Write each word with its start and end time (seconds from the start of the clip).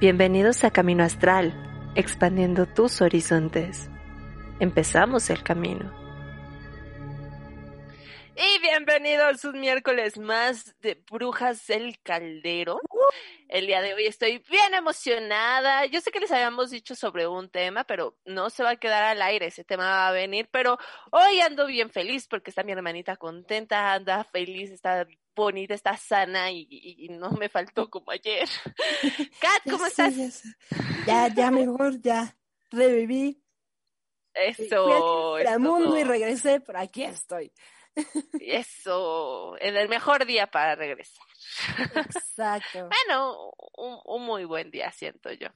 Bienvenidos 0.00 0.64
a 0.64 0.72
Camino 0.72 1.04
Astral, 1.04 1.54
expandiendo 1.94 2.66
tus 2.66 3.00
horizontes. 3.00 3.88
Empezamos 4.58 5.30
el 5.30 5.44
camino. 5.44 5.92
Y 8.36 8.60
bienvenidos 8.60 9.44
un 9.44 9.60
miércoles 9.60 10.18
más 10.18 10.74
de 10.80 11.00
Brujas 11.08 11.68
del 11.68 12.00
Caldero. 12.02 12.80
El 13.48 13.68
día 13.68 13.80
de 13.82 13.94
hoy 13.94 14.06
estoy 14.06 14.44
bien 14.50 14.74
emocionada. 14.74 15.86
Yo 15.86 16.00
sé 16.00 16.10
que 16.10 16.18
les 16.18 16.32
habíamos 16.32 16.70
dicho 16.70 16.96
sobre 16.96 17.28
un 17.28 17.48
tema, 17.48 17.84
pero 17.84 18.16
no 18.24 18.50
se 18.50 18.64
va 18.64 18.70
a 18.70 18.76
quedar 18.76 19.04
al 19.04 19.22
aire. 19.22 19.46
Ese 19.46 19.62
tema 19.62 19.84
va 19.84 20.08
a 20.08 20.12
venir, 20.12 20.48
pero 20.50 20.76
hoy 21.12 21.38
ando 21.40 21.66
bien 21.66 21.88
feliz 21.90 22.26
porque 22.26 22.50
está 22.50 22.64
mi 22.64 22.72
hermanita 22.72 23.16
contenta, 23.16 23.92
anda 23.92 24.24
feliz, 24.24 24.72
está 24.72 25.06
bonita, 25.34 25.74
está 25.74 25.96
sana 25.96 26.50
y, 26.50 27.08
no 27.10 27.30
me 27.32 27.48
faltó 27.48 27.90
como 27.90 28.10
ayer. 28.10 28.48
Kat, 29.40 29.62
¿cómo 29.70 29.86
estás? 29.86 30.42
Ya, 31.06 31.28
ya, 31.28 31.50
mejor, 31.50 32.00
ya 32.00 32.36
reviví. 32.70 33.40
Eso. 34.34 35.36
Fui 35.36 35.46
al 35.46 35.60
mundo 35.60 35.96
y 35.96 36.04
regresé, 36.04 36.60
pero 36.60 36.80
aquí 36.80 37.04
estoy. 37.04 37.52
Eso, 38.40 39.56
en 39.60 39.76
el 39.76 39.88
mejor 39.88 40.26
día 40.26 40.48
para 40.48 40.74
regresar. 40.74 41.24
Exacto. 41.94 42.88
bueno, 42.88 43.52
un, 43.76 44.22
muy 44.24 44.44
buen 44.44 44.70
día, 44.70 44.90
siento 44.90 45.30
yo. 45.32 45.48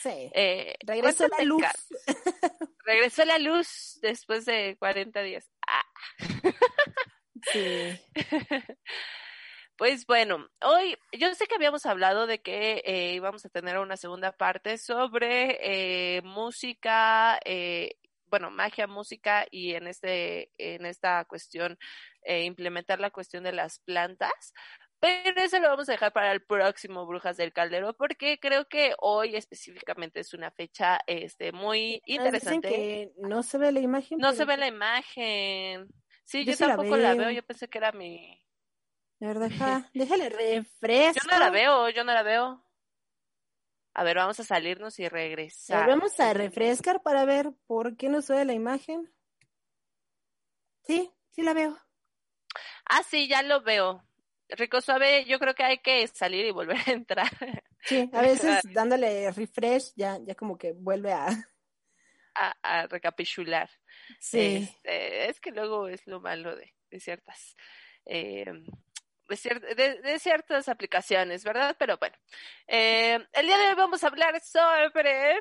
Sí. 0.00 0.30
Eh, 0.34 0.74
regresó 0.84 1.28
la 1.28 1.44
luz. 1.44 1.64
regresó 2.84 3.24
la 3.24 3.38
luz 3.38 3.98
después 4.02 4.44
de 4.44 4.76
40 4.78 5.22
días. 5.22 5.48
Ah. 5.66 5.84
sí. 7.52 8.00
Pues 9.76 10.06
bueno, 10.06 10.48
hoy 10.62 10.96
yo 11.18 11.34
sé 11.34 11.46
que 11.46 11.56
habíamos 11.56 11.84
hablado 11.84 12.28
de 12.28 12.40
que 12.40 12.82
eh, 12.84 13.14
íbamos 13.14 13.44
a 13.44 13.48
tener 13.48 13.78
una 13.78 13.96
segunda 13.96 14.30
parte 14.30 14.78
sobre 14.78 15.58
eh, 16.16 16.22
música, 16.22 17.40
eh, 17.44 17.96
bueno, 18.26 18.52
magia, 18.52 18.86
música 18.86 19.46
y 19.50 19.74
en 19.74 19.88
este, 19.88 20.52
en 20.58 20.86
esta 20.86 21.24
cuestión 21.24 21.76
eh, 22.22 22.44
implementar 22.44 23.00
la 23.00 23.10
cuestión 23.10 23.42
de 23.42 23.52
las 23.52 23.80
plantas. 23.80 24.52
Pero 25.00 25.40
eso 25.42 25.58
lo 25.58 25.68
vamos 25.68 25.88
a 25.88 25.92
dejar 25.92 26.12
para 26.12 26.30
el 26.30 26.42
próximo 26.42 27.04
Brujas 27.04 27.36
del 27.36 27.52
Caldero, 27.52 27.94
porque 27.94 28.38
creo 28.38 28.66
que 28.68 28.94
hoy 29.00 29.34
específicamente 29.34 30.20
es 30.20 30.34
una 30.34 30.52
fecha 30.52 31.00
este 31.08 31.50
muy 31.50 31.96
ah, 31.96 32.00
interesante. 32.06 32.68
que 32.68 33.12
no 33.18 33.42
se 33.42 33.58
ve 33.58 33.72
la 33.72 33.80
imagen. 33.80 34.18
No 34.18 34.32
se 34.32 34.44
ve 34.44 34.56
la 34.56 34.68
imagen. 34.68 35.88
Sí, 36.22 36.44
yo, 36.44 36.56
tampoco 36.56 36.96
la 36.96 37.14
veo. 37.14 37.30
Yo 37.30 37.42
pensé 37.42 37.68
que 37.68 37.78
era 37.78 37.92
mi, 37.92 38.43
a 39.24 39.28
ver, 39.28 39.38
deja, 39.38 39.90
déjale 39.94 40.28
refresco. 40.28 41.20
Yo 41.24 41.32
no 41.32 41.38
la 41.38 41.50
veo, 41.50 41.88
yo 41.88 42.04
no 42.04 42.12
la 42.12 42.22
veo. 42.22 42.62
A 43.94 44.04
ver, 44.04 44.16
vamos 44.16 44.38
a 44.40 44.44
salirnos 44.44 44.98
y 44.98 45.08
regresar. 45.08 45.88
vamos 45.88 46.18
a 46.20 46.34
refrescar 46.34 47.02
para 47.02 47.24
ver 47.24 47.52
por 47.66 47.96
qué 47.96 48.08
no 48.08 48.22
se 48.22 48.34
ve 48.34 48.44
la 48.44 48.52
imagen. 48.52 49.10
Sí, 50.82 51.10
sí 51.30 51.42
la 51.42 51.54
veo. 51.54 51.78
Ah, 52.86 53.02
sí, 53.02 53.28
ya 53.28 53.42
lo 53.42 53.62
veo. 53.62 54.04
Rico 54.48 54.80
Suave, 54.80 55.24
yo 55.24 55.38
creo 55.38 55.54
que 55.54 55.64
hay 55.64 55.78
que 55.78 56.06
salir 56.08 56.44
y 56.44 56.50
volver 56.50 56.78
a 56.86 56.92
entrar. 56.92 57.30
Sí, 57.86 58.08
a 58.14 58.22
veces 58.22 58.62
dándole 58.72 59.30
refresh 59.30 59.92
ya, 59.94 60.18
ya 60.26 60.34
como 60.34 60.56
que 60.56 60.72
vuelve 60.72 61.12
a... 61.12 61.26
A, 62.62 62.86
recapitular. 62.86 63.68
Sí. 64.18 64.66
Este, 64.70 65.28
es 65.28 65.38
que 65.38 65.50
luego 65.50 65.86
es 65.88 66.06
lo 66.06 66.18
malo 66.18 66.56
de, 66.56 66.74
de 66.90 66.98
ciertas 66.98 67.54
eh, 68.06 68.46
de, 69.28 70.18
ciertas 70.18 70.68
aplicaciones, 70.68 71.44
¿verdad? 71.44 71.76
Pero 71.78 71.98
bueno, 71.98 72.16
eh, 72.66 73.18
el 73.32 73.46
día 73.46 73.58
de 73.58 73.68
hoy 73.68 73.74
vamos 73.74 74.04
a 74.04 74.08
hablar 74.08 74.40
sobre 74.40 75.40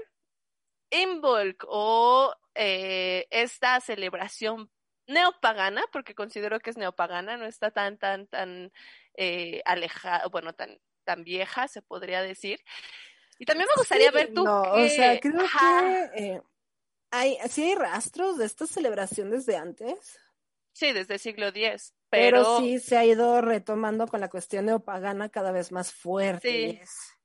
Involk 0.90 1.66
o 1.68 2.34
eh, 2.56 3.28
esta 3.32 3.80
celebración 3.82 4.70
neopagana, 5.08 5.84
porque 5.92 6.16
considero 6.16 6.60
que 6.60 6.70
es 6.70 6.78
neopagana, 6.78 7.38
no 7.38 7.46
está 7.46 7.72
tan, 7.72 7.98
tan, 7.98 8.28
tan 8.28 8.72
eh, 9.16 9.62
alejada, 9.66 10.28
bueno, 10.28 10.54
tan, 10.54 10.80
tan 11.04 11.24
vieja, 11.24 11.68
se 11.68 11.82
podría 11.82 12.22
decir. 12.22 12.64
Y 13.40 13.46
también 13.46 13.68
me 13.74 13.80
gustaría 13.80 14.12
ver 14.12 14.34
tú. 14.34 14.44
No, 14.44 14.62
o 14.62 14.88
sea, 14.88 15.20
creo 15.20 15.40
que 15.40 16.24
eh, 16.24 16.42
hay, 17.12 17.38
sí 17.50 17.64
hay 17.64 17.76
rastros 17.76 18.38
de 18.38 18.46
esta 18.46 18.66
celebración 18.68 19.30
desde 19.30 19.58
antes. 19.58 20.20
Sí, 20.74 20.92
desde 20.92 21.16
el 21.16 21.20
siglo 21.20 21.48
X. 21.48 21.94
Pero... 22.10 22.60
sí 22.60 22.80
se 22.80 22.98
ha 22.98 23.06
ido 23.06 23.42
retomando 23.42 24.08
con 24.08 24.20
la 24.20 24.30
cuestión 24.30 24.66
neopagana 24.66 25.30
cada 25.30 25.52
vez 25.52 25.72
más 25.72 25.94
fuerte. 25.94 26.82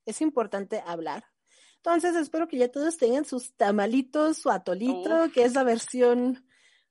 Es, 0.07 0.21
importante 0.21 0.83
hablar. 0.87 1.25
Entonces 1.77 2.17
espero 2.17 2.49
que 2.49 2.59
ya 2.59 2.71
todos 2.71 2.97
tengan 2.97 3.25
sus 3.25 3.55
tamalitos, 3.57 4.39
su 4.39 4.51
atolito, 4.51 5.31
que 5.33 5.45
es 5.45 5.55
la 5.55 5.65
versión 5.65 6.47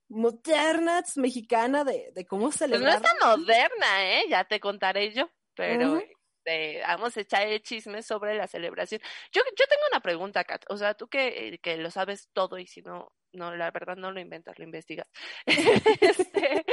moderna 0.07 1.03
mexicana 1.15 1.83
de, 1.83 2.11
de 2.13 2.25
cómo 2.25 2.51
celebrar. 2.51 2.99
Pues 2.99 3.01
no 3.01 3.07
es 3.07 3.19
tan 3.19 3.39
moderna, 3.39 4.19
¿eh? 4.19 4.23
Ya 4.29 4.43
te 4.45 4.59
contaré 4.59 5.11
yo, 5.13 5.29
pero 5.55 5.99
este, 6.47 6.81
vamos 6.81 7.15
a 7.17 7.21
echar 7.21 7.47
el 7.47 7.61
chisme 7.61 8.01
sobre 8.03 8.35
la 8.35 8.47
celebración. 8.47 9.01
Yo, 9.31 9.41
yo 9.57 9.65
tengo 9.67 9.81
una 9.91 10.01
pregunta, 10.01 10.43
Kat. 10.43 10.63
O 10.69 10.77
sea, 10.77 10.93
tú 10.93 11.07
que, 11.07 11.59
que 11.61 11.77
lo 11.77 11.91
sabes 11.91 12.29
todo 12.33 12.57
y 12.57 12.67
si 12.67 12.81
no, 12.81 13.11
no, 13.33 13.55
la 13.55 13.71
verdad 13.71 13.97
no 13.97 14.11
lo 14.11 14.19
inventas, 14.19 14.57
lo 14.57 14.65
investigas. 14.65 15.07
este, 16.01 16.65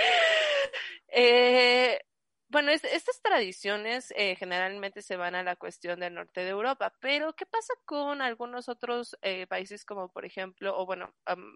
eh, 1.09 2.01
bueno, 2.49 2.71
estas 2.71 3.21
tradiciones 3.23 4.13
eh, 4.17 4.37
generalmente 4.37 5.03
se 5.03 5.17
van 5.17 5.35
a 5.35 5.43
la 5.43 5.57
cuestión 5.57 5.99
del 6.01 6.15
norte 6.15 6.43
de 6.43 6.51
Europa, 6.51 6.93
pero 7.01 7.33
¿qué 7.35 7.47
pasa 7.47 7.75
con 7.85 8.23
algunos 8.23 8.69
otros 8.69 9.17
eh, 9.23 9.47
países 9.49 9.85
como 9.85 10.09
por 10.09 10.25
ejemplo, 10.25 10.77
o 10.79 10.87
bueno, 10.87 11.13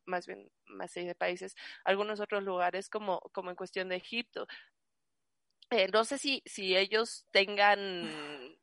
más 0.07 0.27
bien 0.27 0.51
más 0.67 0.93
de 0.95 1.15
países, 1.15 1.55
algunos 1.85 2.19
otros 2.21 2.43
lugares 2.43 2.89
como, 2.89 3.21
como 3.33 3.51
en 3.51 3.57
cuestión 3.57 3.89
de 3.89 3.97
Egipto? 3.97 4.49
No 5.93 6.05
sé 6.05 6.19
si, 6.19 6.43
si 6.47 6.77
ellos 6.77 7.27
tengan 7.31 8.59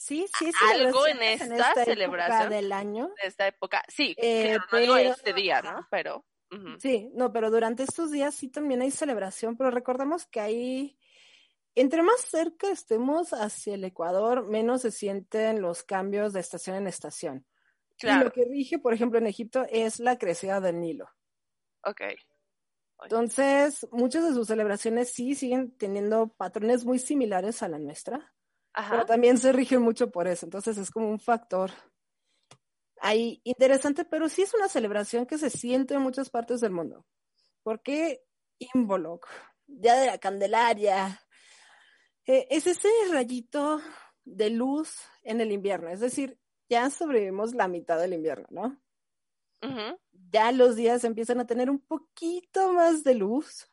Sí, 0.00 0.26
sí, 0.38 0.50
algo 0.72 1.06
en 1.06 1.22
esta, 1.22 1.84
celebración 1.84 2.48
del 2.48 2.72
año. 2.72 3.12
Esta 3.22 3.46
época, 3.46 3.82
sí, 3.86 4.16
eh, 4.16 4.58
pero, 4.70 4.96
este 4.96 5.34
día, 5.34 5.60
¿no? 5.60 5.86
Pero. 5.90 6.24
Sí, 6.78 7.10
no, 7.14 7.30
pero 7.32 7.50
durante 7.50 7.82
estos 7.82 8.10
días 8.10 8.34
sí 8.34 8.48
también 8.48 8.80
hay 8.80 8.90
celebración, 8.90 9.58
pero 9.58 9.70
recordemos 9.70 10.26
que 10.26 10.40
ahí, 10.40 10.98
entre 11.74 12.02
más 12.02 12.22
cerca 12.22 12.70
estemos 12.70 13.34
hacia 13.34 13.74
el 13.74 13.84
Ecuador, 13.84 14.48
menos 14.48 14.80
se 14.80 14.90
sienten 14.90 15.60
los 15.60 15.82
cambios 15.84 16.32
de 16.32 16.40
estación 16.40 16.76
en 16.76 16.86
estación. 16.86 17.46
Claro. 17.98 18.22
Y 18.22 18.24
lo 18.24 18.32
que 18.32 18.44
rige, 18.46 18.78
por 18.78 18.94
ejemplo, 18.94 19.18
en 19.18 19.26
Egipto 19.26 19.66
es 19.70 20.00
la 20.00 20.16
crecida 20.16 20.60
del 20.60 20.80
Nilo. 20.80 21.10
Ok. 21.84 22.00
Entonces, 23.02 23.86
muchas 23.92 24.24
de 24.24 24.34
sus 24.34 24.46
celebraciones 24.46 25.12
sí 25.12 25.34
siguen 25.34 25.76
teniendo 25.76 26.28
patrones 26.28 26.84
muy 26.84 26.98
similares 26.98 27.62
a 27.62 27.68
la 27.68 27.78
nuestra 27.78 28.34
pero 28.88 29.04
también 29.04 29.38
se 29.38 29.52
rige 29.52 29.78
mucho 29.78 30.10
por 30.10 30.28
eso, 30.28 30.46
entonces 30.46 30.78
es 30.78 30.90
como 30.90 31.10
un 31.10 31.18
factor 31.18 31.70
ahí 33.00 33.40
interesante, 33.44 34.04
pero 34.04 34.28
sí 34.28 34.42
es 34.42 34.54
una 34.54 34.68
celebración 34.68 35.26
que 35.26 35.38
se 35.38 35.50
siente 35.50 35.94
en 35.94 36.02
muchas 36.02 36.30
partes 36.30 36.60
del 36.60 36.72
mundo. 36.72 37.06
¿Por 37.62 37.82
qué 37.82 38.22
Involuc? 38.74 39.26
Ya 39.66 39.98
de 39.98 40.06
la 40.06 40.18
Candelaria. 40.18 41.22
Eh, 42.26 42.46
es 42.50 42.66
ese 42.66 42.88
rayito 43.10 43.80
de 44.24 44.50
luz 44.50 45.00
en 45.22 45.40
el 45.40 45.50
invierno, 45.50 45.88
es 45.88 46.00
decir, 46.00 46.38
ya 46.68 46.90
sobrevivimos 46.90 47.54
la 47.54 47.68
mitad 47.68 47.98
del 47.98 48.12
invierno, 48.12 48.46
¿no? 48.50 48.80
Ya 50.30 50.52
los 50.52 50.76
días 50.76 51.04
empiezan 51.04 51.40
a 51.40 51.46
tener 51.46 51.70
un 51.70 51.80
poquito 51.80 52.72
más 52.72 53.04
de 53.04 53.14
luz, 53.14 53.70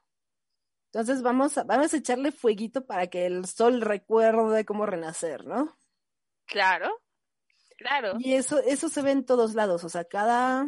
entonces 0.88 1.21
vamos 1.21 1.57
a, 1.57 1.63
vamos 1.63 1.94
a 1.94 1.98
echarle 1.98 2.31
fueguito 2.31 2.86
para 2.86 3.07
que 3.07 3.25
el 3.25 3.45
sol 3.45 3.81
recuerde 3.81 4.65
cómo 4.65 4.86
renacer, 4.86 5.45
¿no? 5.45 5.77
Claro, 6.45 6.89
claro. 7.77 8.13
Y 8.19 8.33
eso, 8.33 8.59
eso 8.59 8.89
se 8.89 9.01
ve 9.01 9.12
en 9.12 9.25
todos 9.25 9.54
lados, 9.54 9.83
o 9.83 9.89
sea, 9.89 10.06
cada 10.06 10.65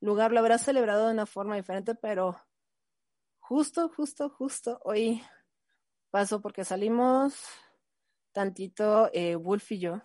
lugar 0.00 0.32
lo 0.32 0.38
habrá 0.38 0.58
celebrado 0.58 1.06
de 1.06 1.12
una 1.12 1.26
forma 1.26 1.56
diferente, 1.56 1.94
pero 1.94 2.40
justo, 3.38 3.88
justo, 3.88 4.30
justo 4.30 4.80
hoy 4.84 5.22
pasó 6.10 6.40
porque 6.40 6.64
salimos 6.64 7.34
tantito 8.32 9.10
eh, 9.12 9.34
Wolf 9.34 9.72
y 9.72 9.80
yo. 9.80 10.02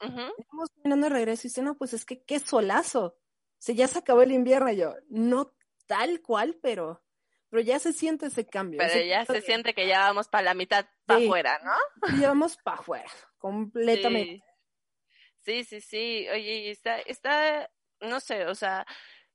Estamos 0.00 0.70
caminando 0.76 1.08
de 1.08 1.14
regreso 1.14 1.46
y 1.46 1.50
dice, 1.50 1.62
no, 1.62 1.76
pues 1.76 1.92
es 1.92 2.04
que 2.04 2.22
qué 2.24 2.38
solazo. 2.38 3.19
Si 3.60 3.74
ya 3.74 3.86
se 3.86 3.98
acabó 3.98 4.22
el 4.22 4.32
invierno, 4.32 4.70
y 4.70 4.76
yo, 4.76 4.96
no 5.10 5.54
tal 5.86 6.22
cual, 6.22 6.58
pero, 6.62 7.04
pero 7.50 7.62
ya 7.62 7.78
se 7.78 7.92
siente 7.92 8.26
ese 8.26 8.46
cambio. 8.46 8.78
Pero 8.78 9.04
ya 9.04 9.26
se 9.26 9.42
siente 9.42 9.74
que 9.74 9.86
ya 9.86 10.00
vamos 10.00 10.28
para 10.28 10.44
la 10.44 10.54
mitad, 10.54 10.86
para 11.04 11.22
afuera, 11.22 11.60
¿no? 11.62 12.18
Ya 12.18 12.28
vamos 12.28 12.56
para 12.56 12.78
afuera, 12.78 13.10
completamente. 13.38 14.42
Sí. 15.42 15.64
sí, 15.64 15.80
sí, 15.82 16.26
Oye, 16.32 16.70
está, 16.70 17.00
está, 17.00 17.70
no 18.00 18.20
sé, 18.20 18.46
o 18.46 18.54
sea, 18.54 18.86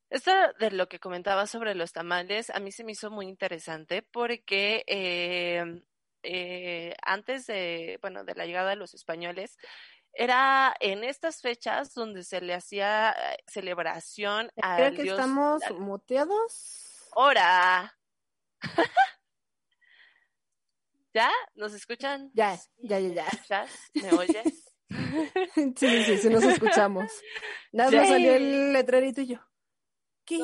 esto 0.09 0.31
de 0.59 0.71
lo 0.71 0.89
que 0.89 0.99
comentaba 0.99 1.45
sobre 1.45 1.75
los 1.75 1.91
tamales, 1.93 2.49
a 2.49 2.59
mí 2.59 2.71
se 2.71 2.83
me 2.83 2.93
hizo 2.93 3.11
muy 3.11 3.27
interesante 3.27 4.01
porque 4.01 4.83
eh, 4.87 5.83
eh, 6.23 6.95
antes 7.03 7.45
de, 7.45 7.99
bueno, 8.01 8.23
de 8.23 8.33
la 8.33 8.47
llegada 8.47 8.71
de 8.71 8.75
los 8.75 8.95
españoles, 8.95 9.59
era 10.15 10.73
en 10.79 11.03
estas 11.03 11.41
fechas 11.41 11.93
donde 11.93 12.23
se 12.23 12.41
le 12.41 12.53
hacía 12.53 13.11
eh, 13.11 13.37
celebración 13.47 14.49
a 14.61 14.77
Creo 14.77 14.93
que 14.93 15.03
estamos 15.03 15.61
muteados. 15.77 17.09
¡Hora! 17.15 17.97
¿Ya? 21.13 21.31
¿Nos 21.53 21.73
escuchan? 21.73 22.31
Ya, 22.33 22.59
ya, 22.77 22.99
ya, 22.99 23.25
ya. 23.47 23.67
¿Me 23.93 24.11
oyes? 24.11 24.73
sí, 25.77 26.03
sí, 26.03 26.17
sí, 26.17 26.29
nos 26.29 26.43
escuchamos. 26.43 27.09
Nada 27.71 27.91
más 27.91 28.07
salió 28.09 28.35
el 28.35 28.73
letrerito 28.73 29.21
y 29.21 29.27
yo. 29.27 29.39
¿Qué? 30.25 30.39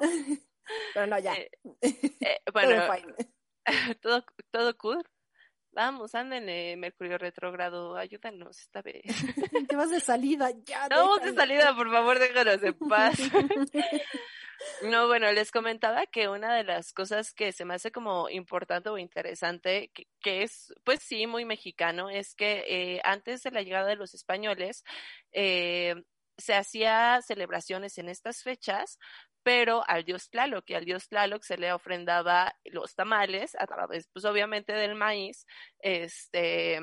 Pero 0.94 1.06
no, 1.06 1.18
ya. 1.18 1.34
Eh, 1.34 1.50
eh, 1.82 2.40
bueno, 2.52 2.82
todo, 4.00 4.24
todo 4.50 4.76
cool. 4.78 5.04
Vamos, 5.76 6.14
ándale, 6.14 6.74
Mercurio 6.78 7.18
retrógrado, 7.18 7.98
ayúdanos 7.98 8.58
esta 8.58 8.80
vez. 8.80 9.02
Te 9.68 9.76
vas 9.76 9.90
de 9.90 10.00
salida, 10.00 10.50
ya. 10.64 10.88
Vamos 10.88 11.20
de 11.20 11.34
salida, 11.34 11.76
por 11.76 11.92
favor, 11.92 12.18
déjanos 12.18 12.62
en 12.62 12.74
paz. 12.78 13.14
No, 14.82 15.06
bueno, 15.06 15.30
les 15.32 15.50
comentaba 15.50 16.06
que 16.06 16.28
una 16.28 16.54
de 16.56 16.64
las 16.64 16.94
cosas 16.94 17.34
que 17.34 17.52
se 17.52 17.66
me 17.66 17.74
hace 17.74 17.92
como 17.92 18.30
importante 18.30 18.88
o 18.88 18.96
interesante, 18.96 19.90
que, 19.92 20.42
es, 20.42 20.72
pues 20.82 21.02
sí, 21.02 21.26
muy 21.26 21.44
mexicano, 21.44 22.08
es 22.08 22.34
que 22.34 22.64
eh, 22.66 23.00
antes 23.04 23.42
de 23.42 23.50
la 23.50 23.60
llegada 23.60 23.86
de 23.86 23.96
los 23.96 24.14
españoles, 24.14 24.82
eh, 25.32 25.94
se 26.38 26.54
hacía 26.54 27.20
celebraciones 27.20 27.98
en 27.98 28.08
estas 28.08 28.42
fechas 28.42 28.98
pero 29.46 29.84
al 29.86 30.04
dios 30.04 30.28
Tlaloc, 30.28 30.64
que 30.64 30.74
al 30.74 30.84
dios 30.84 31.08
Tlaloc 31.08 31.44
se 31.44 31.56
le 31.56 31.72
ofrendaba 31.72 32.52
los 32.64 32.96
tamales 32.96 33.54
a 33.60 33.68
través, 33.68 34.08
pues 34.12 34.24
obviamente 34.24 34.72
del 34.72 34.96
maíz, 34.96 35.46
este, 35.78 36.74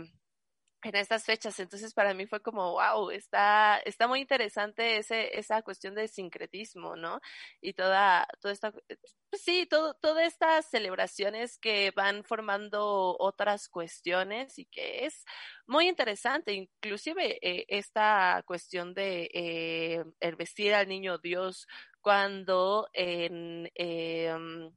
en 0.83 0.95
estas 0.95 1.25
fechas. 1.25 1.59
Entonces 1.59 1.93
para 1.93 2.13
mí 2.13 2.25
fue 2.25 2.41
como, 2.41 2.71
wow, 2.71 3.09
está, 3.11 3.79
está 3.79 4.07
muy 4.07 4.21
interesante 4.21 4.95
ese, 4.95 5.37
esa 5.37 5.61
cuestión 5.61 5.93
de 5.93 6.07
sincretismo, 6.07 6.95
¿no? 6.95 7.19
Y 7.59 7.73
toda, 7.73 8.27
toda 8.39 8.53
esta, 8.53 8.71
pues 8.71 9.41
sí, 9.41 9.65
todo, 9.65 9.95
todas 9.95 10.25
estas 10.25 10.69
celebraciones 10.69 11.57
que 11.57 11.91
van 11.91 12.23
formando 12.23 13.17
otras 13.19 13.67
cuestiones 13.67 14.57
y 14.57 14.67
que 14.67 15.05
es 15.05 15.25
muy 15.67 15.89
interesante, 15.89 16.53
inclusive 16.53 17.39
eh, 17.41 17.65
esta 17.67 18.41
cuestión 18.45 18.93
de 18.93 19.29
eh, 19.33 20.03
el 20.21 20.35
vestir 20.37 20.73
al 20.73 20.87
niño 20.87 21.17
Dios 21.17 21.67
cuando 22.03 22.89
en 22.93 23.71
em, 23.75 24.71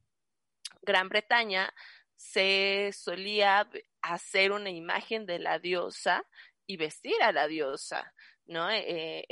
Gran 0.80 1.08
Bretaña 1.08 1.74
se 2.14 2.92
solía 2.94 3.68
hacer 4.00 4.52
una 4.52 4.70
imagen 4.70 5.26
de 5.26 5.40
la 5.40 5.58
diosa 5.58 6.24
y 6.66 6.76
vestir 6.76 7.20
a 7.22 7.32
la 7.32 7.48
diosa, 7.48 8.14
¿no? 8.46 8.70
Eh, 8.70 9.26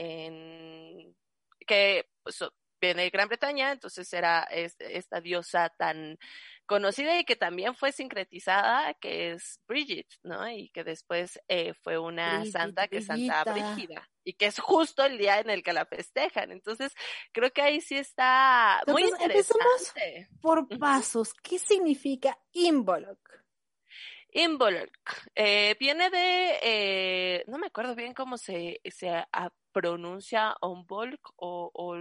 que 1.67 2.11
pues, 2.23 2.44
viene 2.81 3.05
de 3.05 3.11
Gran 3.11 3.29
Bretaña, 3.29 3.73
entonces 3.73 4.12
era 4.12 4.43
esta 4.50 5.20
diosa 5.20 5.70
tan 5.70 6.19
conocida 6.66 7.19
y 7.19 7.25
que 7.25 7.37
también 7.37 7.75
fue 7.75 7.93
sincretizada, 7.93 8.94
que 8.94 9.32
es 9.32 9.61
Bridget, 9.66 10.06
¿no? 10.22 10.49
Y 10.49 10.70
que 10.70 10.84
después 10.84 11.40
eh, 11.49 11.75
fue 11.75 11.99
una 11.99 12.44
santa 12.46 12.88
que 12.88 12.99
es 12.99 13.06
Santa 13.06 13.44
Brígida 13.44 14.08
y 14.25 14.34
que 14.34 14.46
es 14.46 14.58
justo 14.58 15.05
el 15.05 15.19
día 15.19 15.40
en 15.40 15.50
el 15.50 15.62
que 15.62 15.72
la 15.72 15.84
festejan. 15.87 16.52
Entonces, 16.52 16.94
creo 17.32 17.52
que 17.52 17.62
ahí 17.62 17.81
sí 17.81 17.96
está 17.96 18.82
muy 18.87 19.05
interesante. 19.05 20.28
por 20.40 20.66
pasos. 20.78 21.34
¿Qué 21.34 21.58
significa 21.58 22.38
Involuc? 22.52 23.19
Involuc 24.32 24.90
eh, 25.37 25.76
viene 25.78 26.11
de, 26.11 26.58
eh, 26.62 27.44
no 27.46 27.58
me 27.58 27.69
acuerdo 27.69 27.94
bien 27.94 28.14
cómo 28.14 28.37
se, 28.37 28.81
se 28.84 29.25
pronuncia 29.70 30.56
Onvolk 30.61 31.32
o, 31.37 31.70
o 31.75 31.96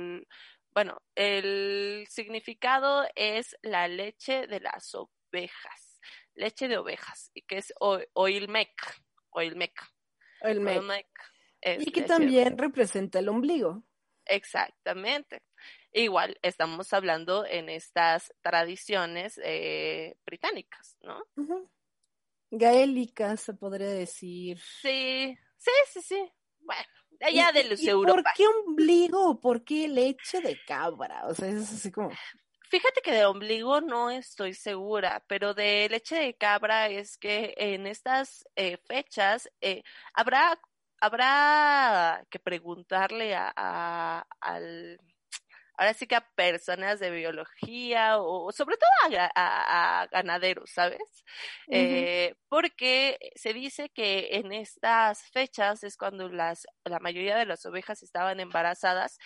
bueno, 0.74 0.98
el 1.16 2.06
significado 2.10 3.06
es 3.16 3.56
la 3.62 3.88
leche 3.88 4.48
de 4.48 4.60
las 4.60 4.96
ovejas, 4.96 6.00
leche 6.36 6.68
de 6.68 6.78
ovejas, 6.78 7.32
y 7.34 7.44
que 7.44 7.58
es 7.58 7.74
oilmec, 8.14 8.72
oilmec. 9.32 9.74
Oilmec. 10.42 11.08
y 11.80 11.92
que 11.92 12.02
también 12.02 12.58
representa 12.58 13.20
el 13.20 13.30
ombligo. 13.30 13.84
Exactamente. 14.26 15.42
Igual 15.92 16.38
estamos 16.42 16.92
hablando 16.94 17.46
en 17.46 17.70
estas 17.70 18.34
tradiciones 18.42 19.40
eh, 19.44 20.18
británicas, 20.26 20.98
¿no? 21.02 21.24
Gaélicas, 22.50 23.42
se 23.42 23.54
podría 23.54 23.90
decir. 23.90 24.60
Sí, 24.60 25.38
sí, 25.58 25.72
sí, 25.92 26.02
sí. 26.02 26.32
Bueno, 26.64 26.84
allá 27.22 27.52
de 27.52 27.64
los 27.66 27.82
europeos. 27.84 28.24
¿Por 28.24 28.34
qué 28.34 28.48
ombligo? 28.48 29.40
¿Por 29.40 29.64
qué 29.64 29.88
leche 29.88 30.42
de 30.42 30.60
cabra? 30.66 31.26
O 31.28 31.34
sea, 31.34 31.50
es 31.50 31.72
así 31.72 31.92
como. 31.92 32.12
Fíjate 32.70 33.02
que 33.02 33.12
de 33.12 33.26
ombligo 33.26 33.82
no 33.82 34.10
estoy 34.10 34.56
segura, 34.56 35.24
pero 35.28 35.54
de 35.54 35.88
leche 35.90 36.16
de 36.16 36.36
cabra 36.36 36.88
es 36.88 37.18
que 37.18 37.54
en 37.58 37.86
estas 37.86 38.46
eh, 38.56 38.78
fechas 38.88 39.48
eh, 39.62 39.84
habrá 40.14 40.60
habrá 41.00 42.26
que 42.30 42.40
preguntarle 42.40 43.36
a, 43.36 44.26
al 44.40 45.00
ahora 45.78 45.94
sí 45.94 46.08
que 46.08 46.16
a 46.16 46.28
personas 46.36 47.00
de 47.00 47.12
biología 47.12 48.18
o 48.20 48.52
sobre 48.52 48.78
todo 48.78 48.90
a, 49.36 50.08
ganaderos, 50.12 50.72
¿sabes? 50.72 51.24
Eh, 51.70 52.36
porque 52.50 53.18
se 53.36 53.54
dice 53.54 53.90
que 53.90 54.30
en 54.34 54.52
estas 54.52 55.24
fechas 55.32 55.84
es 55.84 55.98
cuando 55.98 56.30
las, 56.30 56.68
la 56.86 57.00
mayoría 57.00 57.38
de 57.38 57.46
las 57.46 57.66
ovejas 57.66 58.04
estaban 58.04 58.40
embarazadas 58.40 59.18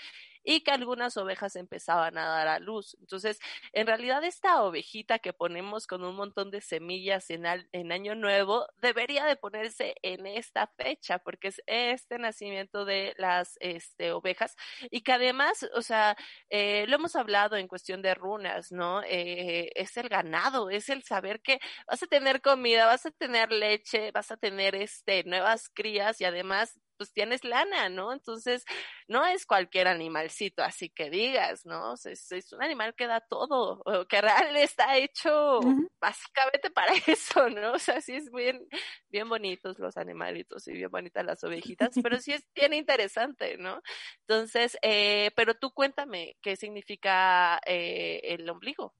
y 0.48 0.62
que 0.62 0.72
algunas 0.72 1.18
ovejas 1.18 1.58
empezaban 1.58 2.18
a 2.18 2.26
dar 2.26 2.48
a 2.48 2.60
luz. 2.60 2.96
Entonces, 3.02 3.38
en 3.74 3.86
realidad 3.86 4.24
esta 4.24 4.64
ovejita 4.64 5.20
que 5.20 5.34
ponemos 5.34 5.88
con 5.88 6.06
un 6.06 6.16
montón 6.16 6.52
de 6.52 6.62
semillas 6.62 7.30
en, 7.30 7.46
en 7.74 7.92
Año 7.92 8.16
Nuevo 8.16 8.66
debería 8.78 9.26
de 9.26 9.36
ponerse 9.36 9.96
en 10.04 10.26
esta 10.26 10.68
fecha 10.78 11.20
porque 11.20 11.50
es 11.50 11.62
este 11.68 12.18
nacimiento 12.18 12.86
de 12.86 13.14
las 13.18 13.58
este, 13.60 14.14
ovejas 14.14 14.56
y 14.90 15.02
que 15.02 15.12
además, 15.12 15.68
o 15.76 15.82
sea, 15.82 16.16
eh, 16.50 16.86
lo 16.88 16.96
hemos 16.96 17.18
hablado 17.18 17.58
en 17.58 17.68
cuestión 17.68 18.02
de 18.02 18.16
runas, 18.16 18.72
¿no? 18.72 19.02
Eh, 19.04 19.72
es 19.76 19.98
el 19.98 20.08
ganado, 20.08 20.70
es 20.70 20.88
el 20.88 21.04
saber 21.04 21.42
que 21.42 21.60
vas 21.88 22.02
a 22.04 22.08
tener 22.08 22.42
comida, 22.42 22.86
vas 22.86 23.06
a 23.06 23.12
tener 23.12 23.52
leche, 23.52 24.12
vas 24.14 24.32
a 24.32 24.38
tener 24.38 24.76
este 24.76 25.26
nuevas 25.26 25.68
crías 25.74 26.22
y 26.22 26.26
además 26.26 26.80
pues 26.98 27.14
tienes 27.14 27.44
lana, 27.44 27.90
¿no? 27.90 28.12
Entonces, 28.12 28.66
no 29.08 29.26
es 29.26 29.46
cualquier 29.46 29.88
animalcito, 29.88 30.64
así 30.64 30.90
que 30.90 31.10
digas, 31.10 31.66
¿no? 31.66 31.94
Es, 31.94 32.32
es 32.32 32.52
un 32.54 32.64
animal 32.64 32.96
que 32.96 33.08
da 33.08 33.22
todo, 33.22 33.82
o 33.86 34.06
que 34.06 34.22
realmente 34.22 34.64
está 34.64 34.98
hecho 34.98 35.60
básicamente 36.02 36.70
para 36.74 36.94
eso, 37.08 37.50
¿no? 37.50 37.74
O 37.74 37.80
sea, 37.80 38.02
sí 38.02 38.16
es 38.16 38.32
bien, 38.32 38.68
bien 39.10 39.30
bonitos 39.30 39.80
los 39.80 39.98
animalitos 39.98 40.68
y 40.68 40.74
bien 40.74 40.92
bonitas 40.92 41.26
las 41.26 41.44
ovejitas, 41.44 41.92
pero 42.02 42.18
sí 42.22 42.34
es 42.34 42.46
bien 42.56 42.74
interesante, 42.74 43.58
¿no? 43.58 43.82
Entonces, 44.28 44.78
eh, 44.82 45.32
pero 45.36 45.56
tú 45.56 45.72
cuéntame, 45.72 46.38
¿qué 46.42 46.56
significa 46.56 47.60
eh, 47.66 48.22
el 48.24 48.50
ombligo? 48.50 48.96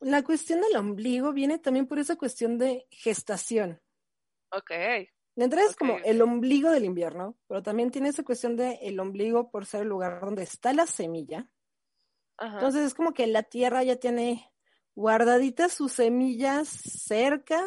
La 0.00 0.22
cuestión 0.22 0.60
del 0.60 0.76
ombligo 0.76 1.32
viene 1.32 1.58
también 1.58 1.86
por 1.86 1.98
esa 1.98 2.16
cuestión 2.16 2.58
de 2.58 2.86
gestación. 2.90 3.80
Ok. 4.50 4.70
De 5.36 5.44
entrada 5.44 5.68
es 5.68 5.76
como 5.76 5.98
el 6.04 6.22
ombligo 6.22 6.70
del 6.70 6.84
invierno, 6.84 7.36
pero 7.48 7.62
también 7.62 7.90
tiene 7.90 8.10
esa 8.10 8.22
cuestión 8.22 8.56
de 8.56 8.78
el 8.82 9.00
ombligo 9.00 9.50
por 9.50 9.66
ser 9.66 9.82
el 9.82 9.88
lugar 9.88 10.20
donde 10.20 10.44
está 10.44 10.72
la 10.72 10.86
semilla. 10.86 11.48
Entonces 12.38 12.86
es 12.86 12.94
como 12.94 13.14
que 13.14 13.26
la 13.26 13.42
tierra 13.42 13.82
ya 13.82 13.96
tiene 13.96 14.52
guardaditas 14.94 15.72
sus 15.72 15.92
semillas 15.92 16.68
cerca 16.68 17.60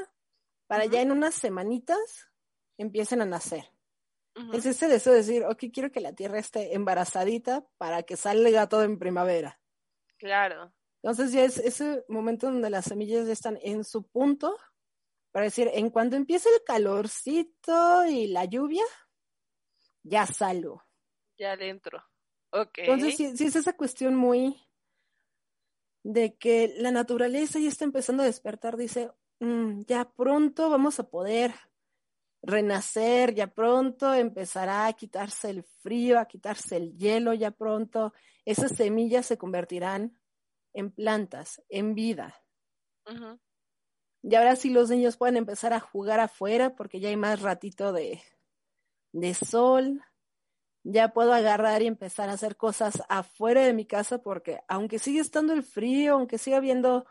para 0.67 0.85
ya 0.85 1.01
en 1.01 1.11
unas 1.11 1.35
semanitas 1.35 2.29
empiecen 2.77 3.21
a 3.21 3.25
nacer. 3.25 3.65
Es 4.53 4.67
ese 4.67 4.87
deseo 4.87 5.13
de 5.13 5.19
decir, 5.19 5.43
ok, 5.45 5.63
quiero 5.73 5.91
que 5.91 5.99
la 5.99 6.13
tierra 6.13 6.37
esté 6.37 6.75
embarazadita 6.75 7.65
para 7.77 8.03
que 8.03 8.15
salga 8.15 8.69
todo 8.69 8.83
en 8.83 8.99
primavera. 8.99 9.59
Claro. 10.17 10.71
Entonces 11.01 11.31
ya 11.31 11.43
es 11.43 11.57
ese 11.57 12.05
momento 12.07 12.47
donde 12.47 12.69
las 12.69 12.85
semillas 12.85 13.25
ya 13.25 13.33
están 13.33 13.57
en 13.63 13.83
su 13.83 14.07
punto 14.07 14.55
para 15.31 15.45
decir, 15.45 15.69
en 15.73 15.89
cuanto 15.89 16.15
empiece 16.15 16.49
el 16.49 16.63
calorcito 16.63 18.05
y 18.05 18.27
la 18.27 18.45
lluvia, 18.45 18.83
ya 20.03 20.25
salgo. 20.25 20.83
Ya 21.37 21.53
adentro. 21.53 22.03
Ok. 22.51 22.79
Entonces, 22.79 23.17
sí, 23.17 23.25
es 23.45 23.55
esa 23.55 23.73
cuestión 23.73 24.15
muy 24.15 24.55
de 26.03 26.37
que 26.37 26.73
la 26.77 26.91
naturaleza 26.91 27.59
ya 27.59 27.67
está 27.67 27.83
empezando 27.83 28.23
a 28.23 28.27
despertar, 28.27 28.77
dice, 28.77 29.11
mm, 29.39 29.81
ya 29.87 30.09
pronto 30.09 30.69
vamos 30.69 30.99
a 30.99 31.09
poder 31.09 31.53
renacer, 32.41 33.33
ya 33.33 33.47
pronto 33.47 34.13
empezará 34.13 34.87
a 34.87 34.93
quitarse 34.93 35.49
el 35.49 35.63
frío, 35.63 36.19
a 36.19 36.25
quitarse 36.25 36.77
el 36.77 36.95
hielo, 36.97 37.33
ya 37.33 37.51
pronto 37.51 38.13
esas 38.45 38.71
semillas 38.71 39.25
se 39.25 39.37
convertirán 39.37 40.17
en 40.73 40.91
plantas, 40.91 41.61
en 41.69 41.93
vida. 41.93 42.41
Y 44.23 44.35
ahora 44.35 44.55
sí 44.55 44.69
los 44.69 44.89
niños 44.89 45.17
pueden 45.17 45.37
empezar 45.37 45.73
a 45.73 45.79
jugar 45.79 46.19
afuera 46.19 46.75
porque 46.75 46.99
ya 46.99 47.09
hay 47.09 47.17
más 47.17 47.41
ratito 47.41 47.93
de, 47.93 48.21
de 49.11 49.33
sol. 49.33 50.01
Ya 50.83 51.09
puedo 51.09 51.33
agarrar 51.33 51.81
y 51.81 51.87
empezar 51.87 52.29
a 52.29 52.33
hacer 52.33 52.55
cosas 52.55 53.03
afuera 53.09 53.61
de 53.63 53.73
mi 53.73 53.85
casa 53.85 54.19
porque 54.19 54.59
aunque 54.67 54.99
sigue 54.99 55.19
estando 55.19 55.53
el 55.53 55.63
frío, 55.63 56.13
aunque 56.13 56.37
siga 56.37 56.57
habiendo 56.57 57.05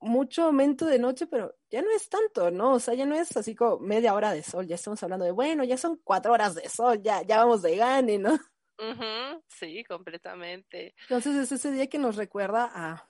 mucho 0.00 0.44
aumento 0.44 0.86
de 0.86 0.98
noche, 0.98 1.26
pero 1.26 1.54
ya 1.70 1.82
no 1.82 1.90
es 1.90 2.08
tanto, 2.08 2.50
¿no? 2.50 2.74
O 2.74 2.80
sea, 2.80 2.94
ya 2.94 3.06
no 3.06 3.14
es 3.14 3.36
así 3.36 3.54
como 3.54 3.78
media 3.78 4.14
hora 4.14 4.32
de 4.32 4.42
sol, 4.42 4.66
ya 4.66 4.74
estamos 4.74 5.02
hablando 5.02 5.26
de, 5.26 5.30
bueno, 5.30 5.62
ya 5.62 5.76
son 5.76 6.00
cuatro 6.02 6.32
horas 6.32 6.54
de 6.54 6.68
sol, 6.68 7.00
ya, 7.02 7.22
ya 7.22 7.38
vamos 7.38 7.62
de 7.62 7.76
gane, 7.76 8.18
¿no? 8.18 8.38
Sí, 9.48 9.84
completamente. 9.84 10.94
Entonces 11.02 11.36
es 11.36 11.52
ese 11.52 11.70
día 11.70 11.88
que 11.88 11.98
nos 11.98 12.16
recuerda 12.16 12.70
a, 12.72 13.06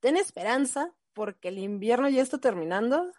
ten 0.00 0.18
esperanza, 0.18 0.94
porque 1.16 1.48
el 1.48 1.58
invierno 1.58 2.10
ya 2.10 2.20
está 2.20 2.38
terminando, 2.38 3.10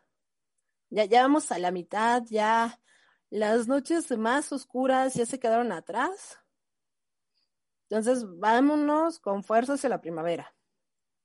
ya, 0.91 1.05
ya 1.05 1.23
vamos 1.23 1.51
a 1.51 1.57
la 1.57 1.71
mitad, 1.71 2.21
ya 2.29 2.79
las 3.31 3.67
noches 3.67 4.15
más 4.15 4.53
oscuras 4.53 5.15
ya 5.15 5.25
se 5.25 5.39
quedaron 5.39 5.71
atrás. 5.71 6.39
Entonces, 7.89 8.23
vámonos 8.37 9.17
con 9.17 9.43
fuerza 9.43 9.73
hacia 9.73 9.89
la 9.89 9.99
primavera. 9.99 10.53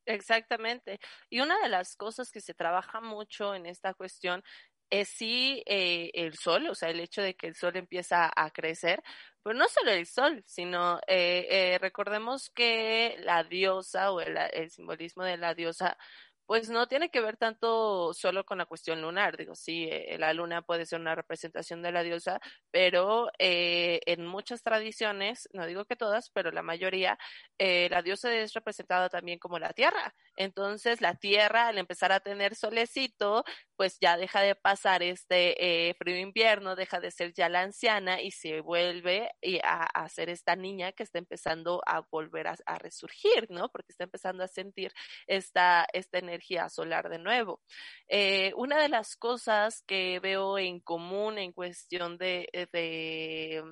Exactamente. 0.06 0.98
Y 1.28 1.40
una 1.40 1.60
de 1.60 1.68
las 1.68 1.94
cosas 1.94 2.32
que 2.32 2.40
se 2.40 2.54
trabaja 2.54 3.02
mucho 3.02 3.54
en 3.54 3.66
esta 3.66 3.92
cuestión 3.92 4.42
es 4.88 5.08
sí 5.08 5.62
eh, 5.66 6.10
el 6.14 6.36
sol, 6.36 6.68
o 6.68 6.74
sea, 6.74 6.88
el 6.88 7.00
hecho 7.00 7.20
de 7.20 7.34
que 7.34 7.48
el 7.48 7.54
sol 7.54 7.76
empieza 7.76 8.30
a 8.34 8.50
crecer, 8.50 9.02
pero 9.42 9.58
no 9.58 9.68
solo 9.68 9.90
el 9.90 10.06
sol, 10.06 10.42
sino 10.46 10.98
eh, 11.06 11.46
eh, 11.50 11.78
recordemos 11.80 12.50
que 12.50 13.16
la 13.20 13.44
diosa 13.44 14.12
o 14.12 14.20
el 14.20 14.70
simbolismo 14.70 15.24
de 15.24 15.36
la 15.36 15.54
diosa 15.54 15.96
pues 16.46 16.68
no 16.70 16.86
tiene 16.88 17.10
que 17.10 17.20
ver 17.20 17.36
tanto 17.36 18.12
solo 18.14 18.44
con 18.44 18.58
la 18.58 18.66
cuestión 18.66 19.00
lunar. 19.00 19.36
Digo, 19.36 19.54
sí, 19.54 19.88
eh, 19.90 20.16
la 20.18 20.32
luna 20.32 20.62
puede 20.62 20.86
ser 20.86 21.00
una 21.00 21.14
representación 21.14 21.82
de 21.82 21.92
la 21.92 22.02
diosa, 22.02 22.40
pero 22.70 23.30
eh, 23.38 24.00
en 24.06 24.26
muchas 24.26 24.62
tradiciones, 24.62 25.48
no 25.52 25.66
digo 25.66 25.84
que 25.84 25.96
todas, 25.96 26.30
pero 26.30 26.50
la 26.50 26.62
mayoría, 26.62 27.18
eh, 27.58 27.88
la 27.90 28.02
diosa 28.02 28.34
es 28.34 28.52
representada 28.54 29.08
también 29.08 29.38
como 29.38 29.58
la 29.58 29.72
tierra. 29.72 30.14
Entonces, 30.36 31.00
la 31.00 31.14
tierra, 31.14 31.68
al 31.68 31.78
empezar 31.78 32.12
a 32.12 32.20
tener 32.20 32.54
solecito, 32.54 33.44
pues 33.76 33.98
ya 34.00 34.16
deja 34.16 34.40
de 34.40 34.54
pasar 34.54 35.02
este 35.02 35.94
frío 35.98 36.16
invierno, 36.18 36.76
deja 36.76 37.00
de 37.00 37.10
ser 37.10 37.32
ya 37.32 37.48
la 37.48 37.62
anciana 37.62 38.20
y 38.20 38.30
se 38.30 38.60
vuelve 38.60 39.30
a, 39.64 39.84
a 39.84 40.08
ser 40.08 40.28
esta 40.30 40.56
niña 40.56 40.92
que 40.92 41.02
está 41.02 41.18
empezando 41.18 41.82
a 41.86 42.00
volver 42.10 42.48
a, 42.48 42.56
a, 42.66 42.78
resurgir, 42.78 43.46
¿no? 43.50 43.68
Porque 43.70 43.92
está 43.92 44.04
empezando 44.04 44.44
a 44.44 44.48
sentir 44.48 44.92
esta, 45.26 45.86
esta 45.92 46.18
energía 46.18 46.31
energía 46.32 46.68
solar 46.68 47.08
de 47.08 47.18
nuevo. 47.18 47.60
Eh, 48.08 48.52
una 48.56 48.80
de 48.80 48.88
las 48.88 49.16
cosas 49.16 49.82
que 49.86 50.18
veo 50.20 50.58
en 50.58 50.80
común 50.80 51.38
en 51.38 51.52
cuestión 51.52 52.16
de, 52.18 52.48
eh, 52.52 52.66
de, 52.72 53.62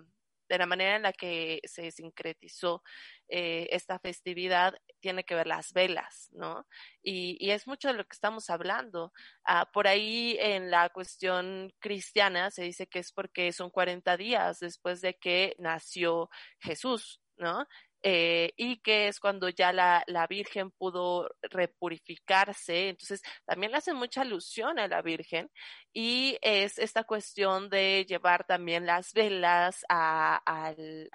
de 0.48 0.58
la 0.58 0.66
manera 0.66 0.96
en 0.96 1.02
la 1.02 1.12
que 1.12 1.60
se 1.64 1.90
sincretizó 1.90 2.82
eh, 3.28 3.68
esta 3.70 3.98
festividad 4.00 4.74
tiene 5.00 5.24
que 5.24 5.36
ver 5.36 5.46
las 5.46 5.72
velas, 5.72 6.28
¿no? 6.32 6.66
Y, 7.02 7.36
y 7.38 7.52
es 7.52 7.66
mucho 7.66 7.88
de 7.88 7.94
lo 7.94 8.04
que 8.04 8.14
estamos 8.14 8.50
hablando. 8.50 9.12
Ah, 9.44 9.70
por 9.72 9.86
ahí 9.86 10.36
en 10.40 10.70
la 10.70 10.88
cuestión 10.90 11.72
cristiana 11.78 12.50
se 12.50 12.64
dice 12.64 12.88
que 12.88 12.98
es 12.98 13.12
porque 13.12 13.52
son 13.52 13.70
40 13.70 14.16
días 14.16 14.58
después 14.58 15.00
de 15.00 15.14
que 15.14 15.54
nació 15.58 16.28
Jesús, 16.58 17.20
¿no? 17.36 17.66
Eh, 18.02 18.52
y 18.56 18.78
que 18.80 19.08
es 19.08 19.20
cuando 19.20 19.50
ya 19.50 19.72
la, 19.72 20.02
la, 20.06 20.26
Virgen 20.26 20.70
pudo 20.70 21.28
repurificarse. 21.42 22.88
Entonces, 22.88 23.20
también 23.44 23.72
le 23.72 23.78
hacen 23.78 23.96
mucha 23.96 24.22
alusión 24.22 24.78
a 24.78 24.88
la 24.88 25.02
Virgen 25.02 25.50
y 25.92 26.38
es 26.40 26.78
esta 26.78 27.04
cuestión 27.04 27.68
de 27.68 28.06
llevar 28.08 28.46
también 28.46 28.86
las 28.86 29.12
velas 29.12 29.84
a, 29.88 30.40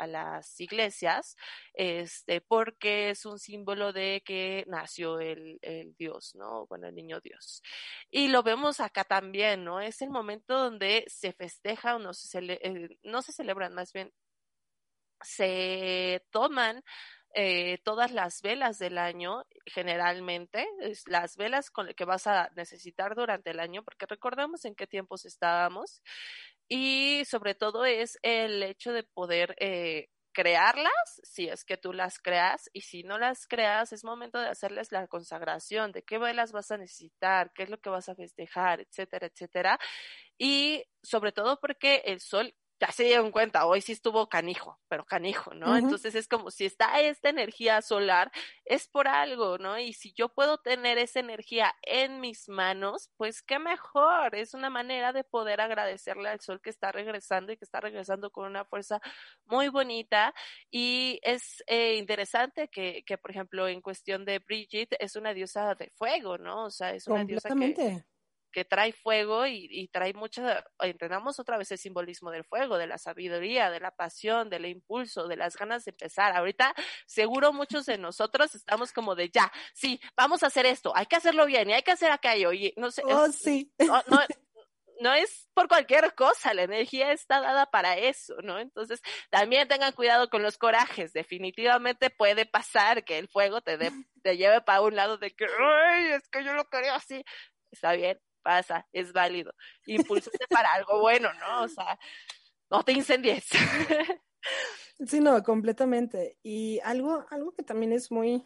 las 0.07 0.59
iglesias, 0.59 1.35
este, 1.73 2.41
porque 2.41 3.11
es 3.11 3.25
un 3.25 3.39
símbolo 3.39 3.93
de 3.93 4.21
que 4.25 4.65
nació 4.67 5.19
el, 5.19 5.57
el 5.61 5.95
Dios, 5.95 6.35
¿no? 6.35 6.67
Bueno, 6.67 6.87
el 6.87 6.95
niño 6.95 7.21
Dios. 7.21 7.61
Y 8.11 8.27
lo 8.27 8.43
vemos 8.43 8.79
acá 8.79 9.03
también, 9.05 9.63
¿no? 9.63 9.79
Es 9.79 10.01
el 10.01 10.09
momento 10.09 10.57
donde 10.57 11.05
se 11.07 11.33
festeja 11.33 11.95
o 11.95 11.99
no 11.99 12.13
se, 12.13 12.27
cele 12.27 12.59
eh, 12.61 12.89
no 13.03 13.21
se 13.21 13.31
celebran, 13.31 13.73
más 13.73 13.93
bien 13.93 14.11
se 15.25 16.23
toman 16.31 16.83
eh, 17.33 17.79
todas 17.83 18.11
las 18.11 18.41
velas 18.41 18.79
del 18.79 18.97
año, 18.97 19.43
generalmente, 19.65 20.65
es 20.79 21.03
las 21.07 21.35
velas 21.35 21.69
con 21.69 21.93
que 21.93 22.05
vas 22.05 22.27
a 22.27 22.49
necesitar 22.55 23.13
durante 23.15 23.51
el 23.51 23.59
año, 23.59 23.83
porque 23.83 24.05
recordemos 24.05 24.63
en 24.63 24.73
qué 24.73 24.87
tiempos 24.87 25.25
estábamos, 25.25 26.01
y 26.69 27.23
sobre 27.25 27.53
todo 27.53 27.85
es 27.85 28.17
el 28.21 28.63
hecho 28.63 28.93
de 28.93 29.03
poder 29.03 29.55
eh, 29.59 30.07
crearlas, 30.31 31.21
si 31.23 31.47
es 31.47 31.65
que 31.65 31.77
tú 31.77 31.93
las 31.93 32.19
creas, 32.19 32.69
y 32.73 32.81
si 32.81 33.03
no 33.03 33.17
las 33.17 33.47
creas, 33.47 33.93
es 33.93 34.03
momento 34.03 34.39
de 34.39 34.47
hacerles 34.47 34.91
la 34.91 35.07
consagración 35.07 35.91
de 35.91 36.03
qué 36.03 36.17
velas 36.17 36.51
vas 36.51 36.71
a 36.71 36.77
necesitar, 36.77 37.51
qué 37.53 37.63
es 37.63 37.69
lo 37.69 37.79
que 37.79 37.89
vas 37.89 38.09
a 38.09 38.15
festejar, 38.15 38.81
etcétera, 38.81 39.27
etcétera. 39.27 39.79
Y 40.37 40.85
sobre 41.03 41.31
todo 41.31 41.59
porque 41.59 42.01
el 42.05 42.19
sol 42.19 42.53
ya 42.79 42.91
se 42.91 43.03
dieron 43.03 43.31
cuenta, 43.31 43.65
hoy 43.65 43.81
sí 43.81 43.93
estuvo 43.93 44.27
canijo, 44.27 44.79
pero 44.89 45.05
canijo, 45.05 45.53
¿no? 45.53 45.77
Entonces 45.77 46.13
es 46.15 46.27
como 46.27 46.51
si 46.51 46.65
está 46.65 46.99
esta 46.99 47.29
energía 47.29 47.81
solar, 47.81 48.31
es 48.65 48.87
por 48.87 49.07
algo, 49.07 49.57
¿no? 49.57 49.79
Y 49.79 49.93
si 49.93 50.11
yo 50.13 50.29
puedo 50.29 50.57
tener 50.57 50.97
esa 50.97 51.21
energía 51.21 51.73
en 51.83 52.19
mis 52.19 52.49
manos, 52.49 53.11
pues 53.15 53.41
qué 53.41 53.59
mejor, 53.59 54.35
es 54.35 54.53
una 54.53 54.69
manera 54.69 55.13
de 55.13 55.23
poder 55.23 55.61
agradecerle 55.61 56.27
al 56.27 56.41
sol 56.41 56.59
que 56.61 56.69
está 56.69 56.91
regresando 56.91 57.53
y 57.53 57.57
que 57.57 57.63
está 57.63 57.79
regresando 57.79 58.29
con 58.29 58.45
una 58.45 58.65
fuerza 58.65 58.99
muy 59.45 59.69
bonita. 59.69 60.33
Y 60.69 61.19
es 61.23 61.63
eh, 61.67 61.95
interesante 61.95 62.67
que, 62.67 63.03
que, 63.05 63.17
por 63.17 63.31
ejemplo, 63.31 63.67
en 63.69 63.81
cuestión 63.81 64.25
de 64.25 64.39
Bridget, 64.39 64.95
es 64.99 65.15
una 65.15 65.33
diosa 65.33 65.75
de 65.75 65.91
fuego, 65.91 66.37
¿no? 66.37 66.65
O 66.65 66.71
sea, 66.71 66.93
es 66.93 67.07
una 67.07 67.23
diosa 67.23 67.49
que 67.49 68.03
que 68.55 68.63
trae 68.63 68.93
fuego 68.93 69.45
y, 69.45 69.89
trae 69.91 70.13
mucha, 70.13 70.63
entrenamos 70.79 71.41
otra 71.41 71.57
vez 71.57 71.69
el 71.73 71.77
simbolismo 71.77 72.31
del 72.31 72.45
fuego, 72.45 72.77
de 72.77 72.87
la 72.87 72.97
sabiduría, 72.97 73.69
de 73.69 73.81
la 73.81 73.91
pasión, 73.91 74.49
del 74.49 74.65
impulso, 74.65 75.27
de 75.27 75.35
las 75.35 75.57
ganas 75.57 75.83
de 75.83 75.91
empezar. 75.91 76.33
Ahorita 76.33 76.73
seguro 77.05 77.51
muchos 77.51 77.85
de 77.85 77.97
nosotros 77.97 78.55
estamos 78.55 78.93
como 78.93 79.13
de 79.13 79.29
ya, 79.29 79.51
sí, 79.73 79.99
vamos 80.15 80.41
a 80.41 80.47
hacer 80.47 80.65
esto, 80.65 80.93
hay 80.95 81.05
que 81.05 81.17
hacerlo 81.17 81.45
bien 81.45 81.69
y 81.69 81.73
hay 81.73 81.81
que 81.81 81.91
hacer 81.91 82.13
aquello 82.13 82.53
y 82.53 82.73
no 82.77 82.91
sé. 82.91 83.01
Oh, 83.03 83.29
sí. 83.29 83.69
no, 85.01 85.13
es 85.13 85.49
por 85.53 85.67
cualquier 85.67 86.15
cosa, 86.15 86.53
la 86.53 86.63
energía 86.63 87.11
está 87.11 87.41
dada 87.41 87.65
para 87.65 87.97
eso, 87.97 88.35
¿no? 88.41 88.57
Entonces, 88.57 89.01
también 89.31 89.67
tengan 89.67 89.91
cuidado 89.91 90.29
con 90.29 90.43
los 90.43 90.57
corajes. 90.57 91.11
Definitivamente 91.11 92.09
puede 92.09 92.45
pasar 92.45 93.03
que 93.03 93.17
el 93.17 93.27
fuego 93.27 93.59
te, 93.59 93.77
te 94.23 94.37
lleve 94.37 94.61
para 94.61 94.79
un 94.79 94.95
lado 94.95 95.17
de 95.17 95.31
que, 95.31 95.45
ay, 95.59 96.13
es 96.13 96.29
que 96.29 96.41
yo 96.45 96.53
lo 96.53 96.69
quería 96.69 96.95
así. 96.95 97.25
Está 97.75 97.91
bien, 97.91 98.17
pasa, 98.45 98.87
es 98.93 99.11
válido. 99.11 99.51
Impulsate 99.87 100.45
para 100.47 100.71
algo 100.73 101.01
bueno, 101.01 101.33
¿no? 101.33 101.63
O 101.63 101.67
sea, 101.67 101.97
no 102.69 102.83
te 102.83 102.93
incendies. 102.93 103.45
Sí, 105.05 105.19
no, 105.19 105.43
completamente. 105.43 106.37
Y 106.41 106.79
algo, 106.79 107.25
algo 107.29 107.51
que 107.51 107.63
también 107.63 107.91
es 107.91 108.11
muy, 108.11 108.45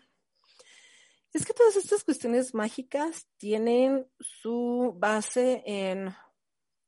es 1.31 1.45
que 1.45 1.53
todas 1.53 1.75
estas 1.75 2.03
cuestiones 2.03 2.55
mágicas 2.55 3.27
tienen 3.37 4.09
su 4.19 4.95
base 4.97 5.61
en 5.65 6.15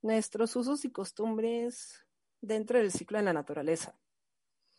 nuestros 0.02 0.56
usos 0.56 0.84
y 0.84 0.92
costumbres 0.92 2.04
dentro 2.42 2.80
del 2.80 2.92
ciclo 2.92 3.20
de 3.20 3.26
la 3.26 3.34
naturaleza. 3.34 3.96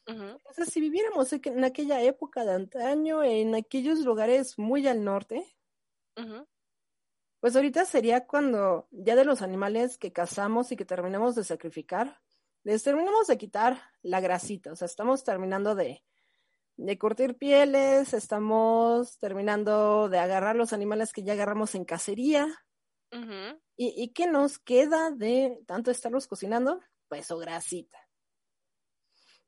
Entonces, 0.05 0.69
si 0.73 0.81
viviéramos 0.81 1.33
en 1.33 1.63
aquella 1.63 2.03
época 2.03 2.45
de 2.45 2.55
antaño, 2.55 3.23
en 3.23 3.55
aquellos 3.55 4.01
lugares 4.01 4.59
muy 4.59 4.89
al 4.89 5.05
norte, 5.05 5.47
pues 7.43 7.57
ahorita 7.57 7.85
sería 7.85 8.25
cuando 8.25 8.87
ya 8.93 9.17
de 9.17 9.25
los 9.25 9.43
animales 9.43 9.99
que 9.99 10.13
cazamos 10.13 10.71
y 10.71 10.77
que 10.77 10.85
terminamos 10.85 11.35
de 11.35 11.43
sacrificar, 11.43 12.21
les 12.63 12.85
terminamos 12.85 13.27
de 13.27 13.37
quitar 13.37 13.83
la 14.01 14.21
grasita, 14.21 14.71
o 14.71 14.77
sea, 14.77 14.87
estamos 14.87 15.25
terminando 15.25 15.75
de, 15.75 16.05
de 16.77 16.99
curtir 16.99 17.37
pieles, 17.37 18.15
estamos 18.15 19.19
terminando 19.19 20.09
de 20.09 20.21
agarrar 20.21 20.55
los 20.55 20.73
animales 20.73 21.13
que 21.13 21.25
ya 21.25 21.33
agarramos 21.33 21.75
en 21.75 21.85
cacería, 21.85 22.47
¿Y, 23.77 24.03
¿Y 24.03 24.13
qué 24.13 24.29
nos 24.29 24.61
queda 24.61 25.11
de 25.11 25.61
tanto 25.67 25.91
estarlos 25.91 26.29
cocinando? 26.29 26.81
Pues 27.09 27.29
o 27.33 27.39
grasita. 27.39 27.99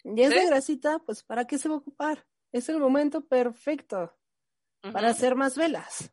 Y 0.03 0.21
esa 0.21 0.45
grasita, 0.47 0.99
pues, 0.99 1.23
¿para 1.23 1.47
qué 1.47 1.59
se 1.59 1.69
va 1.69 1.77
a 1.77 1.79
ocupar? 1.79 2.27
Es 2.51 2.69
el 2.69 2.79
momento 2.79 3.25
perfecto 3.25 4.13
para 4.93 5.11
hacer 5.11 5.37
más 5.37 5.57
velas. 5.57 6.13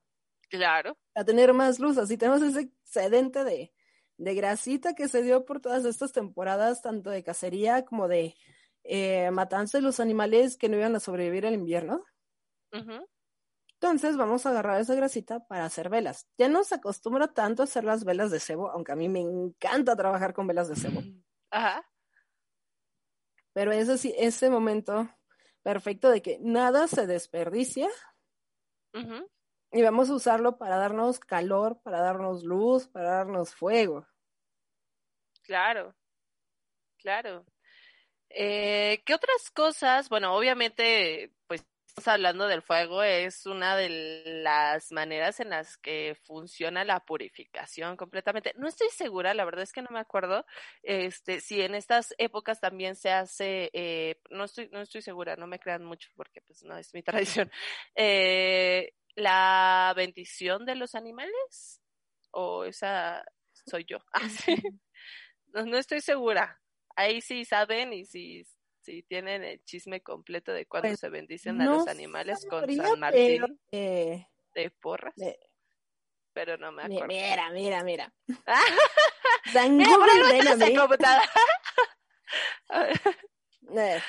Claro. 0.51 0.97
Para 1.13 1.25
tener 1.25 1.53
más 1.53 1.79
luz. 1.79 1.97
Así 1.97 2.17
tenemos 2.17 2.41
ese 2.41 2.61
excedente 2.61 3.43
de, 3.45 3.73
de 4.17 4.35
grasita 4.35 4.93
que 4.93 5.07
se 5.07 5.23
dio 5.23 5.45
por 5.45 5.61
todas 5.61 5.85
estas 5.85 6.11
temporadas, 6.11 6.81
tanto 6.81 7.09
de 7.09 7.23
cacería 7.23 7.85
como 7.85 8.09
de 8.09 8.35
eh, 8.83 9.31
matanza 9.31 9.77
de 9.77 9.83
los 9.83 10.01
animales 10.01 10.57
que 10.57 10.67
no 10.67 10.75
iban 10.77 10.95
a 10.95 10.99
sobrevivir 10.99 11.45
al 11.45 11.53
invierno. 11.53 12.03
Entonces 13.81 14.17
vamos 14.17 14.45
a 14.45 14.49
agarrar 14.49 14.81
esa 14.81 14.93
grasita 14.93 15.39
para 15.47 15.65
hacer 15.65 15.89
velas. 15.89 16.27
Ya 16.37 16.49
no 16.49 16.63
se 16.65 16.75
acostumbra 16.75 17.29
tanto 17.29 17.63
a 17.63 17.65
hacer 17.65 17.85
las 17.85 18.03
velas 18.03 18.29
de 18.29 18.39
cebo, 18.39 18.69
aunque 18.71 18.91
a 18.91 18.95
mí 18.95 19.07
me 19.07 19.21
encanta 19.21 19.95
trabajar 19.95 20.33
con 20.33 20.47
velas 20.47 20.67
de 20.67 20.75
cebo. 20.75 21.01
Ajá. 21.49 21.83
Pero 23.53 23.71
eso 23.71 23.97
sí, 23.97 24.13
ese 24.17 24.49
momento 24.49 25.09
perfecto 25.63 26.09
de 26.09 26.21
que 26.21 26.39
nada 26.41 26.87
se 26.87 27.07
desperdicia. 27.07 27.89
Y 29.73 29.81
vamos 29.81 30.09
a 30.09 30.15
usarlo 30.15 30.57
para 30.57 30.75
darnos 30.77 31.19
calor, 31.19 31.81
para 31.81 32.01
darnos 32.01 32.43
luz, 32.43 32.87
para 32.87 33.11
darnos 33.11 33.55
fuego. 33.55 34.05
Claro, 35.43 35.95
claro. 36.97 37.45
Eh, 38.29 39.01
¿Qué 39.05 39.13
otras 39.13 39.49
cosas? 39.51 40.09
Bueno, 40.09 40.35
obviamente, 40.35 41.31
pues 41.47 41.65
estamos 41.87 42.07
hablando 42.07 42.47
del 42.47 42.61
fuego, 42.61 43.03
es 43.03 43.45
una 43.45 43.75
de 43.75 44.23
las 44.43 44.91
maneras 44.91 45.39
en 45.39 45.49
las 45.49 45.77
que 45.77 46.17
funciona 46.23 46.85
la 46.85 47.01
purificación 47.01 47.97
completamente. 47.97 48.53
No 48.57 48.67
estoy 48.67 48.89
segura, 48.89 49.33
la 49.33 49.45
verdad 49.45 49.63
es 49.63 49.73
que 49.73 49.81
no 49.81 49.89
me 49.91 49.99
acuerdo, 49.99 50.45
este, 50.83 51.41
si 51.41 51.61
en 51.61 51.75
estas 51.75 52.13
épocas 52.17 52.59
también 52.59 52.95
se 52.95 53.11
hace, 53.11 53.69
eh, 53.73 54.21
no 54.29 54.45
estoy, 54.45 54.69
no 54.71 54.81
estoy 54.81 55.01
segura, 55.01 55.35
no 55.35 55.47
me 55.47 55.59
crean 55.59 55.83
mucho 55.83 56.09
porque 56.15 56.41
pues 56.41 56.63
no 56.63 56.77
es 56.77 56.93
mi 56.93 57.03
tradición. 57.47 57.51
Eh, 57.95 58.93
la 59.15 59.93
bendición 59.95 60.65
de 60.65 60.75
los 60.75 60.95
animales 60.95 61.81
o 62.31 62.65
esa 62.65 63.23
soy 63.65 63.85
yo. 63.85 63.99
Ah, 65.53 65.65
no, 65.65 65.65
no 65.65 65.77
estoy 65.77 65.99
segura 65.99 66.61
ahí 66.95 67.21
sí 67.21 67.45
saben 67.45 67.93
y 67.93 68.05
si, 68.05 68.45
si 68.81 69.03
tienen 69.03 69.43
el 69.43 69.63
chisme 69.63 70.01
completo 70.01 70.51
de 70.51 70.65
cuando 70.65 70.89
pues, 70.89 70.99
se 70.99 71.09
bendicen 71.09 71.61
a 71.61 71.65
los 71.65 71.87
animales 71.87 72.45
con 72.49 72.69
San 72.73 72.99
Martín 72.99 73.59
eh, 73.71 74.27
de 74.53 74.71
porras. 74.71 75.13
pero 76.33 76.57
no 76.57 76.71
me 76.71 76.83
acuerdo. 76.83 77.07
Mira, 77.07 77.49
mira, 77.51 77.83
mira. 77.83 78.13
San 79.51 79.77
mira, 79.77 79.89
eh. 83.77 84.01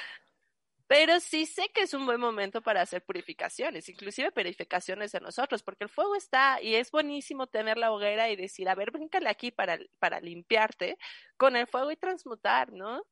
Pero 0.95 1.21
sí 1.21 1.47
sé 1.47 1.71
que 1.73 1.85
es 1.85 1.95
un 1.95 2.05
buen 2.05 2.21
momento 2.21 2.61
para 2.61 2.83
hacer 2.83 3.03
purificaciones, 3.03 3.89
inclusive 3.89 4.31
purificaciones 4.31 5.11
de 5.13 5.21
nosotros, 5.21 5.63
porque 5.63 5.85
el 5.85 5.89
fuego 5.89 6.15
está 6.17 6.61
y 6.61 6.75
es 6.75 6.91
buenísimo 6.91 7.47
tener 7.47 7.79
la 7.79 7.93
hoguera 7.93 8.29
y 8.29 8.37
decir, 8.37 8.69
a 8.69 8.75
ver, 8.75 8.91
bríncale 8.91 9.31
aquí 9.31 9.51
para, 9.51 9.79
para 9.99 10.21
limpiarte 10.21 10.99
con 11.39 11.57
el 11.57 11.67
fuego 11.67 11.91
y 11.93 11.97
transmutar, 11.97 12.75
¿no? 12.75 13.07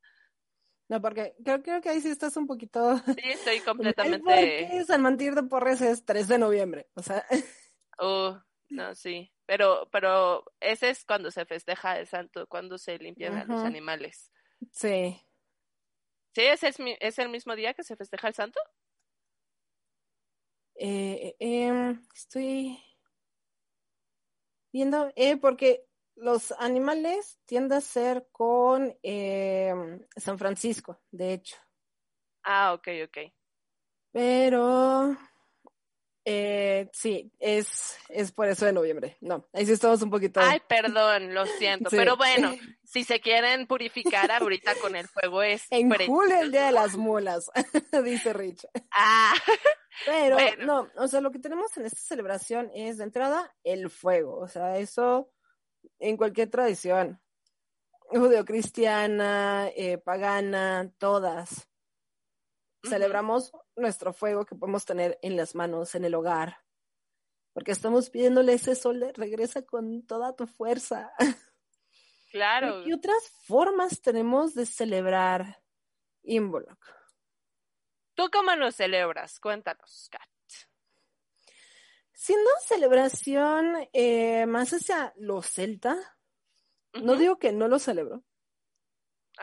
No, 0.90 1.00
porque 1.00 1.34
creo, 1.42 1.62
creo 1.62 1.80
que 1.80 1.88
ahí 1.88 2.02
sí 2.02 2.10
estás 2.10 2.37
un 2.37 2.46
poquito... 2.46 2.99
Sí, 2.99 3.30
estoy 3.30 3.60
completamente... 3.64 4.84
San 4.84 5.00
Martín 5.00 5.34
de 5.34 5.44
Porres 5.44 5.80
es 5.80 6.04
3 6.04 6.28
de 6.28 6.38
noviembre, 6.38 6.87
o 6.92 7.02
sea... 7.02 7.25
Oh, 8.02 8.38
no, 8.68 8.94
sí, 8.94 9.32
pero, 9.46 9.88
pero 9.90 10.44
ese 10.60 10.90
es 10.90 11.06
cuando 11.06 11.30
se 11.30 11.46
festeja 11.46 11.99
el 11.99 12.06
santo, 12.06 12.46
cuando 12.46 12.76
se 12.76 12.99
limpian 12.99 13.38
a 13.38 13.44
los 13.46 13.64
animales. 13.64 14.30
Sí. 14.70 15.18
¿Sí? 16.34 16.42
¿Es 16.42 16.62
el, 16.62 16.97
¿Es 17.00 17.19
el 17.19 17.28
mismo 17.28 17.56
día 17.56 17.75
que 17.75 17.82
se 17.82 17.97
festeja 17.97 18.28
el 18.28 18.34
santo? 18.34 18.60
Eh, 20.76 21.36
em, 21.38 22.02
estoy 22.14 22.78
viendo, 24.73 25.12
eh, 25.16 25.36
porque 25.36 25.84
los 26.14 26.52
animales 26.52 27.38
tienden 27.47 27.78
a 27.78 27.80
ser 27.80 28.28
con 28.32 28.97
em, 29.02 30.06
San 30.16 30.38
Francisco, 30.38 31.00
de 31.10 31.34
hecho. 31.34 31.56
Ah, 32.45 32.73
ok, 32.75 32.88
ok. 33.04 33.19
Pero 34.12 35.16
eh, 36.25 36.89
sí, 36.93 37.33
es, 37.39 37.97
es 38.09 38.33
por 38.33 38.49
eso 38.49 38.67
de 38.67 38.73
noviembre. 38.73 39.17
No, 39.21 39.49
ahí 39.52 39.65
sí 39.65 39.73
estamos 39.73 40.02
un 40.02 40.11
poquito. 40.11 40.41
Ay, 40.41 40.61
perdón, 40.69 41.35
lo 41.35 41.47
siento. 41.47 41.89
Pero 41.91 42.17
bueno, 42.17 42.52
si 42.85 43.04
se 43.04 43.21
quieren 43.21 43.67
purificar 43.67 44.30
ahorita 44.30 44.75
con 44.76 44.97
el 44.97 45.09
fuego 45.09 45.43
es. 45.43 45.67
En 45.71 45.91
julio, 45.91 46.41
el 46.41 46.52
día 46.52 46.67
de 46.67 46.73
las 46.73 46.97
mulas, 46.97 47.50
dice 48.04 48.33
Rich. 48.33 48.67
Ah. 48.93 49.35
Pero 50.06 50.37
no, 50.65 50.89
o 50.97 51.09
sea, 51.09 51.21
lo 51.21 51.30
que 51.30 51.39
tenemos 51.39 51.76
en 51.76 51.85
esta 51.87 52.00
celebración 52.00 52.71
es 52.75 52.99
de 52.99 53.04
entrada 53.04 53.54
el 53.65 53.91
fuego. 53.91 54.39
O 54.39 54.49
sea, 54.49 54.78
eso 54.78 55.30
en 55.99 56.17
cualquier 56.17 56.49
tradición, 56.49 57.21
judeocristiana, 58.09 59.69
eh, 59.76 59.99
pagana, 59.99 60.93
todas. 60.99 61.70
Celebramos 62.82 63.52
nuestro 63.76 64.12
fuego 64.12 64.47
que 64.47 64.54
podemos 64.54 64.84
tener 64.84 65.19
en 65.23 65.36
las 65.36 65.54
manos, 65.54 65.95
en 65.95 66.04
el 66.04 66.14
hogar, 66.14 66.58
porque 67.52 67.73
estamos 67.73 68.10
pidiéndole 68.10 68.54
ese 68.54 68.75
sol 68.75 69.00
de 69.00 69.12
regresa 69.12 69.62
con 69.62 70.06
toda 70.06 70.34
tu 70.34 70.47
fuerza. 70.47 71.12
Claro. 72.30 72.84
¿Qué 72.84 72.95
otras 72.95 73.28
formas 73.45 74.00
tenemos 74.02 74.54
de 74.54 74.64
celebrar 74.64 75.64
Involuc? 76.23 76.78
¿Tú 78.14 78.30
cómo 78.32 78.54
lo 78.54 78.71
celebras? 78.71 79.40
Cuéntanos, 79.40 80.08
Kat. 80.12 80.23
Siendo 82.12 82.50
celebración 82.66 83.88
eh, 83.93 84.47
más 84.47 84.73
hacia 84.75 85.12
lo 85.16 85.43
celta, 85.43 85.97
no 87.02 87.16
digo 87.16 87.38
que 87.38 87.50
no 87.50 87.66
lo 87.66 87.78
celebro, 87.78 88.23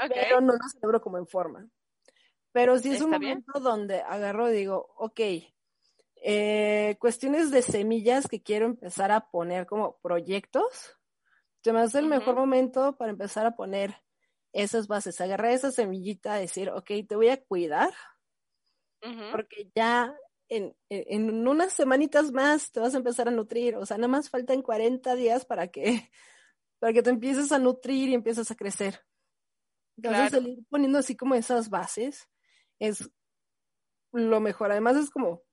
pero 0.07 0.41
no 0.41 0.53
lo 0.53 0.69
celebro 0.71 1.01
como 1.01 1.17
en 1.17 1.27
forma. 1.27 1.67
Pero 2.57 2.79
sí 2.79 2.89
es 2.89 3.01
un 3.01 3.11
momento 3.11 3.59
donde 3.59 4.01
agarro 4.01 4.49
y 4.49 4.55
digo, 4.55 4.91
ok, 4.97 5.19
eh, 6.15 6.97
cuestiones 6.99 7.51
de 7.51 7.61
semillas 7.61 8.27
que 8.27 8.41
quiero 8.41 8.65
empezar 8.65 9.11
a 9.11 9.29
poner 9.29 9.67
como 9.67 9.99
proyectos, 9.99 10.97
se 11.63 11.71
me 11.71 11.81
hace 11.81 11.99
el 11.99 12.07
mejor 12.07 12.33
momento 12.35 12.97
para 12.97 13.11
empezar 13.11 13.45
a 13.45 13.55
poner 13.55 14.01
esas 14.53 14.87
bases, 14.87 15.21
agarrar 15.21 15.51
esa 15.51 15.71
semillita, 15.71 16.33
decir, 16.33 16.71
ok, 16.71 16.89
te 17.07 17.15
voy 17.15 17.29
a 17.29 17.39
cuidar, 17.39 17.93
porque 19.31 19.69
ya 19.75 20.17
en, 20.49 20.75
en, 20.89 21.47
unas 21.47 21.73
semanitas 21.73 22.31
más 22.31 22.71
te 22.71 22.79
vas 22.79 22.95
a 22.95 22.97
empezar 22.97 23.27
a 23.27 23.31
nutrir, 23.31 23.75
o 23.75 23.85
sea, 23.85 23.97
nada 23.97 24.07
más 24.07 24.31
faltan 24.31 24.63
40 24.63 25.13
días 25.13 25.45
para 25.45 25.67
que, 25.67 26.09
para 26.79 26.91
que 26.91 27.03
te 27.03 27.11
empieces 27.11 27.51
a 27.51 27.59
nutrir 27.59 28.09
y 28.09 28.15
empieces 28.15 28.49
a 28.49 28.55
crecer. 28.55 29.05
Entonces, 29.95 30.31
claro. 30.31 30.47
ir 30.47 30.65
poniendo 30.69 30.97
así 30.97 31.15
como 31.15 31.35
esas 31.35 31.69
bases, 31.69 32.27
es 32.79 33.09
lo 34.11 34.39
mejor. 34.39 34.71
Además 34.71 34.97
es 34.97 35.09
como, 35.09 35.43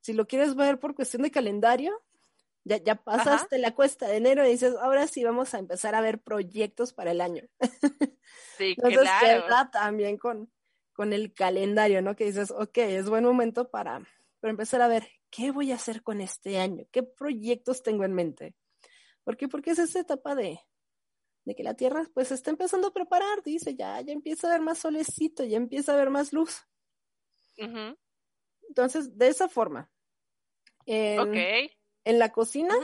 si 0.00 0.12
lo 0.12 0.26
quieres 0.26 0.54
ver 0.54 0.78
por 0.78 0.94
cuestión 0.94 1.22
de 1.22 1.30
calendario, 1.30 2.02
ya, 2.64 2.76
ya 2.76 2.94
pasaste 2.96 3.58
la 3.58 3.74
cuesta 3.74 4.06
de 4.06 4.16
enero 4.16 4.46
y 4.46 4.50
dices, 4.50 4.74
ahora 4.80 5.06
sí 5.06 5.24
vamos 5.24 5.52
a 5.54 5.58
empezar 5.58 5.94
a 5.94 6.00
ver 6.00 6.20
proyectos 6.20 6.92
para 6.92 7.10
el 7.10 7.20
año. 7.20 7.42
Sí, 8.56 8.76
Entonces, 8.76 9.10
claro. 9.20 9.70
también 9.72 10.18
con, 10.18 10.50
con 10.92 11.12
el 11.12 11.34
calendario, 11.34 12.00
¿no? 12.02 12.14
Que 12.14 12.26
dices, 12.26 12.50
ok, 12.50 12.78
es 12.78 13.08
buen 13.08 13.24
momento 13.24 13.70
para, 13.70 14.06
para 14.40 14.50
empezar 14.50 14.82
a 14.82 14.88
ver 14.88 15.08
qué 15.30 15.50
voy 15.50 15.72
a 15.72 15.76
hacer 15.76 16.02
con 16.02 16.20
este 16.20 16.58
año, 16.58 16.84
qué 16.92 17.02
proyectos 17.02 17.82
tengo 17.82 18.04
en 18.04 18.12
mente. 18.12 18.54
¿Por 19.24 19.36
qué? 19.36 19.48
Porque 19.48 19.70
es 19.70 19.78
esa 19.78 20.00
etapa 20.00 20.34
de, 20.34 20.60
de 21.44 21.54
que 21.54 21.62
la 21.62 21.74
Tierra 21.74 22.08
pues 22.14 22.30
está 22.30 22.50
empezando 22.50 22.88
a 22.88 22.92
preparar, 22.92 23.42
dice, 23.42 23.74
ya, 23.74 24.00
ya 24.00 24.12
empieza 24.12 24.46
a 24.46 24.50
haber 24.50 24.62
más 24.62 24.78
solecito, 24.78 25.44
ya 25.44 25.56
empieza 25.56 25.92
a 25.92 25.94
haber 25.96 26.10
más 26.10 26.32
luz. 26.32 26.62
Entonces, 28.68 29.16
de 29.18 29.28
esa 29.28 29.48
forma. 29.48 29.90
En, 30.86 31.70
en 32.04 32.18
la 32.18 32.32
cocina, 32.32 32.74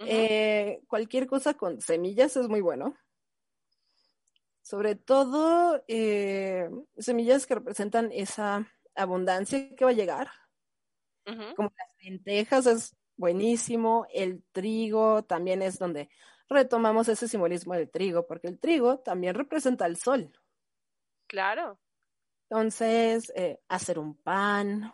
eh, 0.00 0.82
cualquier 0.88 1.26
cosa 1.26 1.54
con 1.54 1.80
semillas 1.80 2.36
es 2.36 2.48
muy 2.48 2.60
bueno. 2.60 2.96
Sobre 4.62 4.96
todo 4.96 5.82
eh, 5.86 6.68
semillas 6.98 7.46
que 7.46 7.54
representan 7.54 8.10
esa 8.12 8.66
abundancia 8.94 9.74
que 9.76 9.84
va 9.84 9.92
a 9.92 9.94
llegar. 9.94 10.30
Como 11.24 11.72
las 11.76 11.88
lentejas 12.00 12.66
es 12.66 12.96
buenísimo. 13.16 14.06
El 14.12 14.44
trigo 14.52 15.24
también 15.24 15.62
es 15.62 15.78
donde 15.78 16.08
retomamos 16.48 17.08
ese 17.08 17.28
simbolismo 17.28 17.74
del 17.74 17.90
trigo, 17.90 18.26
porque 18.26 18.48
el 18.48 18.58
trigo 18.58 18.98
también 18.98 19.34
representa 19.34 19.86
el 19.86 19.96
sol. 19.96 20.32
Claro. 21.26 21.78
Entonces, 22.48 23.32
eh, 23.34 23.60
hacer 23.68 23.98
un 23.98 24.14
pan, 24.14 24.92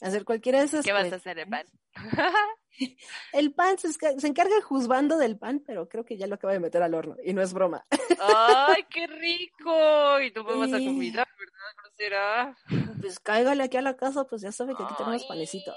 hacer 0.00 0.24
cualquiera 0.24 0.60
de 0.60 0.66
esas 0.66 0.84
¿Qué 0.84 0.92
vas 0.92 1.12
a 1.12 1.16
hacer 1.16 1.38
el 1.40 1.48
pan? 1.48 1.66
El 3.32 3.52
pan 3.52 3.76
se, 3.78 3.88
encarga 4.26 4.56
el 4.56 4.62
juzgando 4.62 5.18
del 5.18 5.38
pan, 5.38 5.62
pero 5.66 5.88
creo 5.88 6.04
que 6.04 6.16
ya 6.16 6.26
lo 6.26 6.36
acaba 6.36 6.52
de 6.52 6.60
meter 6.60 6.82
al 6.82 6.94
horno 6.94 7.16
y 7.22 7.32
no 7.32 7.42
es 7.42 7.52
broma. 7.52 7.84
¡Ay, 8.20 8.84
qué 8.90 9.06
rico! 9.06 10.20
Y 10.20 10.30
tú 10.32 10.44
me 10.44 10.56
vas 10.56 10.72
a 10.72 10.78
comida, 10.78 11.26
¿verdad, 11.38 11.74
grosera? 11.82 12.56
Pues 13.00 13.20
cáigale 13.20 13.62
aquí 13.62 13.76
a 13.76 13.82
la 13.82 13.96
casa, 13.96 14.24
pues 14.24 14.42
ya 14.42 14.52
sabe 14.52 14.74
que 14.74 14.82
aquí 14.82 14.94
tenemos 14.96 15.24
panecito. 15.24 15.74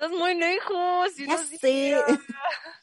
Estás 0.00 0.18
muy 0.18 0.34
lejos. 0.34 1.14
ya 1.14 1.36
sé. 1.36 2.02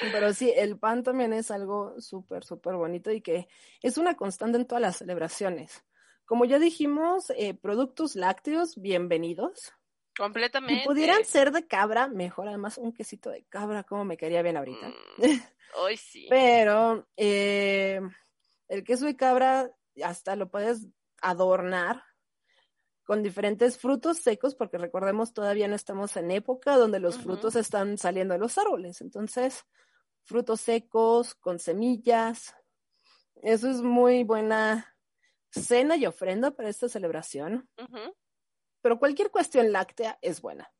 Pero 0.00 0.32
sí, 0.32 0.50
el 0.56 0.78
pan 0.78 1.02
también 1.02 1.34
es 1.34 1.50
algo 1.50 2.00
súper, 2.00 2.42
súper 2.42 2.76
bonito 2.76 3.10
y 3.10 3.20
que 3.20 3.48
es 3.82 3.98
una 3.98 4.16
constante 4.16 4.56
en 4.56 4.66
todas 4.66 4.80
las 4.80 4.96
celebraciones. 4.96 5.84
Como 6.24 6.46
ya 6.46 6.58
dijimos, 6.58 7.28
eh, 7.36 7.52
productos 7.52 8.16
lácteos, 8.16 8.80
bienvenidos. 8.80 9.74
Completamente. 10.16 10.80
Si 10.80 10.88
pudieran 10.88 11.22
ser 11.26 11.52
de 11.52 11.66
cabra, 11.66 12.08
mejor. 12.08 12.48
Además, 12.48 12.78
un 12.78 12.94
quesito 12.94 13.28
de 13.28 13.44
cabra, 13.50 13.84
como 13.84 14.06
me 14.06 14.16
quedaría 14.16 14.40
bien 14.40 14.56
ahorita. 14.56 14.90
hoy 15.82 15.94
mm, 15.96 15.98
sí. 15.98 16.26
Pero 16.30 17.06
eh, 17.18 18.00
el 18.68 18.84
queso 18.84 19.04
de 19.04 19.16
cabra 19.16 19.70
hasta 20.02 20.34
lo 20.34 20.50
puedes 20.50 20.86
adornar 21.20 22.02
con 23.04 23.22
diferentes 23.22 23.78
frutos 23.78 24.18
secos, 24.18 24.54
porque 24.54 24.78
recordemos, 24.78 25.32
todavía 25.32 25.68
no 25.68 25.74
estamos 25.74 26.16
en 26.16 26.30
época 26.30 26.76
donde 26.76 27.00
los 27.00 27.18
frutos 27.18 27.56
están 27.56 27.98
saliendo 27.98 28.34
de 28.34 28.40
los 28.40 28.56
árboles. 28.58 29.00
Entonces, 29.00 29.64
frutos 30.24 30.60
secos, 30.60 31.34
con 31.34 31.58
semillas. 31.58 32.54
Eso 33.42 33.68
es 33.70 33.82
muy 33.82 34.24
buena 34.24 34.96
cena 35.50 35.96
y 35.96 36.06
ofrenda 36.06 36.52
para 36.52 36.68
esta 36.68 36.88
celebración. 36.88 37.68
Pero 38.80 38.98
cualquier 38.98 39.30
cuestión 39.30 39.72
láctea 39.72 40.18
es 40.22 40.40
buena. 40.40 40.72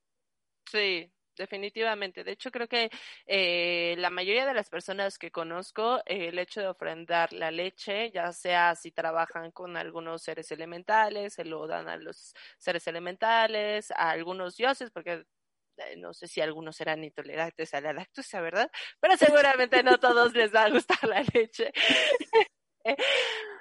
Sí, 0.71 1.12
definitivamente. 1.37 2.25
De 2.25 2.33
hecho, 2.33 2.51
creo 2.51 2.69
que 2.69 2.91
eh, 3.27 3.95
la 3.99 4.11
mayoría 4.11 4.47
de 4.47 4.55
las 4.55 4.69
personas 4.69 5.19
que 5.19 5.31
conozco, 5.31 5.99
eh, 6.07 6.29
el 6.29 6.39
hecho 6.39 6.61
de 6.61 6.69
ofrendar 6.69 7.33
la 7.33 7.51
leche, 7.51 8.11
ya 8.11 8.33
sea 8.33 8.75
si 8.75 8.93
trabajan 8.93 9.51
con 9.53 9.77
algunos 9.77 10.23
seres 10.23 10.51
elementales, 10.53 11.35
se 11.35 11.45
lo 11.45 11.67
dan 11.67 11.89
a 11.89 11.97
los 11.97 12.35
seres 12.59 12.87
elementales, 12.87 13.91
a 13.93 14.11
algunos 14.11 14.57
dioses, 14.57 14.91
porque 14.91 15.25
eh, 15.79 15.97
no 15.97 16.13
sé 16.15 16.29
si 16.29 16.41
algunos 16.41 16.77
serán 16.77 17.05
intolerantes 17.05 17.75
a 17.75 17.81
la 17.81 17.93
lactosa, 17.93 18.41
¿verdad? 18.41 18.71
Pero 19.01 19.17
seguramente 19.17 19.83
no 19.83 19.99
todos 19.99 20.35
les 20.35 20.55
va 20.55 20.65
a 20.65 20.71
gustar 20.71 21.03
la 21.09 21.23
leche. 21.35 21.73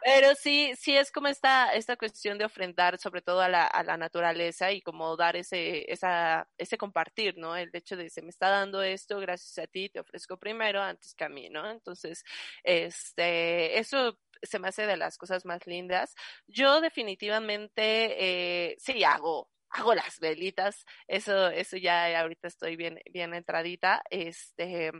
Pero 0.03 0.33
sí, 0.35 0.73
sí 0.75 0.97
es 0.97 1.11
como 1.11 1.27
esta, 1.27 1.73
esta 1.73 1.95
cuestión 1.95 2.37
de 2.37 2.45
ofrendar 2.45 2.97
sobre 2.97 3.21
todo 3.21 3.41
a 3.41 3.49
la, 3.49 3.65
a 3.67 3.83
la 3.83 3.97
naturaleza 3.97 4.71
y 4.71 4.81
como 4.81 5.15
dar 5.15 5.35
ese, 5.35 5.91
esa, 5.91 6.47
ese 6.57 6.77
compartir, 6.77 7.37
¿no? 7.37 7.55
El 7.55 7.69
hecho 7.73 7.95
de 7.95 8.09
se 8.09 8.21
me 8.23 8.29
está 8.29 8.49
dando 8.49 8.81
esto, 8.81 9.19
gracias 9.19 9.57
a 9.63 9.67
ti, 9.67 9.89
te 9.89 9.99
ofrezco 9.99 10.37
primero 10.37 10.81
antes 10.81 11.13
que 11.13 11.23
a 11.23 11.29
mí, 11.29 11.49
¿no? 11.49 11.69
Entonces, 11.69 12.23
este, 12.63 13.77
eso 13.79 14.17
se 14.41 14.59
me 14.59 14.69
hace 14.69 14.87
de 14.87 14.97
las 14.97 15.17
cosas 15.17 15.45
más 15.45 15.67
lindas. 15.67 16.15
Yo 16.47 16.81
definitivamente, 16.81 18.71
eh, 18.71 18.75
sí 18.79 19.03
hago, 19.03 19.49
hago 19.69 19.93
las 19.95 20.19
velitas, 20.19 20.85
eso, 21.07 21.49
eso 21.49 21.77
ya 21.77 22.19
ahorita 22.19 22.47
estoy 22.47 22.75
bien, 22.75 22.99
bien 23.11 23.33
entradita, 23.33 24.01
este, 24.09 24.91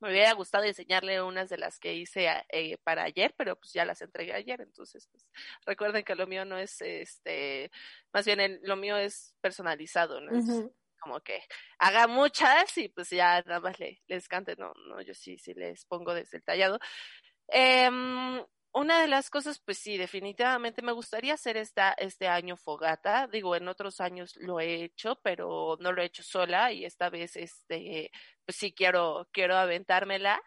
me 0.00 0.10
hubiera 0.10 0.32
gustado 0.32 0.64
enseñarle 0.64 1.22
unas 1.22 1.48
de 1.48 1.58
las 1.58 1.78
que 1.78 1.94
hice 1.94 2.28
eh, 2.50 2.78
para 2.84 3.04
ayer, 3.04 3.34
pero 3.36 3.56
pues 3.56 3.72
ya 3.72 3.84
las 3.84 4.00
entregué 4.02 4.32
ayer, 4.32 4.60
entonces 4.60 5.08
pues 5.10 5.26
recuerden 5.66 6.04
que 6.04 6.14
lo 6.14 6.26
mío 6.26 6.44
no 6.44 6.58
es, 6.58 6.80
este, 6.80 7.70
más 8.12 8.24
bien 8.24 8.60
lo 8.62 8.76
mío 8.76 8.96
es 8.96 9.34
personalizado, 9.40 10.20
¿no? 10.20 10.36
Es 10.36 10.64
como 11.00 11.20
que 11.20 11.42
haga 11.78 12.06
muchas 12.06 12.76
y 12.76 12.88
pues 12.88 13.10
ya 13.10 13.42
nada 13.42 13.60
más 13.60 13.78
le, 13.78 14.02
les 14.06 14.28
cante, 14.28 14.56
no, 14.56 14.72
no, 14.88 15.00
yo 15.00 15.14
sí, 15.14 15.38
sí 15.38 15.54
les 15.54 15.84
pongo 15.84 16.14
desde 16.14 16.38
el 16.38 16.44
tallado. 16.44 16.78
Eh, 17.48 17.88
una 18.72 19.00
de 19.00 19.08
las 19.08 19.30
cosas, 19.30 19.60
pues 19.64 19.78
sí, 19.78 19.96
definitivamente 19.96 20.82
me 20.82 20.92
gustaría 20.92 21.34
hacer 21.34 21.56
esta, 21.56 21.92
este 21.92 22.28
año 22.28 22.56
fogata. 22.56 23.26
Digo, 23.28 23.56
en 23.56 23.68
otros 23.68 24.00
años 24.00 24.36
lo 24.36 24.60
he 24.60 24.84
hecho, 24.84 25.18
pero 25.22 25.76
no 25.80 25.92
lo 25.92 26.02
he 26.02 26.06
hecho 26.06 26.22
sola 26.22 26.72
y 26.72 26.84
esta 26.84 27.10
vez, 27.10 27.36
este, 27.36 28.10
pues 28.44 28.56
sí 28.56 28.72
quiero, 28.72 29.28
quiero 29.32 29.56
aventármela. 29.56 30.40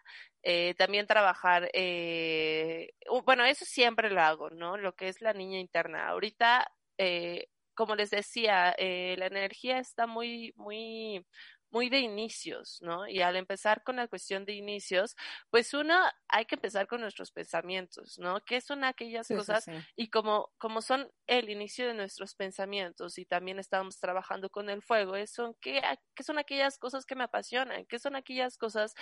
Eh, 0.44 0.74
también 0.76 1.06
trabajar, 1.06 1.70
eh, 1.72 2.92
bueno, 3.24 3.44
eso 3.44 3.64
siempre 3.64 4.10
lo 4.10 4.20
hago, 4.20 4.50
¿no? 4.50 4.76
Lo 4.76 4.94
que 4.96 5.08
es 5.08 5.20
la 5.20 5.32
niña 5.34 5.58
interna. 5.60 6.08
Ahorita, 6.08 6.66
eh, 6.98 7.46
como 7.74 7.94
les 7.96 8.10
decía, 8.10 8.74
eh, 8.78 9.14
la 9.18 9.26
energía 9.26 9.78
está 9.78 10.06
muy, 10.06 10.52
muy, 10.56 11.24
muy 11.72 11.88
de 11.88 12.00
inicios, 12.00 12.78
¿no? 12.82 13.08
Y 13.08 13.20
al 13.22 13.36
empezar 13.36 13.82
con 13.82 13.96
la 13.96 14.06
cuestión 14.08 14.44
de 14.44 14.52
inicios, 14.52 15.16
pues 15.50 15.74
uno 15.74 15.98
hay 16.28 16.44
que 16.44 16.54
empezar 16.56 16.86
con 16.86 17.00
nuestros 17.00 17.32
pensamientos, 17.32 18.18
¿no? 18.18 18.40
¿Qué 18.44 18.60
son 18.60 18.84
aquellas 18.84 19.30
cosas? 19.32 19.68
Y 19.96 20.10
como, 20.10 20.52
como 20.58 20.82
son 20.82 21.10
el 21.26 21.50
inicio 21.50 21.86
de 21.86 21.94
nuestros 21.94 22.34
pensamientos 22.34 23.18
y 23.18 23.24
también 23.26 23.58
estamos 23.58 23.98
trabajando 23.98 24.50
con 24.50 24.70
el 24.70 24.82
fuego, 24.82 25.14
son, 25.26 25.54
¿qué, 25.60 25.82
¿qué 26.14 26.22
son 26.22 26.38
aquellas 26.38 26.78
cosas 26.78 27.06
que 27.06 27.16
me 27.16 27.24
apasionan? 27.24 27.86
¿Qué 27.86 27.98
son 27.98 28.16
aquellas 28.16 28.58
cosas 28.58 28.94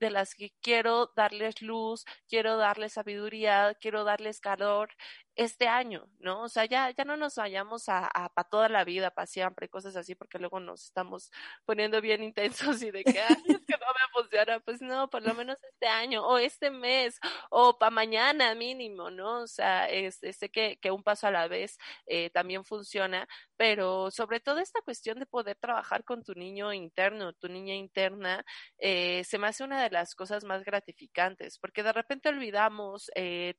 de 0.00 0.10
las 0.10 0.34
que 0.34 0.52
quiero 0.60 1.12
darles 1.16 1.62
luz, 1.62 2.04
quiero 2.28 2.56
darles 2.56 2.94
sabiduría, 2.94 3.74
quiero 3.80 4.04
darles 4.04 4.40
calor 4.40 4.90
este 5.36 5.66
año, 5.66 6.08
¿no? 6.18 6.42
O 6.42 6.48
sea, 6.48 6.64
ya, 6.66 6.90
ya 6.90 7.04
no 7.04 7.16
nos 7.16 7.36
vayamos 7.36 7.88
a, 7.88 8.06
a 8.06 8.28
para 8.28 8.48
toda 8.48 8.68
la 8.68 8.84
vida, 8.84 9.10
para 9.10 9.26
siempre, 9.26 9.68
cosas 9.68 9.96
así, 9.96 10.14
porque 10.14 10.38
luego 10.38 10.60
nos 10.60 10.84
estamos 10.84 11.30
poniendo 11.64 12.00
bien 12.00 12.13
intensos 12.22 12.82
y 12.82 12.90
de 12.90 13.04
que, 13.04 13.20
ay, 13.20 13.36
es 13.48 13.64
que 13.66 13.74
no 13.74 13.86
me 13.86 14.12
funciona, 14.12 14.60
pues 14.60 14.80
no, 14.80 15.08
por 15.08 15.22
lo 15.22 15.34
menos 15.34 15.56
este 15.62 15.86
año, 15.86 16.26
o 16.26 16.38
este 16.38 16.70
mes, 16.70 17.18
o 17.50 17.78
para 17.78 17.90
mañana 17.90 18.54
mínimo, 18.54 19.10
¿no? 19.10 19.42
O 19.42 19.46
sea, 19.46 19.88
es, 19.88 20.18
sé 20.18 20.50
que, 20.50 20.78
que 20.80 20.90
un 20.90 21.02
paso 21.02 21.26
a 21.26 21.30
la 21.30 21.48
vez 21.48 21.78
eh, 22.06 22.30
también 22.30 22.64
funciona, 22.64 23.26
pero 23.56 24.10
sobre 24.10 24.40
todo 24.40 24.58
esta 24.58 24.80
cuestión 24.82 25.18
de 25.18 25.26
poder 25.26 25.56
trabajar 25.56 26.04
con 26.04 26.22
tu 26.22 26.34
niño 26.34 26.72
interno, 26.72 27.32
tu 27.34 27.48
niña 27.48 27.74
interna, 27.74 28.44
eh, 28.78 29.24
se 29.24 29.38
me 29.38 29.48
hace 29.48 29.64
una 29.64 29.82
de 29.82 29.90
las 29.90 30.14
cosas 30.14 30.44
más 30.44 30.64
gratificantes, 30.64 31.58
porque 31.58 31.82
de 31.82 31.92
repente 31.92 32.28
olvidamos 32.28 33.10
eh, 33.14 33.54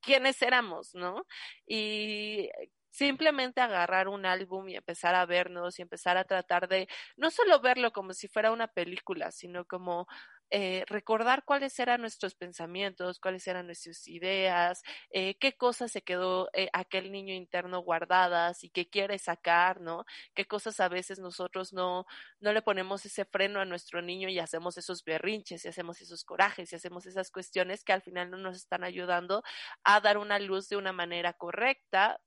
quiénes 0.00 0.40
éramos, 0.42 0.94
¿no? 0.94 1.26
Y 1.66 2.48
simplemente 2.96 3.60
agarrar 3.60 4.08
un 4.08 4.24
álbum 4.24 4.68
y 4.68 4.76
empezar 4.76 5.14
a 5.14 5.26
vernos 5.26 5.78
y 5.78 5.82
empezar 5.82 6.16
a 6.16 6.24
tratar 6.24 6.66
de 6.66 6.88
no 7.16 7.30
solo 7.30 7.60
verlo 7.60 7.92
como 7.92 8.14
si 8.14 8.26
fuera 8.26 8.52
una 8.52 8.68
película, 8.68 9.30
sino 9.32 9.66
como 9.66 10.06
eh, 10.50 10.84
recordar 10.86 11.44
cuáles 11.44 11.78
eran 11.80 12.00
nuestros 12.00 12.34
pensamientos, 12.36 13.18
cuáles 13.18 13.46
eran 13.48 13.66
nuestras 13.66 14.06
ideas, 14.08 14.82
eh, 15.10 15.36
qué 15.38 15.56
cosas 15.56 15.90
se 15.92 16.02
quedó 16.02 16.48
eh, 16.54 16.68
aquel 16.72 17.10
niño 17.12 17.34
interno 17.34 17.80
guardadas 17.80 18.62
y 18.64 18.70
qué 18.70 18.88
quiere 18.88 19.18
sacar, 19.18 19.80
¿no? 19.80 20.06
Qué 20.34 20.46
cosas 20.46 20.80
a 20.80 20.88
veces 20.88 21.18
nosotros 21.18 21.72
no, 21.72 22.06
no 22.40 22.52
le 22.52 22.62
ponemos 22.62 23.04
ese 23.04 23.24
freno 23.24 23.60
a 23.60 23.64
nuestro 23.64 24.02
niño 24.02 24.28
y 24.28 24.38
hacemos 24.38 24.78
esos 24.78 25.04
berrinches 25.04 25.64
y 25.64 25.68
hacemos 25.68 26.00
esos 26.00 26.24
corajes 26.24 26.72
y 26.72 26.76
hacemos 26.76 27.06
esas 27.06 27.30
cuestiones 27.30 27.84
que 27.84 27.92
al 27.92 28.02
final 28.02 28.30
no 28.30 28.38
nos 28.38 28.56
están 28.56 28.84
ayudando 28.84 29.42
a 29.84 30.00
dar 30.00 30.16
una 30.16 30.38
luz 30.38 30.68
de 30.68 30.76
una 30.76 30.92
manera 30.92 31.32
correcta 31.34 32.20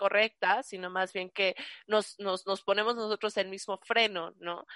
correcta, 0.00 0.62
sino 0.62 0.88
más 0.88 1.12
bien 1.12 1.30
que 1.30 1.54
nos, 1.86 2.18
nos, 2.18 2.46
nos 2.46 2.62
ponemos 2.62 2.96
nosotros 2.96 3.36
el 3.36 3.48
mismo 3.48 3.78
freno, 3.84 4.32
¿no? 4.38 4.66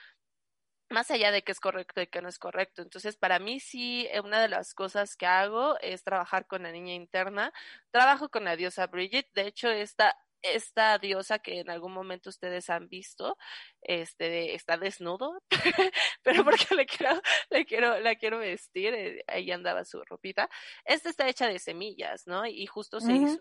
más 0.91 1.11
allá 1.11 1.33
de 1.33 1.43
que 1.43 1.53
es 1.53 1.61
correcto 1.61 2.03
y 2.03 2.07
que 2.07 2.21
no 2.23 2.29
es 2.29 2.39
correcto. 2.39 2.83
Entonces, 2.83 3.17
para 3.17 3.39
mí 3.39 3.59
sí, 3.59 4.07
eh, 4.13 4.21
una 4.21 4.41
de 4.41 4.49
las 4.49 4.75
cosas 4.75 5.17
que 5.17 5.27
hago 5.27 5.79
es 5.81 6.05
trabajar 6.05 6.47
con 6.47 6.63
la 6.63 6.73
niña 6.73 6.95
interna. 6.95 7.53
Trabajo 7.91 8.29
con 8.29 8.45
la 8.45 8.57
diosa 8.57 8.87
Bridget. 8.87 9.27
De 9.35 9.47
hecho, 9.47 9.71
esta, 9.71 10.15
esta 10.43 10.99
diosa 10.99 11.39
que 11.39 11.61
en 11.61 11.71
algún 11.71 11.93
momento 11.93 12.31
ustedes 12.31 12.71
han 12.71 12.89
visto, 12.89 13.37
este, 13.81 14.55
está 14.55 14.77
desnudo, 14.77 15.43
pero 16.23 16.45
porque 16.45 16.75
le 16.75 16.87
quiero, 16.87 17.21
le 17.51 17.65
quiero, 17.65 17.99
la 18.01 18.15
quiero 18.15 18.39
vestir, 18.39 18.95
eh, 18.95 19.25
ahí 19.27 19.51
andaba 19.51 19.85
su 19.85 20.03
ropita. 20.05 20.49
Esta 20.85 21.09
está 21.11 21.29
hecha 21.29 21.49
de 21.49 21.59
semillas, 21.59 22.27
¿no? 22.27 22.47
Y 22.47 22.67
justo 22.67 23.01
se 23.01 23.13
hizo 23.15 23.41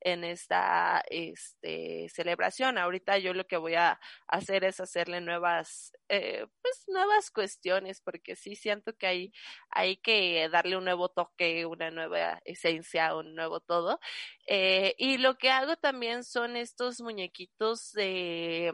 en 0.00 0.24
esta 0.24 1.02
este, 1.08 2.08
celebración. 2.08 2.78
Ahorita 2.78 3.18
yo 3.18 3.34
lo 3.34 3.46
que 3.46 3.56
voy 3.56 3.74
a 3.74 4.00
hacer 4.28 4.64
es 4.64 4.80
hacerle 4.80 5.20
nuevas, 5.20 5.92
eh, 6.08 6.46
pues 6.60 6.84
nuevas 6.88 7.30
cuestiones, 7.30 8.00
porque 8.00 8.36
sí 8.36 8.56
siento 8.56 8.96
que 8.96 9.06
hay, 9.06 9.32
hay 9.70 9.96
que 9.98 10.48
darle 10.50 10.76
un 10.76 10.84
nuevo 10.84 11.08
toque, 11.08 11.66
una 11.66 11.90
nueva 11.90 12.40
esencia, 12.44 13.16
un 13.16 13.34
nuevo 13.34 13.60
todo. 13.60 14.00
Eh, 14.46 14.94
y 14.98 15.18
lo 15.18 15.36
que 15.36 15.50
hago 15.50 15.76
también 15.76 16.24
son 16.24 16.56
estos 16.56 17.00
muñequitos 17.00 17.92
de, 17.92 18.72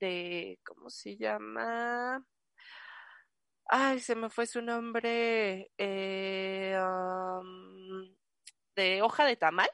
de, 0.00 0.58
¿cómo 0.64 0.90
se 0.90 1.16
llama? 1.16 2.24
Ay, 3.68 3.98
se 4.00 4.14
me 4.14 4.30
fue 4.30 4.46
su 4.46 4.62
nombre. 4.62 5.70
Eh, 5.78 6.76
de 8.76 9.02
hoja 9.02 9.24
de 9.24 9.36
tamal 9.36 9.70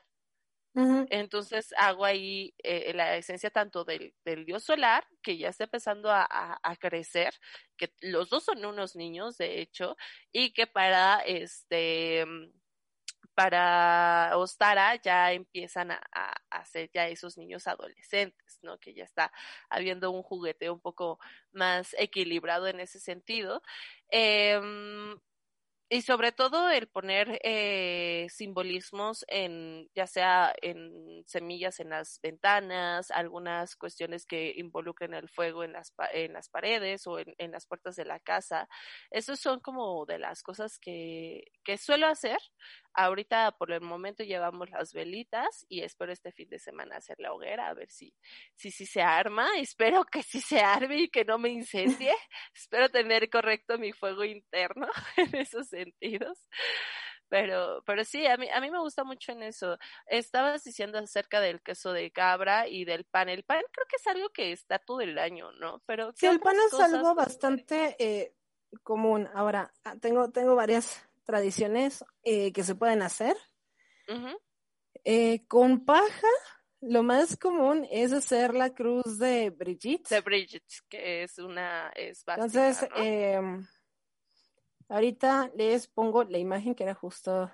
Entonces 0.74 1.74
hago 1.76 2.04
ahí 2.04 2.54
eh, 2.62 2.92
la 2.94 3.16
esencia 3.16 3.50
tanto 3.50 3.84
del, 3.84 4.14
dios 4.46 4.64
solar, 4.64 5.06
que 5.22 5.36
ya 5.36 5.50
está 5.50 5.64
empezando 5.64 6.10
a, 6.10 6.58
crecer, 6.80 7.34
que 7.76 7.92
los 8.00 8.30
dos 8.30 8.44
son 8.44 8.64
unos 8.64 8.96
niños, 8.96 9.36
de 9.36 9.60
hecho, 9.60 9.96
y 10.32 10.52
que 10.52 10.66
para 10.66 11.20
este 11.26 12.24
para 13.34 14.32
Ostara 14.36 14.96
ya 14.96 15.32
empiezan 15.32 15.90
a, 15.90 16.00
a, 16.50 16.64
ser 16.66 16.90
ya 16.92 17.08
esos 17.08 17.38
niños 17.38 17.66
adolescentes, 17.66 18.58
¿no? 18.62 18.78
Que 18.78 18.92
ya 18.92 19.04
está 19.04 19.32
habiendo 19.70 20.10
un 20.10 20.22
juguete 20.22 20.68
un 20.68 20.80
poco 20.80 21.18
más 21.52 21.94
equilibrado 21.98 22.66
en 22.66 22.80
ese 22.80 23.00
sentido. 23.00 23.62
Eh, 24.10 24.60
y 25.92 26.00
sobre 26.00 26.32
todo 26.32 26.70
el 26.70 26.86
poner 26.86 27.38
eh, 27.44 28.26
simbolismos 28.30 29.26
en, 29.28 29.90
ya 29.94 30.06
sea 30.06 30.54
en 30.62 31.22
semillas 31.26 31.80
en 31.80 31.90
las 31.90 32.18
ventanas, 32.22 33.10
algunas 33.10 33.76
cuestiones 33.76 34.24
que 34.24 34.54
involucren 34.56 35.12
el 35.12 35.28
fuego 35.28 35.64
en 35.64 35.74
las, 35.74 35.92
en 36.14 36.32
las 36.32 36.48
paredes 36.48 37.06
o 37.06 37.18
en, 37.18 37.52
las 37.52 37.66
puertas 37.66 37.94
de 37.94 38.06
la 38.06 38.20
casa. 38.20 38.70
Esos 39.10 39.38
son 39.38 39.60
como 39.60 40.06
de 40.06 40.18
las 40.18 40.42
cosas 40.42 40.78
que, 40.78 41.44
que 41.62 41.76
suelo 41.76 42.06
hacer 42.06 42.38
Ahorita 42.94 43.52
por 43.52 43.72
el 43.72 43.80
momento 43.80 44.22
llevamos 44.22 44.70
las 44.70 44.92
velitas 44.92 45.64
y 45.68 45.82
espero 45.82 46.12
este 46.12 46.32
fin 46.32 46.48
de 46.48 46.58
semana 46.58 46.96
hacer 46.96 47.18
la 47.20 47.32
hoguera 47.32 47.68
a 47.68 47.74
ver 47.74 47.90
si 47.90 48.14
si, 48.54 48.70
si 48.70 48.86
se 48.86 49.02
arma. 49.02 49.48
Espero 49.58 50.04
que 50.04 50.22
sí 50.22 50.40
se 50.40 50.60
arme 50.60 51.02
y 51.02 51.08
que 51.08 51.24
no 51.24 51.38
me 51.38 51.50
incendie. 51.50 52.14
espero 52.54 52.88
tener 52.88 53.28
correcto 53.30 53.78
mi 53.78 53.92
fuego 53.92 54.24
interno 54.24 54.88
en 55.16 55.34
esos 55.36 55.68
sentidos. 55.68 56.38
Pero, 57.28 57.82
pero 57.86 58.04
sí, 58.04 58.26
a 58.26 58.36
mí, 58.36 58.46
a 58.50 58.60
mí 58.60 58.70
me 58.70 58.78
gusta 58.78 59.04
mucho 59.04 59.32
en 59.32 59.42
eso. 59.42 59.78
Estabas 60.06 60.64
diciendo 60.64 60.98
acerca 60.98 61.40
del 61.40 61.62
queso 61.62 61.94
de 61.94 62.10
cabra 62.10 62.68
y 62.68 62.84
del 62.84 63.04
pan. 63.04 63.30
El 63.30 63.42
pan 63.42 63.62
creo 63.72 63.86
que 63.88 63.96
es 63.96 64.06
algo 64.06 64.28
que 64.28 64.52
está 64.52 64.78
todo 64.78 65.00
el 65.00 65.18
año, 65.18 65.50
¿no? 65.52 65.82
Pero 65.86 66.12
sí, 66.14 66.26
el 66.26 66.40
pan 66.40 66.56
es 66.66 66.78
algo 66.78 67.14
bastante 67.14 67.96
eh, 67.98 68.34
común. 68.82 69.30
Ahora, 69.32 69.72
ah, 69.84 69.94
tengo, 69.98 70.30
tengo 70.30 70.54
varias 70.54 71.08
tradiciones 71.24 72.04
eh, 72.22 72.52
que 72.52 72.64
se 72.64 72.74
pueden 72.74 73.02
hacer. 73.02 73.36
Eh, 75.04 75.46
con 75.46 75.84
paja, 75.84 76.28
lo 76.80 77.02
más 77.02 77.36
común 77.36 77.86
es 77.90 78.12
hacer 78.12 78.54
la 78.54 78.74
cruz 78.74 79.18
de 79.18 79.50
Brigitte. 79.50 80.08
De 80.08 80.20
Brigitte, 80.20 80.82
que 80.88 81.22
es 81.22 81.38
una, 81.38 81.88
es 81.90 82.24
Entonces, 82.26 82.86
em, 82.96 83.66
ahorita 84.88 85.50
les 85.56 85.88
pongo 85.88 86.24
la 86.24 86.38
imagen 86.38 86.74
que 86.74 86.84
era 86.84 86.94
justo 86.94 87.50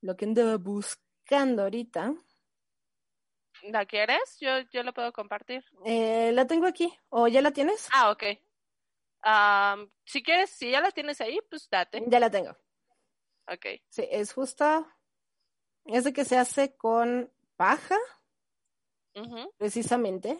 lo 0.00 0.16
que 0.16 0.24
andaba 0.24 0.56
buscando 0.56 1.62
ahorita. 1.62 2.14
¿La 3.64 3.86
quieres? 3.86 4.38
Yo, 4.40 4.60
yo 4.72 4.82
la 4.82 4.92
puedo 4.92 5.12
compartir. 5.12 5.64
Eh, 5.84 6.32
la 6.32 6.46
tengo 6.46 6.66
aquí. 6.66 6.92
¿O 7.10 7.28
ya 7.28 7.40
la 7.42 7.52
tienes? 7.52 7.88
Ah, 7.92 8.10
ok 8.10 8.24
si 10.04 10.22
quieres, 10.22 10.50
si 10.50 10.70
ya 10.70 10.80
la 10.80 10.90
tienes 10.90 11.20
ahí, 11.20 11.38
pues 11.48 11.68
date. 11.70 12.02
Ya 12.06 12.20
la 12.20 12.30
tengo. 12.30 12.56
Ok. 13.48 13.66
Sí, 13.88 14.06
es 14.10 14.32
justa. 14.32 14.96
Es 15.84 16.04
de 16.04 16.12
que 16.12 16.24
se 16.24 16.38
hace 16.38 16.76
con 16.76 17.32
paja, 17.56 17.98
precisamente. 19.58 20.38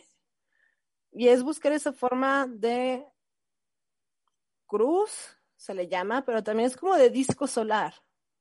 Y 1.10 1.28
es 1.28 1.42
buscar 1.42 1.72
esa 1.72 1.92
forma 1.92 2.46
de 2.48 3.06
cruz, 4.66 5.36
se 5.56 5.74
le 5.74 5.88
llama, 5.88 6.24
pero 6.24 6.42
también 6.42 6.68
es 6.68 6.76
como 6.76 6.96
de 6.96 7.10
disco 7.10 7.46
solar. 7.46 7.94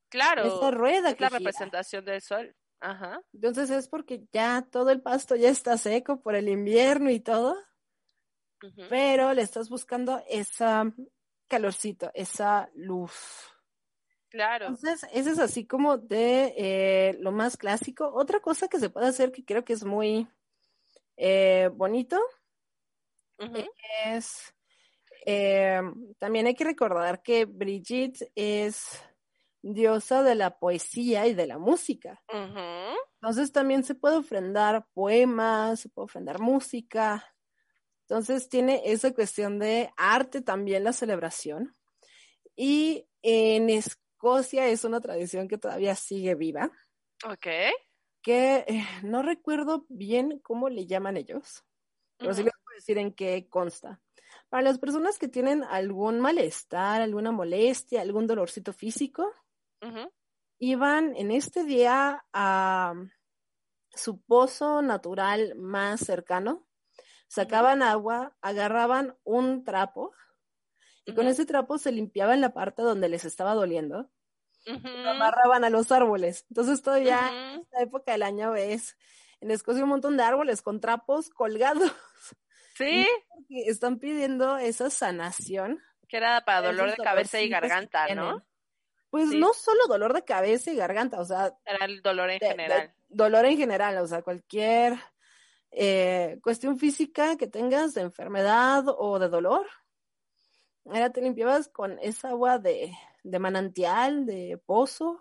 Claro. 0.09 0.43
Esa 0.43 0.71
rueda 0.71 1.09
es 1.09 1.19
la 1.19 1.29
representación 1.29 2.05
del 2.05 2.21
sol. 2.21 2.55
Ajá. 2.79 3.21
Entonces 3.33 3.69
es 3.69 3.87
porque 3.87 4.27
ya 4.31 4.67
todo 4.71 4.89
el 4.89 5.01
pasto 5.01 5.35
ya 5.35 5.49
está 5.49 5.77
seco 5.77 6.21
por 6.21 6.35
el 6.35 6.49
invierno 6.49 7.11
y 7.11 7.19
todo 7.19 7.57
pero 8.89 9.33
le 9.33 9.41
estás 9.41 9.69
buscando 9.69 10.21
esa 10.29 10.91
calorcito, 11.47 12.11
esa 12.13 12.69
luz. 12.75 13.11
Claro. 14.29 14.67
Entonces, 14.67 15.05
ese 15.11 15.31
es 15.31 15.39
así 15.39 15.67
como 15.67 15.97
de 15.97 16.53
eh, 16.57 17.17
lo 17.19 17.33
más 17.33 17.57
clásico. 17.57 18.09
Otra 18.13 18.39
cosa 18.39 18.69
que 18.69 18.79
se 18.79 18.89
puede 18.89 19.07
hacer 19.07 19.33
que 19.33 19.43
creo 19.43 19.65
que 19.65 19.73
es 19.73 19.83
muy 19.83 20.29
eh, 21.17 21.69
bonito 21.73 22.17
es 24.05 24.53
eh, 25.25 25.81
también 26.19 26.47
hay 26.47 26.55
que 26.55 26.63
recordar 26.63 27.21
que 27.21 27.45
Brigitte 27.45 28.31
es 28.35 29.03
diosa 29.61 30.23
de 30.23 30.35
la 30.35 30.57
poesía 30.57 31.27
y 31.27 31.33
de 31.33 31.47
la 31.47 31.57
música. 31.59 32.23
Entonces 32.27 33.51
también 33.51 33.83
se 33.83 33.95
puede 33.95 34.17
ofrendar 34.17 34.87
poemas, 34.93 35.81
se 35.81 35.89
puede 35.89 36.05
ofrendar 36.05 36.39
música, 36.39 37.23
entonces 38.11 38.49
tiene 38.49 38.81
esa 38.83 39.13
cuestión 39.13 39.57
de 39.57 39.89
arte 39.95 40.41
también 40.41 40.83
la 40.83 40.91
celebración. 40.91 41.77
Y 42.57 43.07
en 43.21 43.69
Escocia 43.69 44.67
es 44.67 44.83
una 44.83 44.99
tradición 44.99 45.47
que 45.47 45.57
todavía 45.57 45.95
sigue 45.95 46.35
viva. 46.35 46.69
Ok. 47.25 47.47
Que 48.21 48.65
eh, 48.67 48.85
no 49.03 49.21
recuerdo 49.21 49.85
bien 49.87 50.39
cómo 50.39 50.67
le 50.67 50.87
llaman 50.87 51.15
ellos, 51.15 51.63
pero 52.17 52.33
sí 52.33 52.43
les 52.43 52.51
puedo 52.51 52.75
decir 52.75 52.97
en 52.97 53.13
qué 53.13 53.47
consta. 53.47 54.01
Para 54.49 54.63
las 54.63 54.77
personas 54.77 55.17
que 55.17 55.29
tienen 55.29 55.63
algún 55.63 56.19
malestar, 56.19 57.01
alguna 57.01 57.31
molestia, 57.31 58.01
algún 58.01 58.27
dolorcito 58.27 58.73
físico, 58.73 59.31
iban 60.59 61.15
en 61.15 61.31
este 61.31 61.63
día 61.63 62.25
a 62.33 62.93
su 63.95 64.21
pozo 64.21 64.81
natural 64.81 65.55
más 65.55 66.01
cercano 66.01 66.67
sacaban 67.31 67.81
agua, 67.81 68.35
agarraban 68.41 69.15
un 69.23 69.63
trapo 69.63 70.13
y 71.05 71.13
con 71.13 71.27
ese 71.27 71.45
trapo 71.45 71.77
se 71.77 71.93
limpiaban 71.93 72.41
la 72.41 72.53
parte 72.53 72.81
donde 72.81 73.07
les 73.07 73.23
estaba 73.23 73.53
doliendo. 73.53 74.11
lo 74.65 75.09
amarraban 75.09 75.63
a 75.63 75.69
los 75.69 75.93
árboles. 75.93 76.45
Entonces 76.49 76.81
todavía 76.81 77.31
en 77.31 77.61
esta 77.61 77.81
época 77.81 78.11
del 78.11 78.23
año 78.23 78.51
ves 78.51 78.97
en 79.39 79.49
Escocia 79.49 79.81
un 79.81 79.89
montón 79.89 80.17
de 80.17 80.23
árboles 80.23 80.61
con 80.61 80.81
trapos 80.81 81.29
colgados. 81.29 81.91
Sí. 82.73 83.05
Están 83.49 83.99
pidiendo 83.99 84.57
esa 84.57 84.89
sanación. 84.89 85.79
Que 86.07 86.17
era 86.17 86.43
para 86.45 86.61
dolor 86.61 86.89
de 86.89 86.97
cabeza 86.97 87.39
y 87.39 87.49
garganta, 87.49 88.07
¿no? 88.15 88.43
Pues 89.11 89.27
no 89.27 89.53
solo 89.53 89.85
dolor 89.87 90.13
de 90.13 90.23
cabeza 90.23 90.71
y 90.71 90.77
garganta, 90.77 91.19
o 91.19 91.25
sea. 91.25 91.53
Era 91.65 91.85
el 91.85 92.01
dolor 92.01 92.31
en 92.31 92.39
general. 92.39 92.95
dolor 93.09 93.45
en 93.45 93.57
general, 93.57 93.97
o 93.97 94.07
sea, 94.07 94.23
cualquier 94.23 94.97
eh, 95.71 96.39
cuestión 96.43 96.77
física 96.77 97.37
que 97.37 97.47
tengas 97.47 97.93
de 97.93 98.01
enfermedad 98.01 98.83
o 98.87 99.19
de 99.19 99.29
dolor. 99.29 99.67
Ahora 100.85 101.11
te 101.11 101.21
limpiabas 101.21 101.69
con 101.69 101.97
esa 101.99 102.29
agua 102.29 102.59
de, 102.59 102.91
manantial, 103.23 104.25
de 104.25 104.61
pozo, 104.65 105.19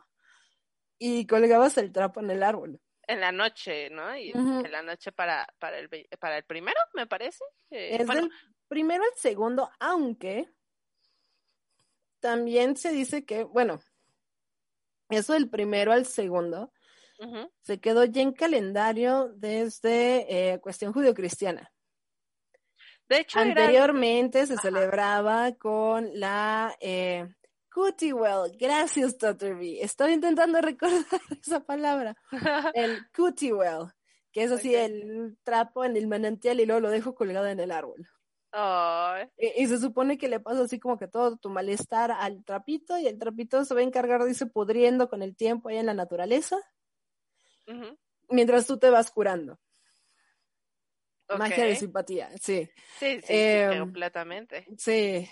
y 0.98 1.26
colgabas 1.26 1.78
el 1.78 1.92
trapo 1.92 2.20
en 2.20 2.30
el 2.30 2.42
árbol. 2.42 2.80
En 3.06 3.20
la 3.20 3.32
noche, 3.32 3.90
¿no? 3.90 4.16
Y 4.16 4.30
en 4.30 4.70
la 4.70 4.82
noche 4.82 5.12
para, 5.12 5.46
para, 5.58 5.78
el, 5.78 5.88
para 6.18 6.38
el 6.38 6.44
primero, 6.44 6.78
me 6.94 7.06
parece. 7.06 7.44
Eh, 7.70 7.98
es 8.00 8.06
del 8.06 8.30
primero 8.68 9.02
al 9.02 9.16
segundo, 9.16 9.70
aunque 9.78 10.48
también 12.20 12.76
se 12.76 12.90
dice 12.90 13.24
que, 13.24 13.44
bueno, 13.44 13.80
eso 15.08 15.32
del 15.32 15.48
primero 15.48 15.92
al 15.92 16.06
segundo, 16.06 16.72
se 17.62 17.80
quedó 17.80 18.04
ya 18.04 18.22
en 18.22 18.32
calendario 18.32 19.32
desde 19.36 20.52
eh, 20.52 20.60
cuestión 20.60 20.92
judio-cristiana. 20.92 21.70
De 23.08 23.20
hecho, 23.20 23.40
anteriormente 23.40 24.46
se 24.46 24.56
celebraba 24.56 25.52
con 25.56 26.08
la 26.14 26.76
eh, 26.80 27.26
Cutiwell. 27.74 28.56
Gracias, 28.56 29.18
Dr. 29.18 29.58
B. 29.58 29.82
Estoy 29.82 30.12
intentando 30.12 30.60
recordar 30.60 31.04
esa 31.42 31.60
palabra. 31.60 32.16
El 32.74 33.10
Cutiwell, 33.10 33.88
que 34.32 34.44
es 34.44 34.52
así 34.52 34.74
el 34.74 35.36
trapo 35.42 35.84
en 35.84 35.96
el 35.96 36.06
manantial 36.06 36.60
y 36.60 36.66
luego 36.66 36.80
lo 36.80 36.90
dejo 36.90 37.14
colgado 37.14 37.46
en 37.46 37.58
el 37.58 37.72
árbol. 37.72 38.08
Y, 39.36 39.66
se 39.66 39.78
supone 39.78 40.18
que 40.18 40.28
le 40.28 40.40
pasa 40.40 40.62
así 40.62 40.80
como 40.80 40.98
que 40.98 41.06
todo 41.06 41.36
tu 41.36 41.50
malestar 41.50 42.10
al 42.10 42.44
trapito 42.44 42.98
y 42.98 43.06
el 43.06 43.18
trapito 43.18 43.64
se 43.64 43.74
va 43.74 43.80
a 43.80 43.84
encargar 43.84 44.22
de 44.22 44.30
irse 44.30 44.46
pudriendo 44.46 45.08
con 45.08 45.22
el 45.22 45.36
tiempo 45.36 45.68
ahí 45.68 45.76
en 45.76 45.86
la 45.86 45.94
naturaleza 45.94 46.56
mientras 48.28 48.66
tú 48.66 48.78
te 48.78 48.90
vas 48.90 49.10
curando. 49.10 49.58
Magia 51.38 51.64
de 51.64 51.76
simpatía, 51.76 52.30
sí. 52.40 52.68
Sí, 52.98 53.20
sí, 53.22 53.32
em, 53.32 53.78
completamente. 53.78 54.66
Sí. 54.76 55.28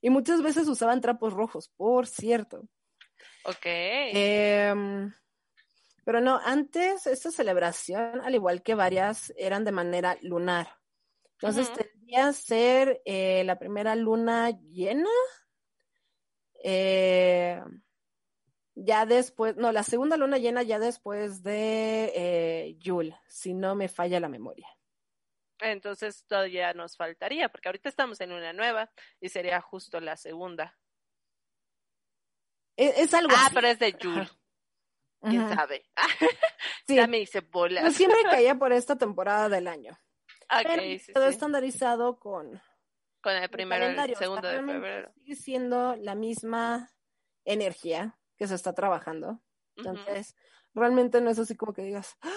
Y 0.00 0.10
muchas 0.10 0.42
veces 0.42 0.66
usaban 0.68 1.00
trapos 1.00 1.32
rojos, 1.32 1.68
por 1.76 2.06
cierto. 2.06 2.68
Ok. 3.44 3.64
Em, 3.64 5.12
pero 6.04 6.20
no, 6.20 6.40
antes 6.44 7.06
esta 7.06 7.30
celebración, 7.30 8.20
al 8.22 8.34
igual 8.34 8.62
que 8.62 8.74
varias, 8.74 9.32
eran 9.36 9.64
de 9.64 9.72
manera 9.72 10.18
lunar. 10.22 10.68
Entonces 11.40 11.72
tendría 11.72 12.28
que 12.28 12.32
ser 12.32 13.02
eh, 13.04 13.44
la 13.44 13.58
primera 13.58 13.94
luna 13.94 14.50
llena. 14.50 15.10
Ya 18.78 19.06
después, 19.06 19.56
no, 19.56 19.72
la 19.72 19.82
segunda 19.82 20.18
luna 20.18 20.36
llena 20.36 20.62
ya 20.62 20.78
después 20.78 21.42
de 21.42 22.12
eh, 22.14 22.76
Yul, 22.78 23.16
si 23.26 23.54
no 23.54 23.74
me 23.74 23.88
falla 23.88 24.20
la 24.20 24.28
memoria. 24.28 24.68
Entonces 25.60 26.26
todavía 26.26 26.74
nos 26.74 26.94
faltaría, 26.94 27.48
porque 27.48 27.70
ahorita 27.70 27.88
estamos 27.88 28.20
en 28.20 28.32
una 28.32 28.52
nueva 28.52 28.90
y 29.18 29.30
sería 29.30 29.62
justo 29.62 29.98
la 29.98 30.18
segunda. 30.18 30.78
E, 32.76 32.92
es, 32.98 33.14
algo 33.14 33.34
Ah, 33.34 33.50
pero 33.54 33.66
es 33.68 33.78
de 33.78 33.92
Yul. 33.94 34.28
¿Quién 35.22 35.48
sabe? 35.48 35.84
Ya 36.86 37.06
me 37.06 37.18
hice 37.18 37.40
bolas. 37.40 37.82
Pues 37.82 37.96
siempre 37.96 38.18
caía 38.30 38.56
por 38.56 38.72
esta 38.72 38.96
temporada 38.96 39.48
del 39.48 39.66
año. 39.68 39.98
Okay, 40.48 40.98
sí, 40.98 41.12
todo 41.14 41.26
estandarizado 41.26 42.20
con... 42.20 42.60
Con 43.22 43.34
el 43.34 43.48
primero 43.48 43.86
el 43.86 44.16
segundo 44.16 44.46
de 44.46 44.62
febrero. 44.62 45.12
Sigue 45.14 45.34
siendo 45.34 45.96
la 45.96 46.14
misma 46.14 46.92
energía 47.44 48.16
que 48.36 48.46
se 48.46 48.54
está 48.54 48.72
trabajando. 48.72 49.40
Entonces, 49.76 50.34
realmente 50.74 51.20
no 51.20 51.30
es 51.30 51.38
así 51.38 51.56
como 51.56 51.72
que 51.72 51.82
digas, 51.82 52.16
¡Ah! 52.22 52.30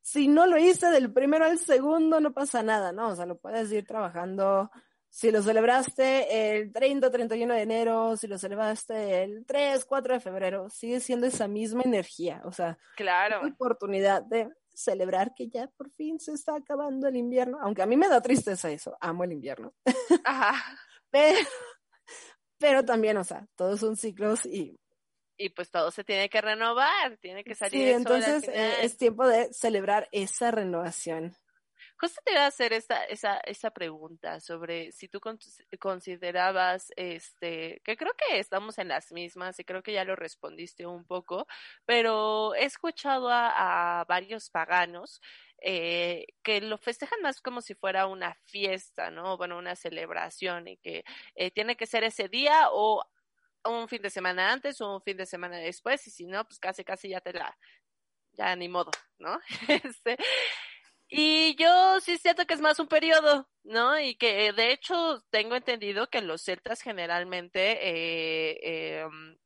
si 0.00 0.28
no 0.28 0.46
lo 0.46 0.58
hice 0.58 0.90
del 0.90 1.12
primero 1.12 1.44
al 1.44 1.58
segundo, 1.58 2.20
no 2.20 2.32
pasa 2.32 2.62
nada, 2.62 2.92
¿no? 2.92 3.08
O 3.08 3.16
sea, 3.16 3.26
lo 3.26 3.38
puedes 3.38 3.70
ir 3.72 3.86
trabajando 3.86 4.70
si 5.12 5.30
lo 5.30 5.42
celebraste 5.42 6.56
el 6.56 6.72
30 6.72 7.06
o 7.06 7.10
31 7.10 7.52
de 7.52 7.60
enero, 7.60 8.16
si 8.16 8.26
lo 8.26 8.38
celebraste 8.38 9.24
el 9.24 9.44
3, 9.44 9.84
4 9.84 10.14
de 10.14 10.20
febrero, 10.20 10.70
sigue 10.70 11.00
siendo 11.00 11.26
esa 11.26 11.46
misma 11.46 11.82
energía. 11.84 12.40
O 12.46 12.52
sea, 12.52 12.78
claro. 12.96 13.46
oportunidad 13.46 14.22
de 14.22 14.48
celebrar 14.72 15.34
que 15.34 15.50
ya 15.50 15.66
por 15.76 15.90
fin 15.90 16.18
se 16.18 16.32
está 16.32 16.56
acabando 16.56 17.08
el 17.08 17.16
invierno, 17.16 17.58
aunque 17.60 17.82
a 17.82 17.86
mí 17.86 17.94
me 17.94 18.08
da 18.08 18.22
tristeza 18.22 18.70
eso, 18.70 18.96
amo 19.02 19.24
el 19.24 19.32
invierno. 19.32 19.74
Ajá. 20.24 20.78
pero, 22.58 22.82
también, 22.82 23.18
o 23.18 23.24
sea, 23.24 23.46
todos 23.54 23.80
son 23.80 23.96
ciclos 23.96 24.46
y... 24.46 24.78
Y 25.42 25.48
pues 25.48 25.70
todo 25.70 25.90
se 25.90 26.04
tiene 26.04 26.28
que 26.28 26.40
renovar, 26.40 27.16
tiene 27.18 27.42
que 27.42 27.56
salir. 27.56 27.88
Sí, 27.88 27.90
entonces 27.90 28.46
eh, 28.48 28.76
es 28.82 28.96
tiempo 28.96 29.26
de 29.26 29.52
celebrar 29.52 30.08
esa 30.12 30.52
renovación. 30.52 31.36
Justo 32.02 32.20
te 32.24 32.32
iba 32.32 32.42
a 32.42 32.46
hacer 32.46 32.72
esa, 32.72 33.04
esa, 33.04 33.38
esa 33.38 33.70
pregunta 33.70 34.40
sobre 34.40 34.90
si 34.90 35.06
tú 35.06 35.20
considerabas, 35.78 36.92
este, 36.96 37.80
que 37.84 37.96
creo 37.96 38.12
que 38.14 38.40
estamos 38.40 38.78
en 38.78 38.88
las 38.88 39.12
mismas 39.12 39.58
y 39.60 39.64
creo 39.64 39.84
que 39.84 39.92
ya 39.92 40.04
lo 40.04 40.16
respondiste 40.16 40.84
un 40.84 41.04
poco, 41.04 41.46
pero 41.86 42.56
he 42.56 42.64
escuchado 42.64 43.28
a, 43.30 44.04
varios 44.08 44.50
paganos 44.50 45.20
eh, 45.58 46.26
que 46.42 46.60
lo 46.60 46.76
festejan 46.76 47.20
más 47.22 47.40
como 47.40 47.60
si 47.60 47.74
fuera 47.74 48.06
una 48.08 48.34
fiesta, 48.46 49.10
¿no? 49.10 49.36
Bueno, 49.36 49.58
una 49.58 49.76
celebración 49.76 50.66
y 50.66 50.76
que 50.78 51.04
eh, 51.36 51.52
tiene 51.52 51.76
que 51.76 51.86
ser 51.86 52.02
ese 52.02 52.28
día 52.28 52.68
o 52.72 53.04
un 53.64 53.88
fin 53.88 54.02
de 54.02 54.10
semana 54.10 54.52
antes 54.52 54.80
o 54.80 54.96
un 54.96 55.02
fin 55.02 55.16
de 55.16 55.26
semana 55.26 55.58
después 55.58 56.06
y 56.06 56.10
si 56.10 56.26
no, 56.26 56.44
pues 56.44 56.58
casi, 56.58 56.84
casi 56.84 57.08
ya 57.08 57.20
te 57.20 57.32
la, 57.32 57.56
ya 58.32 58.56
ni 58.56 58.68
modo, 58.68 58.90
¿no? 59.18 59.38
este, 59.68 60.16
y 61.08 61.54
yo 61.56 62.00
sí 62.00 62.18
siento 62.18 62.46
que 62.46 62.54
es 62.54 62.60
más 62.60 62.78
un 62.78 62.88
periodo, 62.88 63.48
¿no? 63.64 64.00
Y 64.00 64.16
que 64.16 64.52
de 64.52 64.72
hecho 64.72 65.22
tengo 65.30 65.56
entendido 65.56 66.08
que 66.08 66.22
los 66.22 66.42
celtas 66.42 66.80
generalmente, 66.80 67.78
eh, 67.82 69.00
em, 69.02 69.36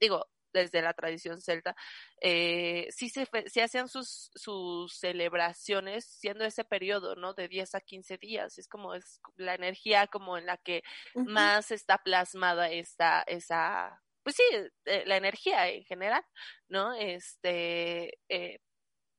digo, 0.00 0.28
desde 0.52 0.82
la 0.82 0.92
tradición 0.94 1.40
celta, 1.40 1.76
eh, 2.20 2.88
sí 2.90 3.08
se 3.08 3.26
sí 3.46 3.60
hacían 3.60 3.88
sus, 3.88 4.30
sus 4.34 4.94
celebraciones 4.98 6.04
siendo 6.04 6.44
ese 6.44 6.64
periodo, 6.64 7.16
¿no? 7.16 7.34
De 7.34 7.48
10 7.48 7.74
a 7.74 7.80
15 7.80 8.18
días. 8.18 8.58
Es 8.58 8.68
como 8.68 8.94
es 8.94 9.20
la 9.36 9.54
energía 9.54 10.06
como 10.06 10.38
en 10.38 10.46
la 10.46 10.56
que 10.56 10.82
más 11.24 11.70
está 11.70 11.98
plasmada 11.98 12.70
esta, 12.70 13.22
esa, 13.26 14.02
pues 14.22 14.36
sí, 14.36 14.42
eh, 14.86 15.04
la 15.06 15.16
energía 15.16 15.68
en 15.68 15.84
general, 15.84 16.22
¿no? 16.68 16.94
Este, 16.94 18.18
eh, 18.28 18.60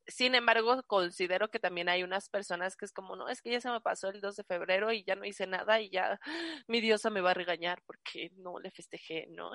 sin 0.09 0.35
embargo, 0.35 0.83
considero 0.83 1.49
que 1.49 1.59
también 1.59 1.89
hay 1.89 2.03
unas 2.03 2.29
personas 2.29 2.75
que 2.75 2.85
es 2.85 2.91
como, 2.91 3.15
no, 3.15 3.29
es 3.29 3.41
que 3.41 3.51
ya 3.51 3.61
se 3.61 3.69
me 3.69 3.81
pasó 3.81 4.09
el 4.09 4.21
2 4.21 4.35
de 4.35 4.43
febrero 4.43 4.91
y 4.91 5.03
ya 5.03 5.15
no 5.15 5.25
hice 5.25 5.47
nada 5.47 5.81
y 5.81 5.89
ya 5.89 6.19
mi 6.67 6.81
diosa 6.81 7.09
me 7.09 7.21
va 7.21 7.31
a 7.31 7.35
regañar 7.35 7.81
porque 7.85 8.31
no 8.35 8.59
le 8.59 8.71
festejé, 8.71 9.27
¿no? 9.29 9.51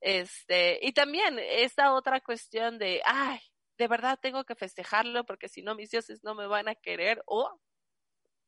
Este, 0.00 0.78
y 0.82 0.92
también 0.92 1.38
esta 1.38 1.92
otra 1.92 2.20
cuestión 2.20 2.78
de, 2.78 3.02
ay, 3.04 3.40
de 3.78 3.88
verdad 3.88 4.18
tengo 4.20 4.44
que 4.44 4.54
festejarlo 4.54 5.24
porque 5.24 5.48
si 5.48 5.62
no 5.62 5.74
mis 5.74 5.90
dioses 5.90 6.22
no 6.24 6.34
me 6.34 6.46
van 6.46 6.68
a 6.68 6.74
querer 6.74 7.22
o 7.26 7.60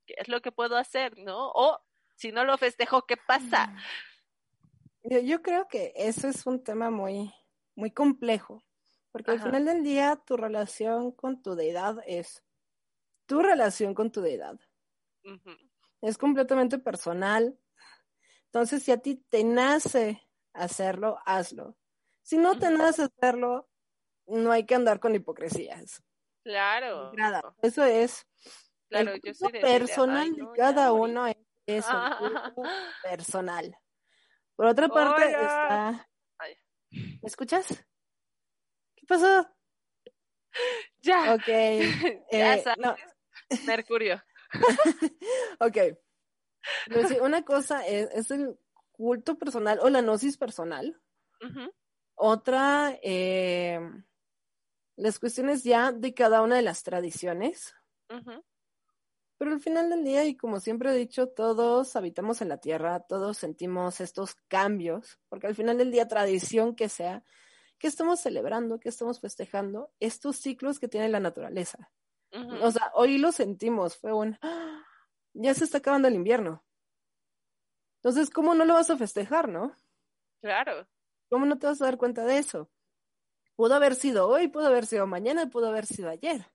qué 0.06 0.14
es 0.18 0.28
lo 0.28 0.40
que 0.40 0.52
puedo 0.52 0.76
hacer, 0.76 1.16
¿no? 1.18 1.50
O 1.54 1.78
si 2.16 2.32
no 2.32 2.44
lo 2.44 2.58
festejo, 2.58 3.06
¿qué 3.06 3.16
pasa? 3.16 3.74
Yo, 5.02 5.20
yo 5.20 5.42
creo 5.42 5.68
que 5.68 5.92
eso 5.94 6.28
es 6.28 6.46
un 6.46 6.62
tema 6.62 6.90
muy, 6.90 7.32
muy 7.74 7.90
complejo 7.90 8.64
porque 9.10 9.32
al 9.32 9.40
final 9.40 9.64
del 9.64 9.82
día 9.82 10.16
tu 10.16 10.36
relación 10.36 11.12
con 11.12 11.42
tu 11.42 11.54
deidad 11.54 11.98
es 12.06 12.44
tu 13.26 13.40
relación 13.40 13.94
con 13.94 14.10
tu 14.10 14.20
deidad. 14.20 14.58
Es 16.00 16.16
completamente 16.16 16.78
personal. 16.78 17.58
Entonces, 18.46 18.82
si 18.82 18.92
a 18.92 18.98
ti 18.98 19.16
te 19.28 19.44
nace 19.44 20.22
hacerlo, 20.54 21.18
hazlo. 21.26 21.76
Si 22.22 22.38
no 22.38 22.58
te 22.58 22.70
nace 22.70 23.04
hacerlo, 23.04 23.68
no 24.26 24.52
hay 24.52 24.64
que 24.64 24.74
andar 24.74 25.00
con 25.00 25.14
hipocresías. 25.14 26.02
Claro. 26.42 27.12
Nada. 27.14 27.42
Eso 27.62 27.84
es. 27.84 28.26
Claro, 28.88 29.16
yo 29.22 29.34
soy 29.34 29.52
personal 29.52 30.34
de 30.34 30.46
cada 30.56 30.92
uno 30.92 31.26
es 31.26 31.36
eso, 31.66 31.90
personal. 33.02 33.76
Por 34.56 34.66
otra 34.66 34.88
parte 34.88 35.30
está. 35.30 36.08
¿Me 36.90 37.20
escuchas? 37.22 37.84
Pasó? 39.08 39.48
Ya. 41.00 41.34
Ok. 41.34 41.46
ya 42.30 42.54
eh, 42.54 42.64
Mercurio. 43.66 44.22
ok. 45.60 45.76
una 47.22 47.44
cosa 47.44 47.86
es, 47.86 48.30
el 48.30 48.58
culto 48.92 49.38
personal 49.38 49.78
o 49.80 49.88
la 49.88 50.02
gnosis 50.02 50.36
personal. 50.36 51.00
Otra, 52.14 52.98
eh, 53.02 53.80
las 54.96 55.18
cuestiones 55.18 55.62
ya 55.62 55.92
de 55.92 56.14
cada 56.14 56.42
una 56.42 56.56
de 56.56 56.62
las 56.62 56.82
tradiciones. 56.82 57.74
Pero 59.38 59.52
al 59.52 59.60
final 59.60 59.88
del 59.88 60.02
día, 60.02 60.24
y 60.24 60.36
como 60.36 60.58
siempre 60.58 60.90
he 60.90 60.98
dicho, 60.98 61.28
todos 61.28 61.94
habitamos 61.94 62.42
en 62.42 62.48
la 62.48 62.58
tierra, 62.58 63.00
todos 63.00 63.38
sentimos 63.38 64.00
estos 64.00 64.34
cambios, 64.48 65.20
porque 65.28 65.46
al 65.46 65.54
final 65.54 65.78
del 65.78 65.92
día, 65.92 66.08
tradición 66.08 66.74
que 66.74 66.88
sea, 66.88 67.22
¿qué 67.78 67.86
estamos 67.86 68.20
celebrando? 68.20 68.78
¿Qué 68.80 68.88
estamos 68.88 69.20
festejando? 69.20 69.92
Estos 70.00 70.36
ciclos 70.36 70.78
que 70.78 70.88
tiene 70.88 71.08
la 71.08 71.20
naturaleza. 71.20 71.90
O 72.62 72.70
sea, 72.70 72.90
hoy 72.94 73.16
lo 73.16 73.32
sentimos, 73.32 73.96
fue 73.96 74.12
un, 74.12 74.36
¡ah! 74.42 74.84
ya 75.32 75.54
se 75.54 75.64
está 75.64 75.78
acabando 75.78 76.08
el 76.08 76.14
invierno. 76.14 76.64
Entonces, 78.02 78.30
¿cómo 78.30 78.54
no 78.54 78.64
lo 78.64 78.74
vas 78.74 78.90
a 78.90 78.96
festejar, 78.96 79.48
no? 79.48 79.74
Claro. 80.40 80.86
¿Cómo 81.30 81.46
no 81.46 81.58
te 81.58 81.66
vas 81.66 81.80
a 81.80 81.86
dar 81.86 81.96
cuenta 81.96 82.24
de 82.24 82.38
eso? 82.38 82.70
Pudo 83.56 83.74
haber 83.74 83.94
sido 83.94 84.28
hoy, 84.28 84.48
pudo 84.48 84.66
haber 84.66 84.86
sido 84.86 85.06
mañana, 85.06 85.48
pudo 85.50 85.68
haber 85.68 85.86
sido 85.86 86.08
ayer. 86.08 86.46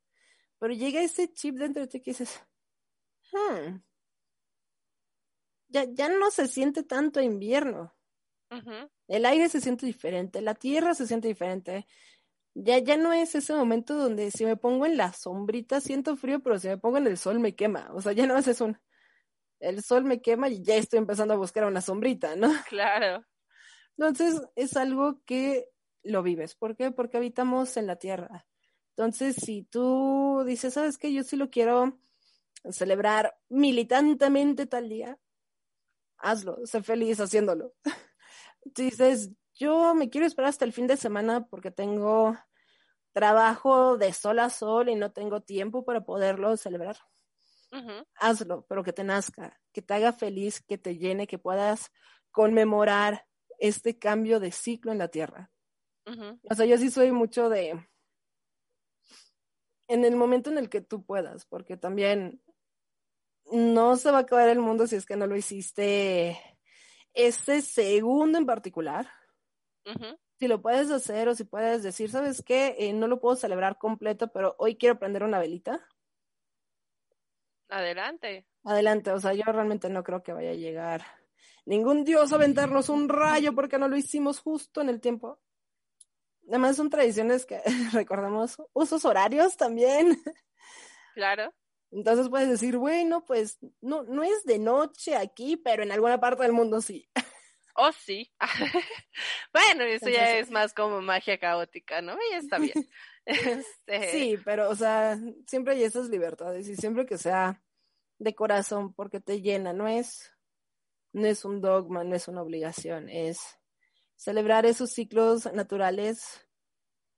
Pero 0.60 0.74
llega 0.74 1.02
ese 1.02 1.32
chip 1.34 1.56
dentro 1.56 1.82
de 1.82 1.88
ti 1.88 2.02
que 2.02 2.12
dices, 2.12 2.42
hmm, 3.32 3.78
ya, 5.68 5.86
ya 5.90 6.10
no 6.10 6.32
se 6.32 6.48
siente 6.48 6.84
tanto 6.84 7.20
invierno. 7.20 7.94
El 9.08 9.26
aire 9.26 9.50
se 9.50 9.62
siente 9.62 9.86
diferente, 9.86 10.42
la 10.42 10.56
tierra 10.56 10.94
se 10.94 11.08
siente 11.08 11.28
diferente. 11.28 11.88
Ya, 12.56 12.78
ya 12.78 12.98
no 12.98 13.14
es 13.14 13.34
ese 13.36 13.54
momento 13.54 13.96
donde 13.96 14.30
si 14.30 14.46
me 14.46 14.56
pongo 14.56 14.86
en 14.86 14.98
la 14.98 15.12
sombrita 15.12 15.82
siento 15.82 16.16
frío, 16.16 16.40
pero 16.42 16.60
si 16.60 16.68
me 16.68 16.78
pongo 16.78 16.98
en 16.98 17.08
el 17.08 17.18
sol 17.18 17.40
me 17.40 17.56
quema. 17.56 17.90
O 17.94 18.02
sea, 18.02 18.12
ya 18.12 18.28
no 18.28 18.38
es 18.38 18.62
un, 18.62 18.78
el 19.60 19.82
sol 19.82 20.04
me 20.04 20.22
quema 20.22 20.50
y 20.50 20.62
ya 20.62 20.76
estoy 20.76 21.00
empezando 21.00 21.34
a 21.34 21.38
buscar 21.38 21.66
una 21.66 21.82
sombrita, 21.82 22.36
¿no? 22.36 22.52
Claro. 22.70 23.26
Entonces 23.98 24.42
es 24.56 24.76
algo 24.76 25.22
que 25.26 25.70
lo 26.04 26.22
vives. 26.24 26.56
¿Por 26.56 26.76
qué? 26.76 26.92
Porque 26.92 27.18
habitamos 27.18 27.78
en 27.78 27.88
la 27.88 27.96
tierra. 27.96 28.46
Entonces, 28.96 29.36
si 29.36 29.64
tú 29.64 30.44
dices, 30.46 30.74
¿sabes 30.74 30.98
qué? 30.98 31.12
Yo 31.12 31.24
sí 31.24 31.36
lo 31.36 31.50
quiero 31.50 32.00
celebrar 32.70 33.36
militantemente 33.50 34.68
tal 34.68 34.90
día, 34.90 35.18
hazlo, 36.18 36.66
sé 36.66 36.84
feliz 36.84 37.20
haciéndolo. 37.20 37.74
dices, 38.66 39.32
yo 39.54 39.94
me 39.96 40.10
quiero 40.10 40.26
esperar 40.26 40.50
hasta 40.50 40.66
el 40.66 40.74
fin 40.74 40.88
de 40.88 40.98
semana 40.98 41.46
porque 41.48 41.72
tengo 41.72 42.38
trabajo 43.14 43.98
de 43.98 44.12
sol 44.14 44.40
a 44.40 44.50
sol 44.50 44.90
y 44.90 44.96
no 44.96 45.12
tengo 45.12 45.42
tiempo 45.42 45.86
para 45.86 46.04
poderlo 46.04 46.58
celebrar. 46.58 46.98
Hazlo, 48.16 48.66
pero 48.68 48.84
que 48.84 48.94
te 48.94 49.04
nazca, 49.04 49.60
que 49.72 49.82
te 49.82 49.94
haga 49.94 50.14
feliz, 50.14 50.62
que 50.62 50.78
te 50.78 50.98
llene, 50.98 51.28
que 51.28 51.40
puedas 51.40 51.92
conmemorar 52.32 53.26
este 53.60 53.98
cambio 53.98 54.40
de 54.40 54.52
ciclo 54.52 54.92
en 54.92 54.98
la 55.00 55.08
tierra. 55.08 55.52
O 56.50 56.56
sea, 56.56 56.66
yo 56.66 56.78
sí 56.78 56.92
soy 56.92 57.12
mucho 57.12 57.50
de 57.50 57.88
en 59.88 60.06
el 60.06 60.16
momento 60.16 60.50
en 60.50 60.58
el 60.58 60.70
que 60.70 60.82
tú 60.82 61.06
puedas, 61.06 61.46
porque 61.46 61.78
también 61.78 62.42
no 63.52 63.96
se 63.98 64.12
va 64.12 64.20
a 64.20 64.22
acabar 64.22 64.50
el 64.50 64.60
mundo 64.60 64.88
si 64.88 64.96
es 64.96 65.06
que 65.06 65.16
no 65.16 65.28
lo 65.28 65.36
hiciste 65.36 66.40
este 67.14 67.62
segundo 67.62 68.38
en 68.38 68.46
particular, 68.46 69.10
si 70.40 70.48
lo 70.48 70.62
puedes 70.62 70.90
hacer 70.92 71.28
o 71.28 71.36
si 71.36 71.44
puedes 71.44 71.84
decir, 71.84 72.10
¿sabes 72.10 72.42
qué? 72.42 72.76
Eh, 72.80 72.94
no 72.94 73.08
lo 73.08 73.20
puedo 73.20 73.36
celebrar 73.36 73.78
completo, 73.78 74.32
pero 74.32 74.56
hoy 74.58 74.76
quiero 74.76 74.98
prender 74.98 75.24
una 75.24 75.40
velita. 75.40 75.86
Adelante. 77.70 78.46
Adelante, 78.64 79.12
o 79.12 79.20
sea, 79.20 79.34
yo 79.34 79.44
realmente 79.46 79.90
no 79.90 80.04
creo 80.04 80.24
que 80.24 80.34
vaya 80.34 80.52
a 80.52 80.56
llegar 80.56 81.04
ningún 81.66 82.04
dios 82.04 82.32
a 82.32 82.36
aventarnos 82.36 82.90
un 82.90 83.10
rayo 83.10 83.54
porque 83.54 83.78
no 83.78 83.88
lo 83.88 83.98
hicimos 83.98 84.40
justo 84.40 84.82
en 84.82 84.90
el 84.90 85.00
tiempo. 85.02 85.40
Además 86.48 86.76
son 86.76 86.90
tradiciones 86.90 87.46
que 87.46 87.62
recordamos, 87.94 88.62
usos 88.74 89.06
horarios 89.06 89.58
también. 89.58 90.22
Claro. 91.14 91.54
Entonces 91.94 92.30
puedes 92.30 92.50
decir, 92.50 92.78
bueno, 92.78 93.24
pues 93.26 93.60
no, 93.82 94.04
no 94.04 94.24
es 94.24 94.44
de 94.46 94.58
noche 94.58 95.16
aquí, 95.16 95.58
pero 95.58 95.84
en 95.84 95.92
alguna 95.92 96.20
parte 96.20 96.44
del 96.44 96.54
mundo 96.54 96.82
sí. 96.82 97.10
Oh, 97.76 97.92
sí. 97.92 98.32
bueno, 99.52 99.84
eso 99.84 100.08
ya 100.08 100.38
es 100.38 100.52
más 100.52 100.76
como 100.76 101.02
magia 101.02 101.40
caótica, 101.40 102.04
¿no? 102.04 102.16
Y 102.32 102.36
está 102.36 102.60
bien. 102.60 102.74
Este... 103.26 104.12
Sí, 104.12 104.38
pero, 104.44 104.70
o 104.70 104.76
sea, 104.76 105.18
siempre 105.48 105.74
hay 105.74 105.84
esas 105.84 106.10
libertades 106.10 106.68
y 106.68 106.76
siempre 106.76 107.06
que 107.06 107.18
sea 107.18 107.64
de 108.20 108.36
corazón, 108.36 108.94
porque 108.94 109.22
te 109.22 109.42
llena, 109.42 109.72
no 109.72 109.88
es, 109.88 110.32
no 111.14 111.26
es 111.26 111.46
un 111.46 111.62
dogma, 111.62 112.04
no 112.04 112.16
es 112.16 112.28
una 112.28 112.42
obligación, 112.42 113.08
es 113.10 113.40
celebrar 114.18 114.66
esos 114.66 114.92
ciclos 114.92 115.52
naturales. 115.54 116.46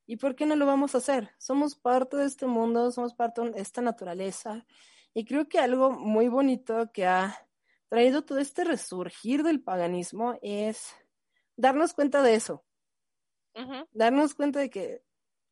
¿Y 0.07 0.17
por 0.17 0.35
qué 0.35 0.45
no 0.45 0.55
lo 0.55 0.65
vamos 0.65 0.93
a 0.93 0.99
hacer? 0.99 1.31
Somos 1.37 1.75
parte 1.75 2.17
de 2.17 2.25
este 2.25 2.45
mundo, 2.45 2.91
somos 2.91 3.13
parte 3.13 3.41
de 3.41 3.59
esta 3.59 3.81
naturaleza. 3.81 4.65
Y 5.13 5.25
creo 5.25 5.47
que 5.47 5.59
algo 5.59 5.91
muy 5.91 6.27
bonito 6.27 6.91
que 6.91 7.05
ha 7.05 7.47
traído 7.89 8.23
todo 8.23 8.39
este 8.39 8.63
resurgir 8.63 9.43
del 9.43 9.61
paganismo 9.61 10.37
es 10.41 10.93
darnos 11.55 11.93
cuenta 11.93 12.21
de 12.21 12.35
eso. 12.35 12.63
Darnos 13.93 14.35
cuenta 14.35 14.59
de 14.59 14.69
que 14.69 15.01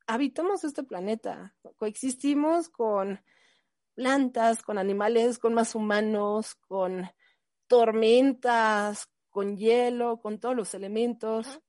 habitamos 0.07 0.63
este 0.63 0.83
planeta, 0.83 1.55
coexistimos 1.77 2.67
con 2.69 3.23
plantas, 3.95 4.61
con 4.61 4.77
animales, 4.77 5.39
con 5.39 5.53
más 5.53 5.73
humanos, 5.75 6.55
con 6.55 7.09
tormentas, 7.67 9.07
con 9.29 9.57
hielo, 9.57 10.19
con 10.19 10.39
todos 10.39 10.55
los 10.55 10.73
elementos. 10.73 11.61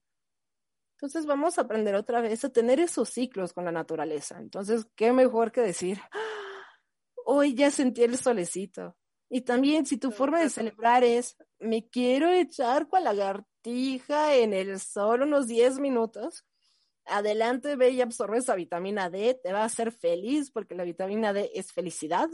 Entonces 1.05 1.27
vamos 1.27 1.59
a 1.59 1.61
aprender 1.61 1.95
otra 1.97 2.23
vez 2.23 2.47
a 2.47 2.49
tener 2.49 2.81
esos 2.81 3.11
ciclos 3.11 3.53
con 3.53 3.67
la 3.67 3.73
naturaleza. 3.73 4.39
Entonces, 4.39 4.87
¿qué 4.97 5.13
mejor 5.13 5.53
que 5.53 5.61
decir, 5.61 6.01
ah, 6.11 6.79
hoy 7.27 7.55
ya 7.55 7.71
sentí 7.71 8.05
el 8.05 8.17
solecito, 8.17 8.97
y 9.29 9.43
también 9.43 9.85
si 9.85 9.99
tu 9.99 10.11
forma 10.11 10.41
de 10.41 10.49
celebrar 10.49 11.05
es, 11.05 11.37
me 11.59 11.87
quiero 11.91 12.31
echar 12.31 12.89
cual 12.89 13.05
lagartija 13.05 14.35
en 14.35 14.55
el 14.55 14.81
sol 14.81 15.21
unos 15.25 15.47
10 15.47 15.79
minutos, 15.79 16.47
adelante 17.05 17.77
ve 17.77 17.91
y 17.91 18.01
absorbe 18.01 18.39
esa 18.39 18.55
vitamina 18.55 19.11
D, 19.11 19.39
te 19.43 19.53
va 19.53 19.61
a 19.61 19.67
hacer 19.67 19.93
feliz 19.93 20.51
porque 20.51 20.75
la 20.75 20.85
vitamina 20.85 21.35
D 21.35 21.51
es 21.55 21.71
felicidad 21.71 22.31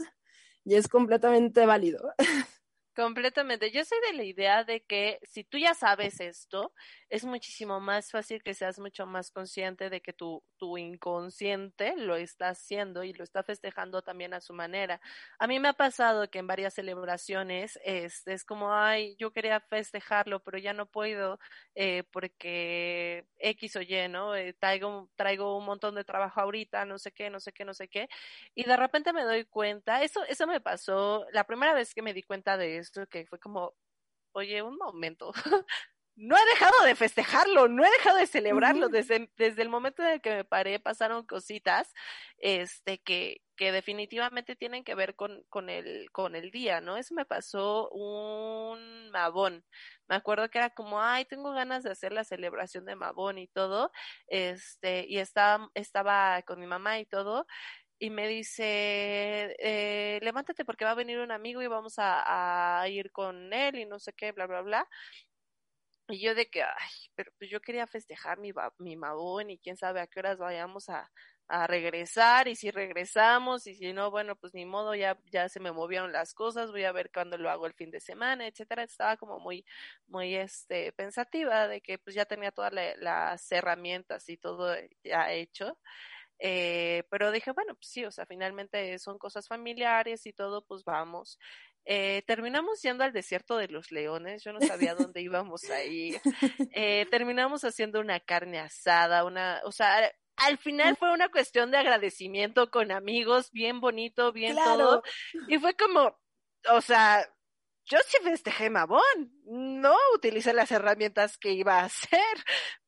y 0.63 0.75
es 0.75 0.87
completamente 0.87 1.65
válido. 1.65 2.13
Completamente. 2.95 3.71
Yo 3.71 3.83
soy 3.85 3.99
de 4.09 4.17
la 4.17 4.23
idea 4.23 4.63
de 4.63 4.83
que 4.83 5.19
si 5.23 5.43
tú 5.43 5.57
ya 5.57 5.73
sabes 5.73 6.19
esto, 6.19 6.73
es 7.11 7.25
muchísimo 7.25 7.81
más 7.81 8.09
fácil 8.09 8.41
que 8.41 8.53
seas 8.53 8.79
mucho 8.79 9.05
más 9.05 9.31
consciente 9.31 9.89
de 9.89 10.01
que 10.01 10.13
tu, 10.13 10.41
tu 10.57 10.77
inconsciente 10.77 11.95
lo 11.97 12.15
está 12.15 12.49
haciendo 12.49 13.03
y 13.03 13.11
lo 13.11 13.25
está 13.25 13.43
festejando 13.43 14.01
también 14.01 14.33
a 14.33 14.39
su 14.39 14.53
manera. 14.53 15.01
A 15.37 15.45
mí 15.45 15.59
me 15.59 15.67
ha 15.67 15.73
pasado 15.73 16.29
que 16.29 16.39
en 16.39 16.47
varias 16.47 16.73
celebraciones 16.73 17.77
es, 17.83 18.25
es 18.27 18.45
como, 18.45 18.73
ay, 18.73 19.17
yo 19.17 19.33
quería 19.33 19.59
festejarlo, 19.59 20.41
pero 20.41 20.57
ya 20.57 20.71
no 20.71 20.85
puedo 20.85 21.37
eh, 21.75 22.03
porque 22.13 23.27
X 23.39 23.75
o 23.75 23.81
Y, 23.81 24.07
¿no? 24.07 24.33
Eh, 24.33 24.53
traigo, 24.53 25.09
traigo 25.17 25.57
un 25.57 25.65
montón 25.65 25.95
de 25.95 26.05
trabajo 26.05 26.39
ahorita, 26.39 26.85
no 26.85 26.97
sé 26.97 27.11
qué, 27.11 27.29
no 27.29 27.41
sé 27.41 27.51
qué, 27.51 27.65
no 27.65 27.73
sé 27.73 27.89
qué. 27.89 28.07
Y 28.55 28.63
de 28.63 28.77
repente 28.77 29.11
me 29.11 29.23
doy 29.23 29.43
cuenta, 29.45 30.01
eso, 30.01 30.23
eso 30.29 30.47
me 30.47 30.61
pasó 30.61 31.25
la 31.33 31.43
primera 31.45 31.73
vez 31.73 31.93
que 31.93 32.01
me 32.01 32.13
di 32.13 32.23
cuenta 32.23 32.55
de 32.55 32.77
esto 32.77 33.05
que 33.07 33.25
fue 33.25 33.37
como, 33.37 33.73
oye, 34.33 34.61
un 34.61 34.77
momento, 34.77 35.33
no 36.15 36.37
he 36.37 36.45
dejado 36.45 36.83
de 36.85 36.95
festejarlo, 36.95 37.67
no 37.67 37.85
he 37.85 37.89
dejado 37.89 38.17
de 38.17 38.27
celebrarlo. 38.27 38.89
Desde, 38.89 39.31
desde 39.37 39.61
el 39.61 39.69
momento 39.69 40.03
en 40.03 40.09
el 40.09 40.21
que 40.21 40.35
me 40.35 40.43
paré 40.43 40.79
pasaron 40.79 41.25
cositas 41.25 41.93
este, 42.37 42.99
que, 42.99 43.41
que 43.55 43.71
definitivamente 43.71 44.55
tienen 44.55 44.83
que 44.83 44.95
ver 44.95 45.15
con, 45.15 45.43
con, 45.49 45.69
el, 45.69 46.11
con 46.11 46.35
el 46.35 46.51
día, 46.51 46.81
¿no? 46.81 46.97
Eso 46.97 47.13
me 47.15 47.25
pasó 47.25 47.89
un 47.89 49.09
Mabón. 49.11 49.63
Me 50.07 50.15
acuerdo 50.15 50.49
que 50.49 50.57
era 50.57 50.69
como, 50.71 51.01
ay, 51.01 51.25
tengo 51.25 51.51
ganas 51.53 51.83
de 51.83 51.91
hacer 51.91 52.11
la 52.11 52.23
celebración 52.23 52.85
de 52.85 52.95
Mabón 52.95 53.37
y 53.37 53.47
todo, 53.47 53.91
este, 54.27 55.05
y 55.07 55.19
estaba, 55.19 55.69
estaba 55.73 56.41
con 56.43 56.59
mi 56.59 56.67
mamá 56.67 56.99
y 56.99 57.05
todo, 57.05 57.45
y 58.01 58.09
me 58.09 58.27
dice, 58.27 59.55
eh, 59.59 60.19
levántate 60.23 60.65
porque 60.65 60.85
va 60.85 60.91
a 60.91 60.95
venir 60.95 61.19
un 61.19 61.31
amigo 61.31 61.61
y 61.61 61.67
vamos 61.67 61.95
a, 61.97 62.83
ir 62.89 63.11
con 63.11 63.53
él 63.53 63.75
y 63.77 63.85
no 63.85 63.99
sé 63.99 64.11
qué, 64.13 64.31
bla, 64.31 64.47
bla, 64.47 64.61
bla. 64.61 64.89
Y 66.11 66.19
yo 66.21 66.35
de 66.35 66.49
que, 66.49 66.63
ay, 66.63 66.91
pero 67.15 67.31
pues 67.37 67.49
yo 67.49 67.61
quería 67.61 67.87
festejar 67.87 68.37
mi, 68.39 68.51
mi 68.79 68.97
y 69.53 69.57
quién 69.59 69.77
sabe 69.77 70.01
a 70.01 70.07
qué 70.07 70.19
horas 70.19 70.37
vayamos 70.37 70.89
a, 70.89 71.09
a 71.47 71.67
regresar 71.67 72.47
y 72.47 72.55
si 72.55 72.71
regresamos 72.71 73.67
y 73.67 73.75
si 73.75 73.91
no, 73.93 74.09
bueno, 74.09 74.35
pues 74.37 74.53
ni 74.53 74.65
modo, 74.65 74.95
ya, 74.95 75.17
ya 75.31 75.49
se 75.49 75.59
me 75.59 75.71
movieron 75.71 76.11
las 76.13 76.33
cosas, 76.33 76.71
voy 76.71 76.85
a 76.85 76.91
ver 76.93 77.11
cuándo 77.11 77.37
lo 77.37 77.49
hago 77.49 77.67
el 77.67 77.73
fin 77.73 77.91
de 77.91 77.99
semana, 77.99 78.47
etcétera. 78.47 78.83
Estaba 78.83 79.17
como 79.17 79.39
muy, 79.39 79.65
muy, 80.07 80.35
este, 80.35 80.93
pensativa 80.93 81.67
de 81.67 81.81
que 81.81 81.97
pues 81.99 82.15
ya 82.15 82.25
tenía 82.25 82.51
todas 82.51 82.73
las 82.97 83.51
herramientas 83.51 84.29
y 84.29 84.37
todo 84.37 84.75
ya 85.03 85.31
hecho. 85.33 85.77
Eh, 86.39 87.03
pero 87.11 87.31
dije, 87.31 87.51
bueno, 87.51 87.75
pues 87.75 87.87
sí, 87.87 88.03
o 88.05 88.11
sea, 88.11 88.25
finalmente 88.25 88.97
son 88.99 89.17
cosas 89.19 89.47
familiares 89.47 90.25
y 90.25 90.33
todo, 90.33 90.65
pues 90.65 90.83
vamos. 90.83 91.37
Eh, 91.85 92.23
terminamos 92.27 92.81
yendo 92.81 93.03
al 93.03 93.13
desierto 93.13 93.57
de 93.57 93.67
los 93.67 93.91
leones, 93.91 94.43
yo 94.43 94.53
no 94.53 94.61
sabía 94.61 94.95
dónde 95.11 95.21
íbamos 95.21 95.69
a 95.69 95.83
ir. 95.83 96.19
Eh, 96.73 97.05
terminamos 97.09 97.63
haciendo 97.63 97.99
una 97.99 98.19
carne 98.19 98.59
asada, 98.59 99.25
una, 99.25 99.61
o 99.65 99.71
sea, 99.71 100.11
al 100.37 100.57
final 100.57 100.95
fue 100.97 101.11
una 101.11 101.29
cuestión 101.29 101.71
de 101.71 101.77
agradecimiento 101.77 102.71
con 102.71 102.91
amigos, 102.91 103.51
bien 103.51 103.79
bonito, 103.79 104.31
bien 104.31 104.55
todo. 104.55 105.03
Y 105.47 105.59
fue 105.59 105.75
como, 105.75 106.19
o 106.69 106.81
sea, 106.81 107.27
yo 107.85 107.97
sí 108.07 108.17
festejé 108.23 108.69
Mabón, 108.69 109.03
no 109.45 109.95
utilicé 110.15 110.53
las 110.53 110.71
herramientas 110.71 111.37
que 111.37 111.51
iba 111.51 111.79
a 111.79 111.85
hacer, 111.85 112.19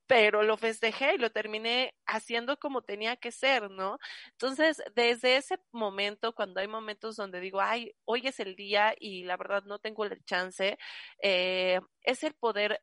pero 0.08 0.44
lo 0.44 0.58
festejé 0.58 1.16
y 1.16 1.18
lo 1.18 1.32
terminé 1.32 1.94
haciendo 2.06 2.58
como 2.60 2.82
tenía 2.82 3.16
que 3.18 3.32
ser, 3.32 3.70
¿no? 3.72 3.98
Entonces, 4.32 4.82
desde 4.96 5.38
ese 5.38 5.58
momento, 5.72 6.34
cuando 6.36 6.60
hay 6.60 6.68
momentos 6.68 7.16
donde 7.16 7.40
digo, 7.40 7.62
ay, 7.62 7.94
hoy 8.06 8.22
es 8.28 8.40
el 8.40 8.56
día 8.56 8.94
y 9.00 9.24
la 9.24 9.38
verdad 9.38 9.64
no 9.64 9.80
tengo 9.80 10.06
el 10.06 10.24
chance, 10.26 10.78
eh, 11.22 11.80
es 12.02 12.24
el 12.24 12.34
poder 12.36 12.82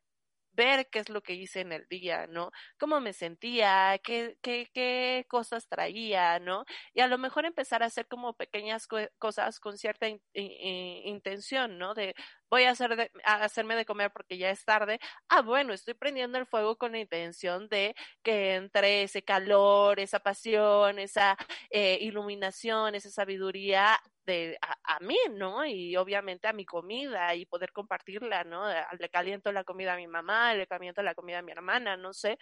ver 0.53 0.89
qué 0.91 0.99
es 0.99 1.09
lo 1.09 1.21
que 1.21 1.33
hice 1.33 1.61
en 1.61 1.71
el 1.71 1.87
día, 1.87 2.27
¿no? 2.27 2.51
Cómo 2.77 2.99
me 2.99 3.13
sentía, 3.13 3.97
qué, 4.03 4.37
qué, 4.41 4.69
qué 4.73 5.25
cosas 5.29 5.67
traía, 5.67 6.39
¿no? 6.39 6.65
Y 6.93 7.01
a 7.01 7.07
lo 7.07 7.17
mejor 7.17 7.45
empezar 7.45 7.83
a 7.83 7.85
hacer 7.87 8.07
como 8.07 8.33
pequeñas 8.35 8.87
cosas 9.17 9.59
con 9.59 9.77
cierta 9.77 10.07
intención, 10.33 11.77
¿no? 11.77 11.93
De 11.93 12.15
voy 12.51 12.65
a, 12.65 12.71
hacer 12.71 12.95
de, 12.97 13.11
a 13.25 13.43
hacerme 13.45 13.75
de 13.75 13.85
comer 13.85 14.11
porque 14.11 14.37
ya 14.37 14.51
es 14.51 14.63
tarde. 14.65 14.99
Ah, 15.29 15.41
bueno, 15.41 15.73
estoy 15.73 15.93
prendiendo 15.93 16.37
el 16.37 16.45
fuego 16.45 16.77
con 16.77 16.91
la 16.91 16.99
intención 16.99 17.69
de 17.69 17.95
que 18.21 18.55
entre 18.55 19.03
ese 19.03 19.23
calor, 19.23 19.99
esa 19.99 20.19
pasión, 20.19 20.99
esa 20.99 21.37
eh, 21.71 21.97
iluminación, 22.01 22.93
esa 22.95 23.09
sabiduría 23.09 23.99
de 24.25 24.57
a, 24.61 24.99
mí, 24.99 25.17
¿no? 25.31 25.65
Y 25.65 25.95
obviamente 25.95 26.47
a 26.47 26.53
mi 26.53 26.65
comida 26.65 27.33
y 27.35 27.45
poder 27.45 27.71
compartirla, 27.71 28.43
¿no? 28.43 28.63
Le 28.99 29.09
caliento 29.09 29.51
la 29.51 29.63
comida 29.63 29.93
a 29.93 29.97
mi 29.97 30.07
mamá, 30.07 30.53
le 30.53 30.67
caliento 30.67 31.01
la 31.01 31.15
comida 31.15 31.39
a 31.39 31.41
mi 31.41 31.51
hermana, 31.53 31.97
no 31.97 32.13
sé. 32.13 32.37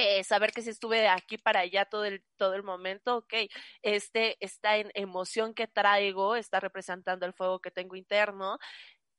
Eh, 0.00 0.22
saber 0.22 0.52
que 0.52 0.62
si 0.62 0.70
estuve 0.70 0.98
de 1.00 1.08
aquí 1.08 1.38
para 1.38 1.60
allá 1.60 1.84
todo 1.84 2.04
el, 2.04 2.22
todo 2.36 2.54
el 2.54 2.62
momento, 2.62 3.16
ok, 3.16 3.34
este, 3.82 4.36
esta 4.38 4.76
emoción 4.94 5.54
que 5.54 5.66
traigo 5.66 6.36
está 6.36 6.60
representando 6.60 7.26
el 7.26 7.32
fuego 7.34 7.58
que 7.58 7.72
tengo 7.72 7.96
interno, 7.96 8.58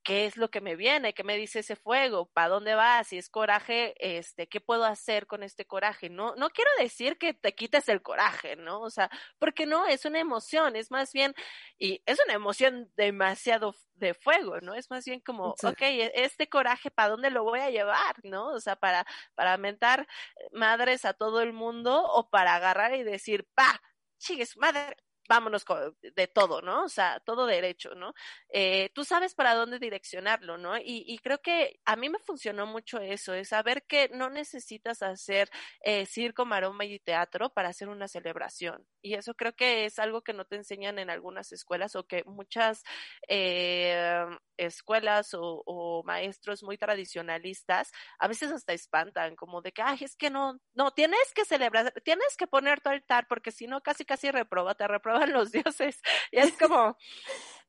qué 0.09 0.25
es 0.25 0.37
lo 0.37 0.49
que 0.49 0.59
me 0.59 0.75
viene, 0.75 1.13
qué 1.13 1.23
me 1.23 1.37
dice 1.37 1.59
ese 1.59 1.75
fuego, 1.75 2.31
para 2.33 2.47
dónde 2.47 2.73
va, 2.73 3.03
si 3.03 3.19
es 3.19 3.29
coraje, 3.29 3.93
este, 3.99 4.47
qué 4.47 4.59
puedo 4.59 4.83
hacer 4.85 5.27
con 5.27 5.43
este 5.43 5.65
coraje. 5.65 6.09
No, 6.09 6.33
no 6.35 6.49
quiero 6.49 6.71
decir 6.79 7.19
que 7.19 7.35
te 7.35 7.53
quites 7.53 7.87
el 7.89 8.01
coraje, 8.01 8.55
¿no? 8.55 8.81
O 8.81 8.89
sea, 8.89 9.11
porque 9.37 9.67
no, 9.67 9.85
es 9.85 10.05
una 10.05 10.19
emoción, 10.19 10.75
es 10.75 10.89
más 10.89 11.13
bien, 11.13 11.35
y 11.77 12.01
es 12.07 12.17
una 12.25 12.33
emoción 12.33 12.91
demasiado 12.97 13.75
de 13.93 14.15
fuego, 14.15 14.59
¿no? 14.61 14.73
Es 14.73 14.89
más 14.89 15.05
bien 15.05 15.19
como, 15.19 15.49
ok, 15.61 15.81
e, 15.81 16.11
este 16.15 16.49
coraje, 16.49 16.89
¿para 16.89 17.09
dónde 17.09 17.29
lo 17.29 17.43
voy 17.43 17.59
a 17.59 17.69
llevar, 17.69 18.15
no? 18.23 18.47
O 18.47 18.59
sea, 18.59 18.77
para, 18.77 19.05
para 19.35 19.57
mentar 19.57 20.07
madres 20.51 21.05
a 21.05 21.13
todo 21.13 21.39
el 21.41 21.53
mundo 21.53 22.03
o 22.03 22.31
para 22.31 22.55
agarrar 22.55 22.95
y 22.95 23.03
decir, 23.03 23.45
pa, 23.53 23.79
chigues, 24.17 24.57
madre, 24.57 24.97
vámonos 25.29 25.63
de 26.01 26.27
todo, 26.27 26.61
¿no? 26.63 26.83
O 26.85 26.89
sea, 26.89 27.19
todo 27.19 27.45
derecho, 27.45 27.93
¿no? 27.93 28.13
Eh, 28.49 28.89
tú 28.95 29.05
sabes 29.05 29.35
para 29.35 29.53
dónde 29.53 29.77
direccionarlo, 29.77 30.57
¿no? 30.57 30.75
Y, 30.77 31.05
y, 31.05 31.19
creo 31.19 31.39
que 31.39 31.79
a 31.85 31.95
mí 31.95 32.09
me 32.09 32.17
funcionó 32.17 32.65
mucho 32.65 32.97
eso, 32.99 33.35
es 33.35 33.49
saber 33.49 33.83
que 33.83 34.09
no 34.09 34.29
necesitas 34.29 35.03
hacer 35.03 35.49
eh, 35.81 36.07
circo, 36.07 36.45
maroma 36.45 36.83
y 36.85 36.97
teatro 36.99 37.51
para 37.51 37.69
hacer 37.69 37.89
una 37.89 38.07
celebración. 38.07 38.87
Y 39.03 39.13
eso 39.13 39.35
creo 39.35 39.53
que 39.53 39.85
es 39.85 39.99
algo 39.99 40.23
que 40.23 40.33
no 40.33 40.45
te 40.45 40.55
enseñan 40.55 40.97
en 40.97 41.11
algunas 41.11 41.51
escuelas 41.51 41.95
o 41.95 42.07
que 42.07 42.23
muchas 42.25 42.83
eh, 43.27 44.25
escuelas 44.57 45.29
o, 45.33 46.03
maestros 46.05 46.63
muy 46.63 46.77
tradicionalistas 46.77 47.91
a 48.17 48.27
veces 48.27 48.51
hasta 48.51 48.73
espantan, 48.73 49.35
como 49.35 49.61
de 49.61 49.71
que, 49.71 49.81
ay, 49.81 49.99
es 50.01 50.15
que 50.15 50.29
no, 50.29 50.59
no, 50.73 50.91
tienes 50.91 51.33
que 51.35 51.45
celebrar, 51.45 51.93
tienes 52.03 52.35
que 52.35 52.47
poner 52.47 52.81
tu 52.81 52.89
altar 52.89 53.27
porque 53.27 53.51
si 53.51 53.67
no, 53.67 53.81
casi, 53.81 54.05
casi 54.05 54.31
reproba, 54.31 54.75
te 54.75 54.87
reproba 54.87 55.18
los 55.27 55.51
dioses. 55.51 56.01
Y 56.31 56.37
es 56.39 56.53
como... 56.59 56.97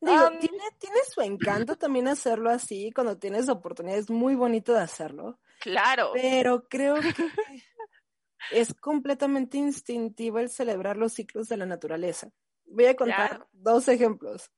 Digo, 0.03 0.31
tiene, 0.41 0.65
tiene 0.79 0.97
su 1.13 1.21
encanto 1.21 1.77
también 1.77 2.09
hacerlo 2.09 2.49
así, 2.49 2.91
cuando 2.91 3.19
tienes 3.19 3.51
oportunidad, 3.51 3.99
es 3.99 4.09
muy 4.09 4.35
bonito 4.35 4.73
de 4.73 4.81
hacerlo. 4.81 5.39
Claro. 5.61 6.13
Pero 6.15 6.67
creo 6.69 6.95
que 6.95 7.03
es 8.51 8.73
completamente 8.75 9.59
instintivo 9.59 10.39
el 10.39 10.49
celebrar 10.49 10.97
los 10.97 11.13
ciclos 11.13 11.49
de 11.49 11.59
la 11.59 11.67
naturaleza. 11.67 12.31
Voy 12.65 12.87
a 12.87 12.97
contar 12.97 13.47
dos 13.53 13.89
ejemplos. 13.89 14.51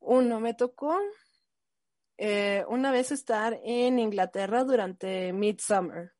Uno, 0.00 0.40
me 0.40 0.54
tocó 0.54 0.98
eh, 2.18 2.64
una 2.68 2.90
vez 2.90 3.12
estar 3.12 3.60
en 3.62 3.98
Inglaterra 3.98 4.64
durante 4.64 5.32
Midsummer. 5.32 6.12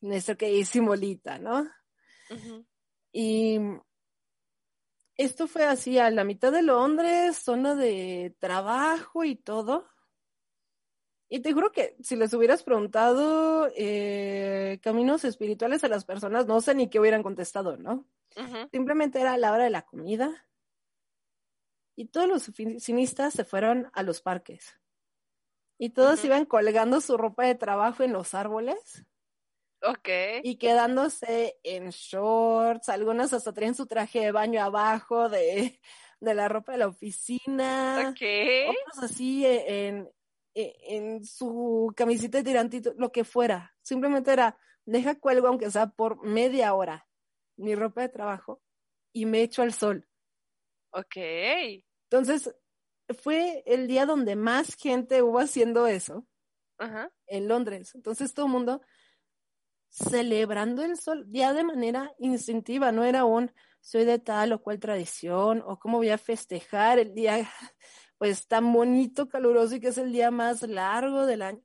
Nuestro 0.00 0.36
que 0.36 0.64
simbolita, 0.64 1.38
¿no? 1.38 1.68
Y 3.12 3.58
esto 5.20 5.46
fue 5.46 5.64
así 5.64 5.98
a 5.98 6.10
la 6.10 6.24
mitad 6.24 6.50
de 6.50 6.62
Londres, 6.62 7.36
zona 7.36 7.74
de 7.74 8.34
trabajo 8.38 9.22
y 9.22 9.36
todo. 9.36 9.86
Y 11.28 11.40
te 11.40 11.52
juro 11.52 11.70
que 11.72 11.94
si 12.00 12.16
les 12.16 12.32
hubieras 12.32 12.62
preguntado 12.62 13.68
eh, 13.76 14.80
caminos 14.82 15.24
espirituales 15.24 15.84
a 15.84 15.88
las 15.88 16.06
personas, 16.06 16.46
no 16.46 16.62
sé 16.62 16.74
ni 16.74 16.88
qué 16.88 16.98
hubieran 16.98 17.22
contestado, 17.22 17.76
¿no? 17.76 18.06
Simplemente 18.70 19.20
era 19.20 19.36
la 19.36 19.52
hora 19.52 19.64
de 19.64 19.70
la 19.70 19.82
comida. 19.82 20.48
Y 21.96 22.06
todos 22.06 22.26
los 22.26 22.48
oficinistas 22.48 23.34
se 23.34 23.44
fueron 23.44 23.90
a 23.92 24.02
los 24.02 24.22
parques. 24.22 24.80
Y 25.76 25.90
todos 25.90 26.24
iban 26.24 26.46
colgando 26.46 27.00
su 27.02 27.18
ropa 27.18 27.44
de 27.44 27.56
trabajo 27.56 28.04
en 28.04 28.14
los 28.14 28.32
árboles. 28.32 29.04
Ok. 29.82 30.08
Y 30.42 30.56
quedándose 30.56 31.58
en 31.62 31.90
shorts, 31.90 32.88
algunas 32.88 33.32
hasta 33.32 33.52
traían 33.52 33.74
su 33.74 33.86
traje 33.86 34.20
de 34.20 34.32
baño 34.32 34.62
abajo 34.62 35.28
de, 35.28 35.80
de 36.20 36.34
la 36.34 36.48
ropa 36.48 36.72
de 36.72 36.78
la 36.78 36.88
oficina. 36.88 38.10
Ok. 38.10 38.22
Otros 38.68 39.10
así 39.10 39.44
e, 39.46 39.88
en, 39.88 40.10
e, 40.54 40.76
en, 40.88 41.24
su 41.24 41.92
camiseta 41.96 42.38
de 42.38 42.44
tirantito, 42.44 42.92
lo 42.96 43.10
que 43.10 43.24
fuera. 43.24 43.74
Simplemente 43.82 44.32
era, 44.32 44.58
deja 44.84 45.18
cuelgo 45.18 45.48
aunque 45.48 45.70
sea 45.70 45.86
por 45.88 46.24
media 46.24 46.74
hora 46.74 47.06
mi 47.56 47.74
ropa 47.74 48.02
de 48.02 48.08
trabajo 48.08 48.62
y 49.12 49.26
me 49.26 49.42
echo 49.42 49.62
al 49.62 49.72
sol. 49.72 50.06
Ok. 50.92 51.16
Entonces, 52.10 52.54
fue 53.22 53.62
el 53.66 53.86
día 53.86 54.06
donde 54.06 54.36
más 54.36 54.74
gente 54.74 55.22
hubo 55.22 55.38
haciendo 55.38 55.86
eso. 55.86 56.26
Ajá. 56.78 57.12
En 57.26 57.48
Londres. 57.48 57.94
Entonces 57.94 58.32
todo 58.34 58.46
el 58.46 58.52
mundo 58.52 58.82
celebrando 59.90 60.82
el 60.82 60.96
sol 60.96 61.26
ya 61.28 61.52
de 61.52 61.64
manera 61.64 62.14
instintiva, 62.18 62.92
no 62.92 63.04
era 63.04 63.24
un 63.24 63.52
soy 63.80 64.04
de 64.04 64.18
tal 64.18 64.52
o 64.52 64.62
cual 64.62 64.78
tradición 64.78 65.62
o 65.66 65.78
cómo 65.78 65.98
voy 65.98 66.10
a 66.10 66.18
festejar 66.18 66.98
el 66.98 67.14
día 67.14 67.36
pues 68.18 68.46
tan 68.46 68.72
bonito, 68.72 69.28
caluroso 69.28 69.76
y 69.76 69.80
que 69.80 69.88
es 69.88 69.98
el 69.98 70.12
día 70.12 70.30
más 70.30 70.62
largo 70.62 71.26
del 71.26 71.42
año. 71.42 71.62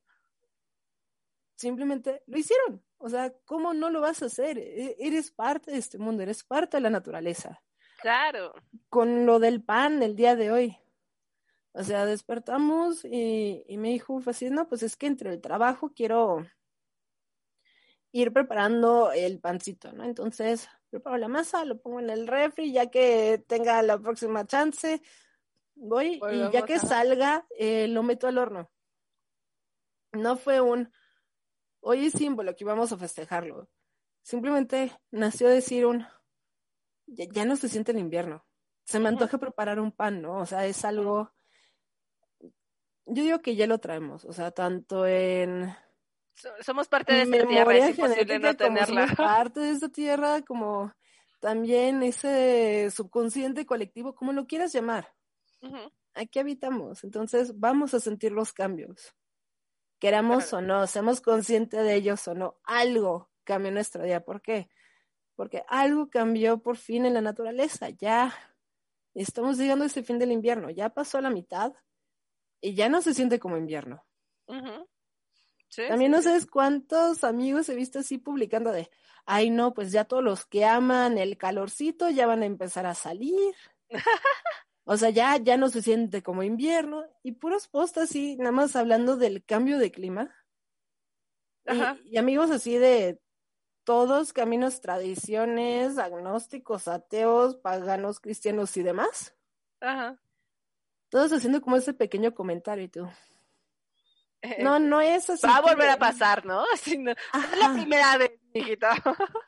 Simplemente 1.54 2.22
lo 2.26 2.38
hicieron. 2.38 2.82
O 2.98 3.08
sea, 3.08 3.32
¿cómo 3.44 3.74
no 3.74 3.90
lo 3.90 4.00
vas 4.00 4.22
a 4.22 4.26
hacer? 4.26 4.58
E-, 4.58 4.96
eres 4.98 5.30
parte 5.30 5.70
de 5.70 5.78
este 5.78 5.98
mundo, 5.98 6.22
eres 6.22 6.44
parte 6.44 6.78
de 6.78 6.82
la 6.82 6.90
naturaleza. 6.90 7.62
Claro. 8.00 8.54
Con 8.88 9.26
lo 9.26 9.38
del 9.38 9.62
pan 9.62 10.02
el 10.02 10.16
día 10.16 10.34
de 10.34 10.50
hoy. 10.50 10.78
O 11.72 11.84
sea, 11.84 12.06
despertamos 12.06 13.04
y, 13.04 13.62
y 13.68 13.76
me 13.76 13.90
dijo 13.90 14.20
así, 14.24 14.48
no, 14.48 14.66
pues 14.66 14.82
es 14.82 14.96
que 14.96 15.06
entre 15.06 15.30
el 15.30 15.42
trabajo 15.42 15.92
quiero 15.94 16.46
ir 18.16 18.32
preparando 18.32 19.12
el 19.12 19.40
pancito, 19.40 19.92
¿no? 19.92 20.02
Entonces, 20.04 20.68
preparo 20.88 21.18
la 21.18 21.28
masa, 21.28 21.66
lo 21.66 21.78
pongo 21.78 22.00
en 22.00 22.08
el 22.08 22.26
refri, 22.26 22.72
ya 22.72 22.90
que 22.90 23.44
tenga 23.46 23.82
la 23.82 23.98
próxima 23.98 24.46
chance, 24.46 25.02
voy 25.74 26.18
y 26.32 26.50
ya 26.50 26.62
que 26.64 26.78
salga, 26.78 27.46
eh, 27.58 27.88
lo 27.88 28.02
meto 28.02 28.26
al 28.26 28.38
horno. 28.38 28.70
No 30.12 30.36
fue 30.36 30.62
un, 30.62 30.90
hoy 31.80 32.06
es 32.06 32.14
símbolo 32.14 32.56
que 32.56 32.64
íbamos 32.64 32.90
a 32.90 32.96
festejarlo. 32.96 33.68
Simplemente 34.22 34.98
nació 35.10 35.48
decir 35.48 35.84
un, 35.84 36.06
ya, 37.06 37.44
no 37.44 37.56
se 37.56 37.68
siente 37.68 37.92
el 37.92 37.98
invierno. 37.98 38.46
Se 38.84 38.98
me 38.98 39.10
antoja 39.10 39.36
preparar 39.36 39.78
un 39.78 39.92
pan, 39.92 40.22
¿no? 40.22 40.38
O 40.38 40.46
sea, 40.46 40.64
es 40.64 40.86
algo, 40.86 41.34
yo 42.40 43.22
digo 43.22 43.40
que 43.40 43.56
ya 43.56 43.66
lo 43.66 43.76
traemos, 43.76 44.24
o 44.24 44.32
sea, 44.32 44.52
tanto 44.52 45.06
en 45.06 45.70
somos 46.60 46.88
parte 46.88 47.12
de 47.12 47.22
esta 47.22 47.46
tierra, 47.46 47.76
es 47.76 47.98
imposible 47.98 48.38
no 48.38 48.56
tenerla. 48.56 49.06
parte 49.16 49.60
de 49.60 49.70
esta 49.70 49.88
tierra, 49.88 50.42
como 50.42 50.92
también 51.40 52.02
ese 52.02 52.90
subconsciente 52.90 53.66
colectivo, 53.66 54.14
como 54.14 54.32
lo 54.32 54.46
quieras 54.46 54.72
llamar. 54.72 55.12
Aquí 56.14 56.38
habitamos, 56.38 57.04
entonces 57.04 57.58
vamos 57.58 57.94
a 57.94 58.00
sentir 58.00 58.32
los 58.32 58.52
cambios. 58.52 59.14
Queramos 59.98 60.52
o 60.52 60.60
no, 60.60 60.86
seamos 60.86 61.20
conscientes 61.20 61.82
de 61.82 61.94
ellos 61.94 62.26
o 62.28 62.34
no, 62.34 62.58
algo 62.64 63.30
cambió 63.44 63.68
en 63.68 63.74
nuestra 63.74 64.04
vida. 64.04 64.20
¿Por 64.20 64.42
qué? 64.42 64.68
Porque 65.34 65.64
algo 65.68 66.08
cambió 66.10 66.58
por 66.58 66.76
fin 66.76 67.06
en 67.06 67.14
la 67.14 67.20
naturaleza. 67.20 67.90
Ya 67.90 68.34
estamos 69.14 69.58
llegando 69.58 69.84
a 69.84 69.86
ese 69.86 70.02
fin 70.02 70.18
del 70.18 70.32
invierno, 70.32 70.70
ya 70.70 70.90
pasó 70.90 71.20
la 71.20 71.30
mitad 71.30 71.72
y 72.60 72.74
ya 72.74 72.88
no 72.88 73.00
se 73.00 73.14
siente 73.14 73.38
como 73.38 73.56
invierno. 73.56 74.04
También 75.74 76.10
no 76.10 76.22
sabes 76.22 76.46
cuántos 76.46 77.24
amigos 77.24 77.68
he 77.68 77.74
visto 77.74 77.98
así 77.98 78.18
publicando 78.18 78.72
de, 78.72 78.90
ay 79.26 79.50
no, 79.50 79.74
pues 79.74 79.92
ya 79.92 80.04
todos 80.04 80.22
los 80.22 80.46
que 80.46 80.64
aman 80.64 81.18
el 81.18 81.36
calorcito 81.36 82.08
ya 82.08 82.26
van 82.26 82.42
a 82.42 82.46
empezar 82.46 82.86
a 82.86 82.94
salir. 82.94 83.54
o 84.84 84.96
sea, 84.96 85.10
ya, 85.10 85.36
ya 85.36 85.56
no 85.56 85.68
se 85.68 85.82
siente 85.82 86.22
como 86.22 86.42
invierno. 86.42 87.04
Y 87.22 87.32
puros 87.32 87.68
posts 87.68 87.98
así, 87.98 88.36
nada 88.36 88.52
más 88.52 88.76
hablando 88.76 89.16
del 89.16 89.44
cambio 89.44 89.78
de 89.78 89.90
clima. 89.90 90.34
Y, 92.04 92.16
amigos 92.16 92.50
así 92.50 92.78
de 92.78 93.20
todos 93.84 94.32
caminos, 94.32 94.80
tradiciones, 94.80 95.98
agnósticos, 95.98 96.88
ateos, 96.88 97.56
paganos, 97.56 98.20
cristianos 98.20 98.76
y 98.76 98.82
demás. 98.82 99.34
Ajá. 99.80 100.20
Todos 101.08 101.32
haciendo 101.32 101.60
como 101.60 101.76
ese 101.76 101.92
pequeño 101.92 102.34
comentario 102.34 102.84
y 102.84 102.88
tú. 102.88 103.08
No, 104.60 104.78
no 104.78 105.00
es 105.00 105.28
así. 105.30 105.46
Va 105.46 105.56
a 105.56 105.60
volver 105.60 105.88
a 105.88 105.98
pasar, 105.98 106.44
¿no? 106.44 106.64
Así 106.72 106.98
no, 106.98 107.10
es 107.12 107.58
la 107.58 107.72
primera 107.72 108.16
vez, 108.18 108.32
hijita. 108.52 108.90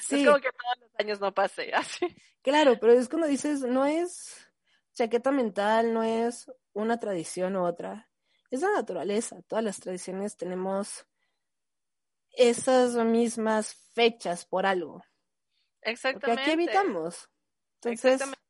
Sí. 0.00 0.20
Es 0.20 0.26
como 0.28 0.40
que 0.40 0.50
todos 0.52 0.78
los 0.80 0.90
años 1.00 1.20
no 1.20 1.34
pase, 1.34 1.72
así. 1.74 2.06
Claro, 2.40 2.78
pero 2.78 2.92
es 2.92 3.08
cuando 3.08 3.26
dices, 3.26 3.62
no 3.62 3.84
es 3.84 4.48
chaqueta 4.94 5.32
mental, 5.32 5.92
no 5.92 6.04
es 6.04 6.50
una 6.72 7.00
tradición 7.00 7.56
u 7.56 7.64
otra. 7.64 8.08
Es 8.50 8.60
la 8.60 8.70
naturaleza. 8.70 9.42
Todas 9.42 9.64
las 9.64 9.80
tradiciones 9.80 10.36
tenemos 10.36 11.04
esas 12.30 12.94
mismas 12.94 13.74
fechas 13.92 14.46
por 14.46 14.66
algo. 14.66 15.02
Exactamente. 15.80 16.26
Porque 16.28 16.40
aquí 16.42 16.50
habitamos. 16.52 17.28
Entonces, 17.80 18.12
Exactamente. 18.12 18.41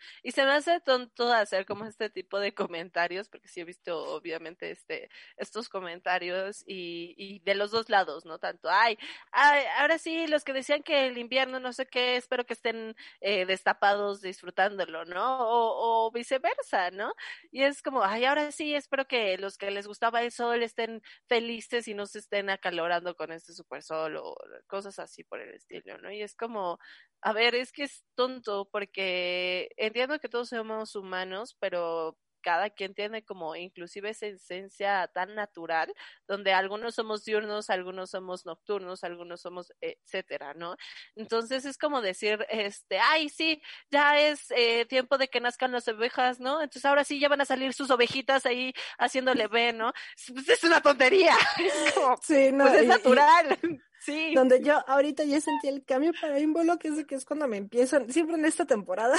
Y 0.22 0.32
se 0.32 0.44
me 0.44 0.52
hace 0.52 0.80
tonto 0.80 1.32
hacer 1.32 1.66
como 1.66 1.84
este 1.86 2.10
tipo 2.10 2.38
de 2.40 2.54
comentarios, 2.54 3.28
porque 3.28 3.48
sí 3.48 3.60
he 3.60 3.64
visto 3.64 3.98
obviamente 4.14 4.70
este, 4.70 5.08
estos 5.36 5.68
comentarios 5.68 6.62
y, 6.66 7.14
y 7.16 7.40
de 7.40 7.54
los 7.54 7.70
dos 7.70 7.88
lados, 7.88 8.24
¿no? 8.26 8.38
Tanto, 8.38 8.68
ay, 8.70 8.98
ay, 9.32 9.64
ahora 9.78 9.98
sí, 9.98 10.26
los 10.26 10.44
que 10.44 10.52
decían 10.52 10.82
que 10.82 11.06
el 11.06 11.18
invierno 11.18 11.60
no 11.60 11.72
sé 11.72 11.86
qué, 11.86 12.16
espero 12.16 12.44
que 12.46 12.54
estén 12.54 12.94
eh, 13.20 13.46
destapados 13.46 14.20
disfrutándolo, 14.20 15.04
¿no? 15.04 15.40
O, 15.48 16.06
o 16.06 16.10
viceversa, 16.12 16.90
¿no? 16.90 17.12
Y 17.50 17.62
es 17.62 17.82
como, 17.82 18.02
ay, 18.04 18.24
ahora 18.24 18.52
sí, 18.52 18.74
espero 18.74 19.06
que 19.06 19.38
los 19.38 19.58
que 19.58 19.70
les 19.70 19.86
gustaba 19.86 20.22
el 20.22 20.32
sol 20.32 20.62
estén 20.62 21.02
felices 21.28 21.88
y 21.88 21.94
no 21.94 22.06
se 22.06 22.18
estén 22.18 22.50
acalorando 22.50 23.14
con 23.16 23.32
este 23.32 23.52
super 23.52 23.82
sol 23.82 24.16
o 24.16 24.34
cosas 24.66 24.98
así 24.98 25.24
por 25.24 25.40
el 25.40 25.54
estilo, 25.54 25.98
¿no? 25.98 26.10
Y 26.12 26.22
es 26.22 26.34
como, 26.34 26.78
a 27.22 27.32
ver, 27.32 27.54
es 27.54 27.72
que 27.72 27.84
es 27.84 28.04
tonto 28.14 28.68
porque 28.70 29.70
entiendo 29.76 30.18
que 30.18 30.28
todos 30.28 30.48
somos 30.48 30.96
humanos, 30.96 31.56
pero 31.60 32.16
cada 32.40 32.70
quien 32.70 32.94
tiene 32.94 33.24
como 33.24 33.54
inclusive 33.56 34.10
esa 34.10 34.26
esencia 34.26 35.08
tan 35.12 35.34
natural, 35.34 35.92
donde 36.26 36.52
algunos 36.52 36.94
somos 36.94 37.24
diurnos, 37.24 37.70
algunos 37.70 38.10
somos 38.10 38.46
nocturnos, 38.46 39.04
algunos 39.04 39.40
somos 39.40 39.72
etcétera, 39.80 40.54
¿no? 40.54 40.76
Entonces 41.14 41.64
es 41.64 41.78
como 41.78 42.00
decir, 42.00 42.46
este, 42.50 42.98
ay, 42.98 43.28
sí, 43.28 43.62
ya 43.90 44.18
es 44.18 44.50
eh, 44.50 44.86
tiempo 44.86 45.18
de 45.18 45.28
que 45.28 45.40
nazcan 45.40 45.72
las 45.72 45.86
ovejas, 45.88 46.40
¿no? 46.40 46.62
Entonces 46.62 46.84
ahora 46.84 47.04
sí 47.04 47.20
ya 47.20 47.28
van 47.28 47.40
a 47.40 47.46
salir 47.46 47.72
sus 47.72 47.90
ovejitas 47.90 48.46
ahí 48.46 48.72
haciéndole 48.98 49.46
B, 49.46 49.72
¿no? 49.72 49.92
Pues 50.32 50.48
es 50.48 50.64
una 50.64 50.80
tontería. 50.80 51.36
Es 51.60 51.92
como, 51.92 52.16
sí, 52.22 52.50
no, 52.52 52.64
pues 52.64 52.82
es 52.82 52.86
natural. 52.86 53.58
Sí. 54.00 54.34
Donde 54.34 54.62
yo 54.62 54.82
ahorita 54.88 55.24
ya 55.24 55.40
sentí 55.40 55.68
el 55.68 55.84
cambio 55.84 56.12
para 56.20 56.38
ímbolo, 56.38 56.78
que 56.78 56.88
es, 56.88 57.06
que 57.06 57.14
es 57.14 57.24
cuando 57.24 57.46
me 57.46 57.58
empiezan, 57.58 58.10
siempre 58.10 58.36
en 58.36 58.46
esta 58.46 58.64
temporada, 58.64 59.16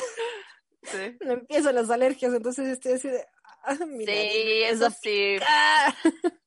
sí. 0.83 1.17
me 1.21 1.33
empiezan 1.33 1.75
las 1.75 1.89
alergias, 1.89 2.33
entonces 2.33 2.67
estoy 2.67 2.93
así 2.93 3.09
de, 3.09 3.25
ah, 3.63 3.77
mira, 3.85 4.11
sí, 4.11 4.63
eso 4.63 4.89
sí. 4.89 5.37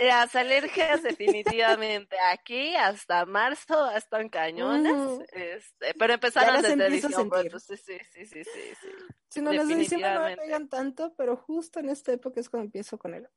Las 0.00 0.34
alergias 0.34 1.02
definitivamente 1.02 2.16
aquí 2.32 2.74
hasta 2.74 3.26
marzo 3.26 3.90
están 3.90 4.30
cañonas, 4.30 5.20
este, 5.30 5.92
pero 5.98 6.14
empezaron 6.14 6.62
desde 6.62 6.88
diciembre, 6.88 7.40
entonces 7.42 7.82
sí, 7.84 7.98
sí, 8.10 8.24
sí, 8.24 8.42
sí, 8.44 8.60
sí. 8.80 8.88
Si 9.28 9.42
no, 9.42 9.52
las 9.52 9.68
de 9.68 9.74
diciembre 9.74 10.14
no 10.14 10.22
me 10.22 10.36
pegan 10.38 10.70
tanto, 10.70 11.12
pero 11.18 11.36
justo 11.36 11.80
en 11.80 11.90
esta 11.90 12.12
época 12.12 12.40
es 12.40 12.48
cuando 12.48 12.64
empiezo 12.64 12.98
con 12.98 13.12
el 13.12 13.28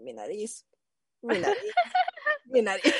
mi 0.00 0.12
nariz, 0.12 0.66
mi 1.22 1.38
nariz, 1.38 1.74
mi 2.46 2.60
nariz. 2.60 2.92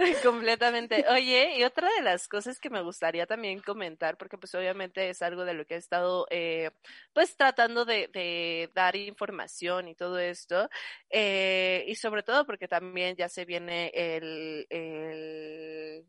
Completamente. 0.24 1.04
Oye, 1.10 1.58
y 1.58 1.64
otra 1.64 1.88
de 1.96 2.02
las 2.02 2.26
cosas 2.26 2.58
que 2.58 2.70
me 2.70 2.82
gustaría 2.82 3.26
también 3.26 3.60
comentar, 3.60 4.16
porque 4.16 4.38
pues 4.38 4.54
obviamente 4.54 5.10
es 5.10 5.20
algo 5.20 5.44
de 5.44 5.54
lo 5.54 5.66
que 5.66 5.74
he 5.74 5.78
estado 5.78 6.26
eh, 6.30 6.70
pues 7.12 7.36
tratando 7.36 7.84
de, 7.84 8.70
dar 8.74 8.96
información 8.96 9.88
y 9.88 9.94
todo 9.94 10.18
esto, 10.18 10.68
eh, 11.10 11.84
y 11.86 11.94
sobre 11.96 12.22
todo 12.22 12.46
porque 12.46 12.68
también 12.68 13.16
ya 13.16 13.28
se 13.28 13.44
viene 13.44 13.90
el, 13.94 14.66
el, 14.70 16.06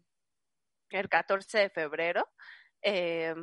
el 0.89 1.10
14 1.10 1.60
de 1.60 1.70
febrero. 1.70 2.30
Eh, 2.82 3.34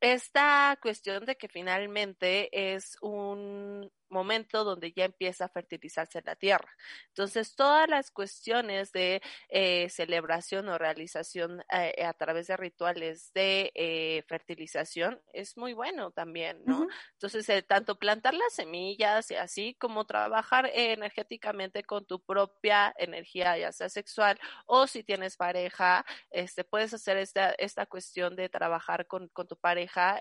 esta 0.00 0.78
cuestión 0.82 1.24
de 1.24 1.36
que 1.36 1.48
finalmente 1.48 2.74
es 2.74 2.96
un 3.00 3.90
momento 4.14 4.64
donde 4.64 4.92
ya 4.92 5.04
empieza 5.04 5.44
a 5.44 5.48
fertilizarse 5.48 6.22
la 6.24 6.36
tierra. 6.36 6.70
Entonces, 7.08 7.54
todas 7.54 7.88
las 7.88 8.10
cuestiones 8.10 8.92
de 8.92 9.20
eh, 9.48 9.88
celebración 9.90 10.68
o 10.68 10.78
realización 10.78 11.62
eh, 11.70 12.04
a 12.04 12.14
través 12.14 12.46
de 12.46 12.56
rituales 12.56 13.32
de 13.34 13.72
eh, 13.74 14.22
fertilización 14.26 15.20
es 15.32 15.56
muy 15.56 15.74
bueno 15.74 16.12
también, 16.12 16.62
¿no? 16.64 16.86
Entonces, 17.12 17.66
tanto 17.66 17.98
plantar 17.98 18.34
las 18.34 18.54
semillas 18.54 19.30
y 19.30 19.34
así 19.34 19.74
como 19.74 20.06
trabajar 20.06 20.70
energéticamente 20.72 21.82
con 21.82 22.06
tu 22.06 22.20
propia 22.20 22.94
energía, 22.96 23.58
ya 23.58 23.72
sea 23.72 23.88
sexual 23.88 24.38
o 24.66 24.86
si 24.86 25.02
tienes 25.02 25.36
pareja, 25.36 26.06
este, 26.30 26.64
puedes 26.64 26.94
hacer 26.94 27.16
esta, 27.18 27.50
esta 27.58 27.86
cuestión 27.86 28.36
de 28.36 28.48
trabajar 28.48 29.06
con, 29.06 29.28
con 29.28 29.46
tu 29.46 29.56
pareja 29.56 30.20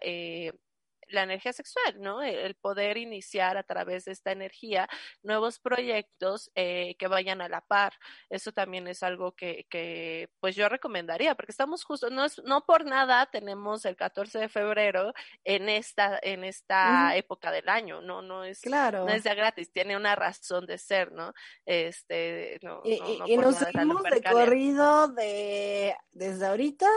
la 1.09 1.23
energía 1.23 1.53
sexual, 1.53 1.95
¿no? 1.99 2.21
El 2.21 2.55
poder 2.55 2.97
iniciar 2.97 3.57
a 3.57 3.63
través 3.63 4.05
de 4.05 4.11
esta 4.11 4.31
energía 4.31 4.87
nuevos 5.21 5.59
proyectos 5.59 6.51
eh, 6.55 6.95
que 6.97 7.07
vayan 7.07 7.41
a 7.41 7.49
la 7.49 7.61
par. 7.61 7.93
Eso 8.29 8.51
también 8.51 8.87
es 8.87 9.03
algo 9.03 9.33
que, 9.33 9.65
que, 9.69 10.29
pues 10.39 10.55
yo 10.55 10.69
recomendaría, 10.69 11.35
porque 11.35 11.51
estamos 11.51 11.83
justo, 11.83 12.09
no 12.09 12.25
es, 12.25 12.41
no 12.43 12.65
por 12.65 12.85
nada 12.85 13.25
tenemos 13.27 13.85
el 13.85 13.95
14 13.95 14.39
de 14.39 14.49
febrero 14.49 15.13
en 15.43 15.69
esta, 15.69 16.19
en 16.21 16.43
esta 16.43 17.15
época 17.15 17.51
del 17.51 17.69
año, 17.69 18.01
no, 18.01 18.21
no 18.21 18.43
es, 18.43 18.61
claro. 18.61 19.05
no 19.05 19.11
es 19.11 19.23
de 19.23 19.35
gratis, 19.35 19.71
tiene 19.71 19.97
una 19.97 20.15
razón 20.15 20.65
de 20.65 20.77
ser, 20.77 21.11
¿no? 21.11 21.33
Este, 21.65 22.59
no, 22.61 22.81
y, 22.83 23.01
y, 23.27 23.37
nos 23.37 23.55
seguimos 23.55 24.03
de 24.03 24.23
corrido 24.23 25.07
de, 25.09 25.95
desde 26.11 26.45
ahorita 26.45 26.87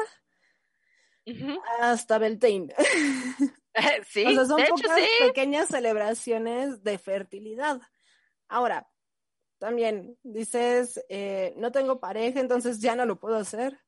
hasta 1.80 2.18
Beltane. 2.18 2.68
sí, 4.08 4.24
o 4.26 4.30
sea, 4.30 4.44
son 4.46 4.62
pocas 4.68 5.00
pequeñas 5.20 5.68
celebraciones 5.68 6.82
de 6.82 6.98
fertilidad. 6.98 7.80
Ahora, 8.48 8.88
también 9.58 10.18
dices, 10.22 11.02
eh, 11.08 11.54
no 11.56 11.72
tengo 11.72 12.00
pareja, 12.00 12.40
entonces 12.40 12.80
ya 12.80 12.94
no 12.94 13.06
lo 13.06 13.18
puedo 13.18 13.36
hacer. 13.36 13.80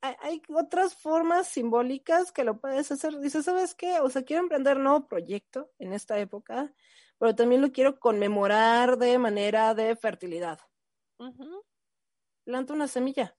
Hay, 0.00 0.40
otras 0.54 0.94
formas 0.94 1.48
simbólicas 1.48 2.30
que 2.30 2.44
lo 2.44 2.60
puedes 2.60 2.90
hacer. 2.92 3.18
Dices, 3.18 3.44
¿sabes 3.44 3.74
qué? 3.74 3.98
O 4.00 4.08
sea, 4.10 4.22
quiero 4.22 4.42
emprender 4.42 4.76
un 4.76 4.84
nuevo 4.84 5.08
proyecto 5.08 5.72
en 5.78 5.92
esta 5.92 6.18
época, 6.18 6.72
pero 7.18 7.34
también 7.34 7.62
lo 7.62 7.72
quiero 7.72 7.98
conmemorar 7.98 8.96
de 8.98 9.18
manera 9.18 9.74
de 9.74 9.96
fertilidad. 9.96 10.60
Planta 12.44 12.74
una 12.74 12.86
semilla. 12.86 13.37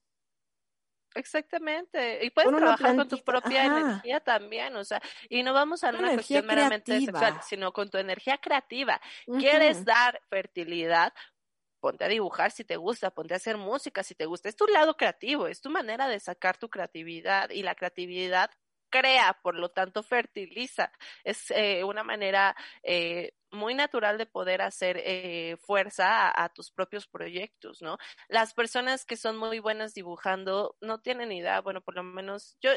Exactamente. 1.14 2.24
Y 2.24 2.30
puedes 2.30 2.50
trabajar 2.50 2.96
con 2.96 3.08
tu 3.08 3.18
propia 3.18 3.64
energía 3.64 4.20
también, 4.20 4.76
o 4.76 4.84
sea, 4.84 5.00
y 5.28 5.42
no 5.42 5.52
vamos 5.52 5.82
a 5.84 5.90
una 5.90 6.14
cuestión 6.14 6.46
meramente 6.46 7.00
sexual, 7.00 7.40
sino 7.42 7.72
con 7.72 7.90
tu 7.90 7.98
energía 7.98 8.38
creativa. 8.38 9.00
¿Quieres 9.38 9.84
dar 9.84 10.20
fertilidad? 10.28 11.12
Ponte 11.80 12.04
a 12.04 12.08
dibujar 12.08 12.50
si 12.50 12.64
te 12.64 12.76
gusta, 12.76 13.10
ponte 13.10 13.34
a 13.34 13.38
hacer 13.38 13.56
música 13.56 14.02
si 14.02 14.14
te 14.14 14.26
gusta. 14.26 14.48
Es 14.48 14.56
tu 14.56 14.66
lado 14.66 14.96
creativo, 14.96 15.46
es 15.46 15.60
tu 15.60 15.70
manera 15.70 16.08
de 16.08 16.20
sacar 16.20 16.58
tu 16.58 16.68
creatividad 16.68 17.50
y 17.50 17.62
la 17.62 17.74
creatividad 17.74 18.50
crea, 18.90 19.38
por 19.42 19.56
lo 19.56 19.70
tanto 19.70 20.02
fertiliza. 20.02 20.92
Es 21.24 21.50
eh, 21.50 21.84
una 21.84 22.04
manera 22.04 22.56
eh, 22.82 23.32
muy 23.50 23.74
natural 23.74 24.18
de 24.18 24.26
poder 24.26 24.62
hacer 24.62 25.00
eh, 25.04 25.56
fuerza 25.58 26.30
a, 26.34 26.48
tus 26.50 26.70
propios 26.70 27.06
proyectos, 27.06 27.82
¿no? 27.82 27.98
Las 28.28 28.54
personas 28.54 29.04
que 29.04 29.16
son 29.16 29.36
muy 29.36 29.58
buenas 29.58 29.94
dibujando 29.94 30.76
no 30.80 31.00
tienen 31.00 31.32
idea, 31.32 31.60
bueno, 31.60 31.80
por 31.80 31.94
lo 31.94 32.02
menos 32.02 32.56
yo, 32.60 32.70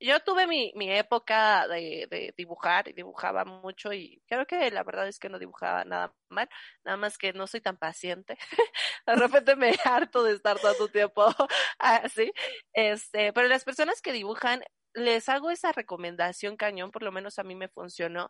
yo 0.00 0.20
tuve 0.20 0.46
mi, 0.46 0.72
mi 0.76 0.90
época 0.90 1.68
de, 1.68 2.32
dibujar 2.36 2.88
y 2.88 2.92
dibujaba 2.92 3.44
mucho 3.44 3.92
y 3.92 4.22
creo 4.26 4.46
que 4.46 4.70
la 4.70 4.82
verdad 4.82 5.06
es 5.08 5.18
que 5.18 5.28
no 5.28 5.38
dibujaba 5.38 5.84
nada 5.84 6.14
mal, 6.30 6.48
nada 6.84 6.96
más 6.96 7.18
que 7.18 7.32
no 7.32 7.46
soy 7.46 7.60
tan 7.60 7.76
paciente. 7.76 8.38
de 9.06 9.14
repente 9.16 9.56
me 9.56 9.72
harto 9.84 10.22
de 10.24 10.32
estar 10.34 10.58
tanto 10.58 10.88
tiempo 10.88 11.26
así. 11.78 12.32
Este, 12.72 13.32
pero 13.32 13.48
las 13.48 13.64
personas 13.64 14.00
que 14.00 14.12
dibujan 14.12 14.62
les 14.94 15.28
hago 15.28 15.50
esa 15.50 15.72
recomendación 15.72 16.56
cañón, 16.56 16.90
por 16.90 17.02
lo 17.02 17.12
menos 17.12 17.38
a 17.38 17.44
mí 17.44 17.54
me 17.54 17.68
funcionó, 17.68 18.28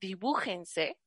dibújense 0.00 0.98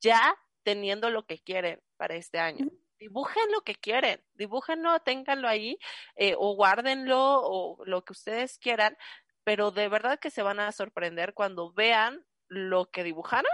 ya 0.00 0.34
teniendo 0.62 1.10
lo 1.10 1.26
que 1.26 1.38
quieren 1.38 1.80
para 1.96 2.14
este 2.14 2.38
año. 2.38 2.66
Dibujen 2.98 3.52
lo 3.52 3.60
que 3.60 3.76
quieren, 3.76 4.24
dibújenlo, 4.34 4.98
ténganlo 5.00 5.46
ahí 5.46 5.78
eh, 6.16 6.34
o 6.36 6.56
guárdenlo 6.56 7.40
o 7.42 7.84
lo 7.84 8.04
que 8.04 8.12
ustedes 8.12 8.58
quieran, 8.58 8.96
pero 9.44 9.70
de 9.70 9.88
verdad 9.88 10.18
que 10.18 10.30
se 10.30 10.42
van 10.42 10.58
a 10.58 10.72
sorprender 10.72 11.32
cuando 11.32 11.72
vean 11.72 12.26
lo 12.48 12.90
que 12.90 13.04
dibujaron 13.04 13.52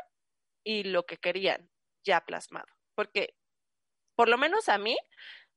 y 0.64 0.84
lo 0.84 1.04
que 1.04 1.18
querían 1.18 1.70
ya 2.04 2.22
plasmado. 2.22 2.66
Porque, 2.94 3.36
por 4.16 4.28
lo 4.28 4.38
menos 4.38 4.68
a 4.68 4.78
mí, 4.78 4.96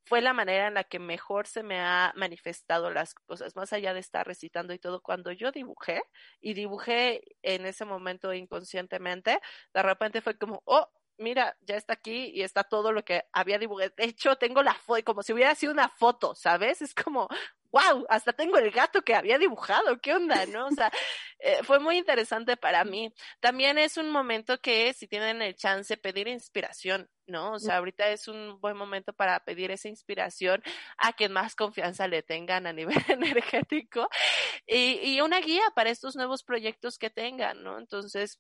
fue 0.08 0.22
la 0.22 0.34
manera 0.34 0.68
en 0.68 0.76
la 0.76 0.84
que 0.84 1.00
mejor 1.00 1.48
se 1.48 1.64
me 1.64 1.80
ha 1.80 2.14
manifestado 2.16 2.90
las 2.90 3.14
cosas, 3.14 3.56
más 3.56 3.74
allá 3.74 3.94
de 3.94 4.00
estar 4.00 4.26
recitando 4.26 4.74
y 4.74 4.80
todo. 4.80 5.02
Cuando 5.02 5.32
yo 5.32 5.52
dibujé 5.52 6.02
y 6.40 6.54
dibujé 6.54 7.22
en 7.42 7.66
ese 7.66 7.86
momento 7.86 8.34
inconscientemente, 8.34 9.40
de 9.74 9.84
repente 9.84 10.22
fue 10.22 10.38
como, 10.38 10.62
oh, 10.66 10.88
mira, 11.18 11.58
ya 11.62 11.76
está 11.76 11.94
aquí 11.94 12.32
y 12.34 12.44
está 12.44 12.64
todo 12.64 12.92
lo 12.92 13.04
que 13.04 13.24
había 13.34 13.60
dibujado. 13.60 13.92
De 13.98 14.06
hecho, 14.06 14.36
tengo 14.38 14.64
la 14.64 14.74
foto, 14.76 15.04
como 15.04 15.24
si 15.24 15.34
hubiera 15.34 15.56
sido 15.56 15.74
una 15.74 15.90
foto, 15.90 16.36
¿sabes? 16.36 16.82
Es 16.82 16.94
como, 16.94 17.28
wow, 17.72 18.06
hasta 18.10 18.34
tengo 18.34 18.58
el 18.58 18.72
gato 18.72 19.02
que 19.02 19.16
había 19.16 19.38
dibujado, 19.38 20.00
¿qué 20.00 20.14
onda? 20.14 20.46
¿No? 20.46 20.68
O 20.68 20.72
sea, 20.72 20.92
eh, 21.40 21.60
fue 21.64 21.80
muy 21.80 21.98
interesante 21.98 22.58
para 22.58 22.84
mí. 22.84 23.14
También 23.40 23.78
es 23.78 23.98
un 23.98 24.10
momento 24.10 24.60
que 24.60 24.94
si 24.94 25.08
tienen 25.08 25.42
el 25.42 25.56
chance 25.56 25.98
pedir 25.98 26.28
inspiración, 26.28 27.10
¿no? 27.26 27.54
O 27.54 27.60
sea, 27.60 27.78
ahorita 27.78 28.10
es 28.10 28.28
un 28.28 28.60
buen 28.62 28.78
momento 28.78 29.14
para 29.14 29.40
pedir 29.42 29.72
esa 29.72 29.90
inspiración 29.90 30.62
a 30.98 31.14
quien 31.14 31.32
más 31.34 31.56
confianza 31.56 32.08
le 32.08 32.24
tengan 32.24 32.68
a 32.68 32.74
nivel 32.74 32.98
energético 33.10 34.10
y, 34.66 35.00
y 35.16 35.22
una 35.22 35.40
guía 35.40 35.64
para 35.76 35.90
estos 35.90 36.16
nuevos 36.16 36.44
proyectos 36.44 36.98
que 36.98 37.10
tengan, 37.10 37.64
¿no? 37.64 37.78
Entonces, 37.78 38.40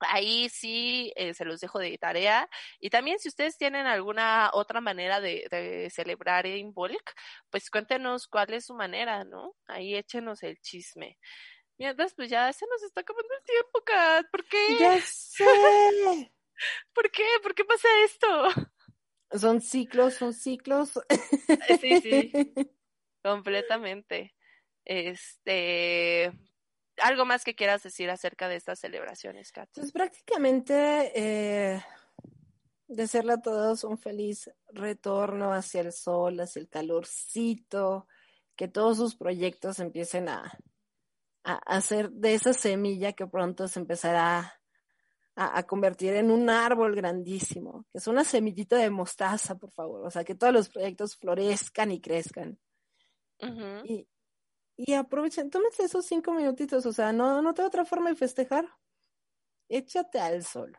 ahí 0.00 0.48
sí 0.48 1.12
eh, 1.16 1.34
se 1.34 1.44
los 1.44 1.60
dejo 1.60 1.78
de 1.78 1.96
tarea. 1.98 2.48
Y 2.80 2.90
también 2.90 3.18
si 3.18 3.28
ustedes 3.28 3.56
tienen 3.56 3.86
alguna 3.86 4.50
otra 4.52 4.80
manera 4.80 5.20
de, 5.20 5.46
de, 5.50 5.90
celebrar 5.90 6.46
en 6.46 6.72
bulk, 6.72 7.14
pues 7.50 7.70
cuéntenos 7.70 8.26
cuál 8.26 8.52
es 8.54 8.66
su 8.66 8.74
manera, 8.74 9.24
¿no? 9.24 9.54
Ahí 9.66 9.94
échenos 9.94 10.42
el 10.42 10.58
chisme. 10.60 11.18
Mientras, 11.78 12.14
pues 12.14 12.30
ya 12.30 12.52
se 12.52 12.66
nos 12.66 12.82
está 12.82 13.00
acabando 13.00 13.34
el 13.34 13.44
tiempo, 13.44 13.82
Kat. 13.84 14.26
¿Por 14.30 14.44
qué? 14.44 14.76
Ya 14.78 15.00
sé. 15.00 15.44
¿Por 16.94 17.10
qué? 17.10 17.24
¿Por 17.42 17.54
qué 17.54 17.64
pasa 17.64 17.88
esto? 18.04 18.48
Son 19.38 19.60
ciclos, 19.60 20.14
son 20.14 20.32
ciclos. 20.32 20.92
Sí, 21.80 22.00
sí. 22.00 22.32
completamente. 23.22 24.34
Este, 24.84 26.32
algo 27.02 27.24
más 27.24 27.44
que 27.44 27.54
quieras 27.54 27.82
decir 27.82 28.10
acerca 28.10 28.48
de 28.48 28.56
estas 28.56 28.78
celebraciones, 28.78 29.52
Kat. 29.52 29.68
Pues 29.74 29.92
prácticamente 29.92 31.12
eh, 31.14 31.82
desearle 32.88 33.34
a 33.34 33.42
todos 33.42 33.84
un 33.84 33.98
feliz 33.98 34.50
retorno 34.68 35.52
hacia 35.52 35.80
el 35.80 35.92
sol, 35.92 36.40
hacia 36.40 36.60
el 36.60 36.68
calorcito, 36.68 38.06
que 38.56 38.68
todos 38.68 38.96
sus 38.96 39.16
proyectos 39.16 39.78
empiecen 39.78 40.28
a, 40.28 40.58
a 41.44 41.54
hacer 41.66 42.10
de 42.10 42.34
esa 42.34 42.52
semilla 42.52 43.12
que 43.12 43.26
pronto 43.26 43.68
se 43.68 43.80
empezará 43.80 44.60
a, 45.34 45.62
convertir 45.62 46.14
en 46.14 46.30
un 46.30 46.50
árbol 46.50 46.94
grandísimo, 46.94 47.86
que 47.90 47.98
es 47.98 48.06
una 48.06 48.24
semillita 48.24 48.76
de 48.76 48.90
mostaza, 48.90 49.54
por 49.56 49.70
favor. 49.70 50.06
O 50.06 50.10
sea, 50.10 50.24
que 50.24 50.34
todos 50.34 50.52
los 50.52 50.68
proyectos 50.68 51.16
florezcan 51.16 51.90
y 51.90 52.00
crezcan. 52.00 52.58
y, 53.84 54.06
y 54.84 54.94
aprovechen, 54.94 55.50
tómense 55.50 55.84
esos 55.84 56.06
cinco 56.06 56.32
minutitos, 56.32 56.84
o 56.86 56.92
sea, 56.92 57.12
no, 57.12 57.40
no 57.42 57.54
tengo 57.54 57.68
otra 57.68 57.84
forma 57.84 58.10
de 58.10 58.16
festejar. 58.16 58.66
Échate 59.68 60.18
al 60.18 60.44
sol. 60.44 60.76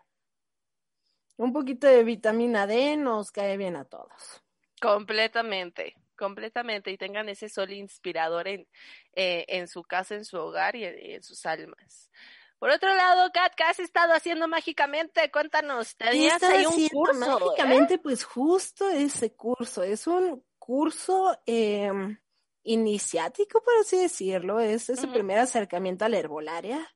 Un 1.38 1.52
poquito 1.52 1.88
de 1.88 2.04
vitamina 2.04 2.68
D 2.68 2.96
nos 2.98 3.32
cae 3.32 3.58
bien 3.58 3.76
a 3.76 3.86
todos. 3.86 4.44
Completamente, 4.82 5.96
completamente. 6.16 6.92
Y 6.92 6.98
tengan 6.98 7.30
ese 7.30 7.50
sol 7.50 7.72
inspirador 7.72 8.48
en, 8.48 8.68
eh, 9.14 9.46
en 9.48 9.68
su 9.68 9.84
casa, 9.84 10.16
en 10.16 10.26
su 10.26 10.38
hogar 10.38 10.76
y 10.76 10.84
en 10.86 11.24
sus 11.24 11.46
almas. 11.46 12.12
Por 12.60 12.70
otro 12.70 12.94
lado, 12.94 13.30
Kat, 13.34 13.54
¿qué 13.56 13.64
has 13.64 13.80
estado 13.80 14.14
haciendo 14.14 14.48
mágicamente? 14.48 15.30
Cuéntanos, 15.32 15.98
tenías 15.98 16.42
ahí 16.44 16.66
un 16.66 16.88
curso. 16.88 17.40
Mágicamente, 17.40 17.98
pues 17.98 18.24
justo 18.24 18.88
ese 18.90 19.34
curso. 19.36 19.84
Es 19.84 20.08
un 20.08 20.46
curso 20.60 21.38
em, 21.46 22.18
iniciático, 22.64 23.62
por 23.62 23.74
así 23.80 23.98
decirlo. 23.98 24.60
Es 24.60 24.90
ese 24.90 25.08
primer 25.08 25.40
acercamiento 25.40 26.06
a 26.06 26.10
la 26.10 26.18
herbolaria. 26.18 26.88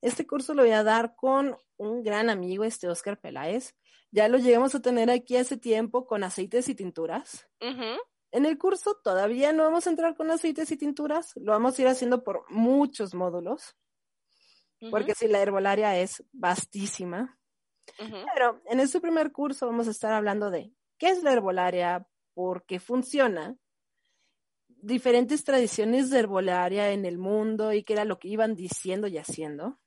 Este 0.00 0.26
curso 0.26 0.54
lo 0.54 0.62
voy 0.62 0.72
a 0.72 0.84
dar 0.84 1.14
con 1.16 1.56
un 1.76 2.02
gran 2.02 2.30
amigo, 2.30 2.64
este 2.64 2.88
Oscar 2.88 3.18
Peláez. 3.20 3.74
Ya 4.10 4.28
lo 4.28 4.38
llegamos 4.38 4.74
a 4.74 4.80
tener 4.80 5.10
aquí 5.10 5.36
hace 5.36 5.56
tiempo 5.56 6.06
con 6.06 6.24
aceites 6.24 6.68
y 6.68 6.74
tinturas. 6.74 7.48
En 8.30 8.44
el 8.44 8.58
curso 8.58 8.98
todavía 9.02 9.52
no 9.52 9.64
vamos 9.64 9.86
a 9.86 9.90
entrar 9.90 10.16
con 10.16 10.30
aceites 10.30 10.70
y 10.70 10.76
tinturas, 10.76 11.32
lo 11.36 11.52
vamos 11.52 11.78
a 11.78 11.82
ir 11.82 11.88
haciendo 11.88 12.22
por 12.22 12.44
muchos 12.50 13.14
módulos 13.14 13.76
porque 14.90 15.14
si 15.14 15.28
la 15.28 15.40
herbolaria 15.40 15.98
es 15.98 16.24
vastísima. 16.32 17.38
Pero 18.34 18.62
en 18.66 18.80
este 18.80 19.00
primer 19.00 19.32
curso 19.32 19.66
vamos 19.66 19.88
a 19.88 19.90
estar 19.90 20.12
hablando 20.12 20.50
de 20.50 20.72
qué 20.98 21.08
es 21.08 21.22
la 21.22 21.32
herbolaria, 21.32 22.06
por 22.34 22.64
qué 22.64 22.78
funciona, 22.78 23.56
diferentes 24.82 25.44
tradiciones 25.44 26.10
de 26.10 26.20
herbolaria 26.20 26.92
en 26.92 27.04
el 27.04 27.18
mundo 27.18 27.72
y 27.72 27.82
qué 27.82 27.94
era 27.94 28.04
lo 28.04 28.18
que 28.18 28.28
iban 28.28 28.54
diciendo 28.54 29.06
y 29.06 29.18
haciendo. 29.18 29.78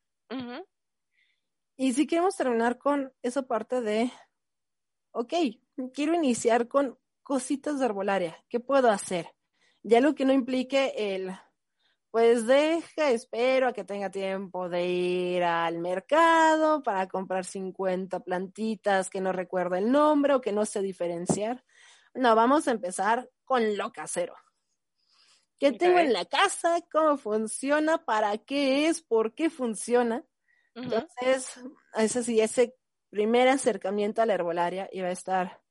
Y 1.77 1.93
si 1.93 2.07
queremos 2.07 2.35
terminar 2.35 2.77
con 2.77 3.13
esa 3.21 3.43
parte 3.43 3.81
de, 3.81 4.11
ok, 5.11 5.33
quiero 5.93 6.13
iniciar 6.13 6.67
con 6.67 6.97
cositas 7.23 7.79
de 7.79 7.85
herbolaria, 7.85 8.43
¿qué 8.49 8.59
puedo 8.59 8.89
hacer? 8.89 9.27
Ya 9.83 9.99
lo 9.99 10.13
que 10.13 10.25
no 10.25 10.33
implique 10.33 10.93
el 10.95 11.31
pues 12.11 12.45
deja, 12.45 13.09
espero 13.09 13.69
a 13.69 13.73
que 13.73 13.85
tenga 13.85 14.11
tiempo 14.11 14.67
de 14.67 14.85
ir 14.85 15.43
al 15.43 15.79
mercado 15.79 16.83
para 16.83 17.07
comprar 17.07 17.45
50 17.45 18.19
plantitas 18.19 19.09
que 19.09 19.21
no 19.21 19.31
recuerdo 19.31 19.75
el 19.75 19.89
nombre 19.89 20.33
o 20.33 20.41
que 20.41 20.51
no 20.51 20.65
sé 20.65 20.81
diferenciar. 20.81 21.63
No, 22.13 22.35
vamos 22.35 22.67
a 22.67 22.71
empezar 22.71 23.29
con 23.45 23.77
lo 23.77 23.93
casero. 23.93 24.35
¿Qué 25.61 25.77
tengo 25.77 25.99
en 25.99 26.11
la 26.11 26.25
casa? 26.25 26.79
¿Cómo 26.91 27.17
funciona? 27.17 28.03
¿Para 28.03 28.37
qué 28.37 28.87
es? 28.87 29.01
¿Por 29.01 29.33
qué 29.33 29.49
funciona? 29.49 30.25
Entonces, 30.75 31.61
ese 31.93 32.23
sí, 32.23 32.41
ese 32.41 32.75
primer 33.09 33.47
acercamiento 33.47 34.21
a 34.21 34.25
la 34.25 34.33
herbolaria 34.33 34.89
iba 34.91 35.07
a 35.07 35.11
estar 35.11 35.61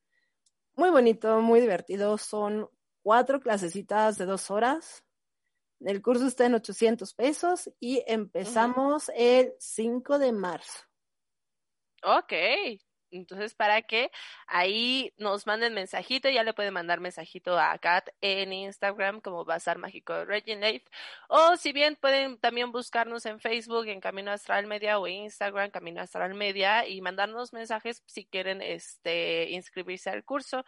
muy 0.74 0.90
bonito, 0.90 1.40
muy 1.40 1.60
divertido. 1.60 2.16
Son 2.18 2.70
cuatro 3.02 3.40
clasecitas 3.40 4.16
de 4.16 4.26
dos 4.26 4.50
horas 4.50 5.04
el 5.80 6.02
curso 6.02 6.26
está 6.26 6.44
en 6.44 6.54
800 6.54 7.14
pesos 7.14 7.70
y 7.80 8.02
empezamos 8.06 9.10
el 9.14 9.54
5 9.58 10.18
de 10.18 10.32
marzo. 10.32 10.80
Ok, 12.02 12.32
entonces 13.10 13.54
para 13.54 13.82
que 13.82 14.10
ahí 14.46 15.12
nos 15.18 15.46
manden 15.46 15.74
mensajito, 15.74 16.28
ya 16.28 16.44
le 16.44 16.54
pueden 16.54 16.74
mandar 16.74 17.00
mensajito 17.00 17.58
a 17.58 17.76
Kat 17.78 18.08
en 18.20 18.52
Instagram 18.52 19.20
como 19.20 19.44
Bazar 19.44 19.78
Mágico 19.78 20.14
de 20.14 20.82
O 21.28 21.56
si 21.56 21.72
bien 21.72 21.96
pueden 21.96 22.38
también 22.38 22.72
buscarnos 22.72 23.26
en 23.26 23.40
Facebook 23.40 23.86
en 23.86 24.00
Camino 24.00 24.30
Astral 24.30 24.66
Media 24.66 24.98
o 24.98 25.06
en 25.06 25.24
Instagram 25.24 25.70
Camino 25.70 26.00
Astral 26.00 26.34
Media 26.34 26.86
y 26.86 27.00
mandarnos 27.00 27.52
mensajes 27.52 28.02
si 28.06 28.24
quieren 28.24 28.62
este 28.62 29.50
inscribirse 29.50 30.10
al 30.10 30.24
curso. 30.24 30.64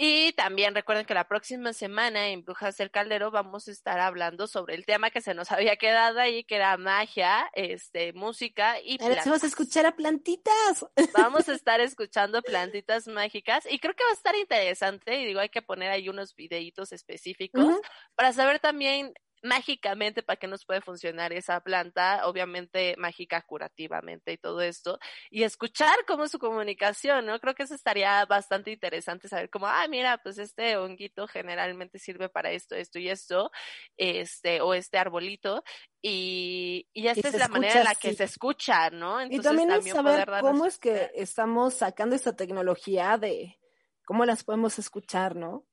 Y 0.00 0.32
también 0.34 0.76
recuerden 0.76 1.04
que 1.04 1.12
la 1.12 1.26
próxima 1.26 1.72
semana 1.72 2.28
en 2.28 2.44
Brujas 2.44 2.76
del 2.76 2.92
Caldero 2.92 3.32
vamos 3.32 3.66
a 3.66 3.72
estar 3.72 3.98
hablando 3.98 4.46
sobre 4.46 4.76
el 4.76 4.86
tema 4.86 5.10
que 5.10 5.20
se 5.20 5.34
nos 5.34 5.50
había 5.52 5.74
quedado 5.74 6.20
ahí, 6.20 6.44
que 6.44 6.54
era 6.54 6.76
magia, 6.76 7.50
este, 7.52 8.12
música 8.12 8.76
y 8.80 8.98
plantas. 8.98 9.26
vamos 9.26 9.42
a 9.42 9.46
escuchar 9.48 9.86
a 9.86 9.96
plantitas. 9.96 10.86
Vamos 11.12 11.48
a 11.48 11.52
estar 11.54 11.80
escuchando 11.80 12.42
plantitas 12.42 13.08
mágicas 13.08 13.66
y 13.68 13.80
creo 13.80 13.94
que 13.94 14.04
va 14.04 14.10
a 14.10 14.14
estar 14.14 14.36
interesante 14.36 15.20
y 15.20 15.26
digo, 15.26 15.40
hay 15.40 15.48
que 15.48 15.62
poner 15.62 15.90
ahí 15.90 16.08
unos 16.08 16.36
videitos 16.36 16.92
específicos 16.92 17.74
para 18.14 18.32
saber 18.32 18.60
también 18.60 19.12
mágicamente 19.42 20.22
para 20.22 20.38
qué 20.38 20.46
nos 20.46 20.64
puede 20.64 20.80
funcionar 20.80 21.32
esa 21.32 21.60
planta, 21.60 22.26
obviamente 22.26 22.94
mágica 22.98 23.42
curativamente 23.42 24.32
y 24.32 24.38
todo 24.38 24.60
esto, 24.60 24.98
y 25.30 25.42
escuchar 25.42 25.96
cómo 26.06 26.24
es 26.24 26.30
su 26.30 26.38
comunicación, 26.38 27.26
¿no? 27.26 27.38
Creo 27.40 27.54
que 27.54 27.62
eso 27.64 27.74
estaría 27.74 28.24
bastante 28.26 28.70
interesante 28.70 29.28
saber 29.28 29.50
cómo, 29.50 29.66
ah, 29.66 29.86
mira, 29.88 30.18
pues 30.18 30.38
este 30.38 30.76
honguito 30.76 31.26
generalmente 31.28 31.98
sirve 31.98 32.28
para 32.28 32.50
esto, 32.50 32.74
esto 32.74 32.98
y 32.98 33.08
esto, 33.08 33.50
este, 33.96 34.60
o 34.60 34.74
este 34.74 34.98
arbolito, 34.98 35.62
y, 36.00 36.88
y 36.92 37.08
esta 37.08 37.28
es 37.28 37.34
la 37.34 37.48
manera 37.48 37.80
en 37.80 37.84
la 37.84 37.94
que 37.94 38.14
se 38.14 38.24
escucha, 38.24 38.90
¿no? 38.90 39.20
Entonces, 39.20 39.40
y 39.40 39.42
también, 39.42 39.70
es 39.72 39.90
saber 39.90 40.28
cómo 40.40 40.66
es 40.66 40.78
que 40.78 41.10
estamos 41.14 41.74
sacando 41.74 42.14
esta 42.14 42.36
tecnología 42.36 43.18
de 43.18 43.58
cómo 44.04 44.24
las 44.24 44.44
podemos 44.44 44.78
escuchar, 44.78 45.36
¿no? 45.36 45.66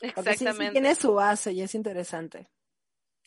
Exactamente. 0.00 0.72
tiene 0.72 0.94
su 0.94 1.14
base 1.14 1.52
y 1.52 1.62
es 1.62 1.74
interesante. 1.74 2.48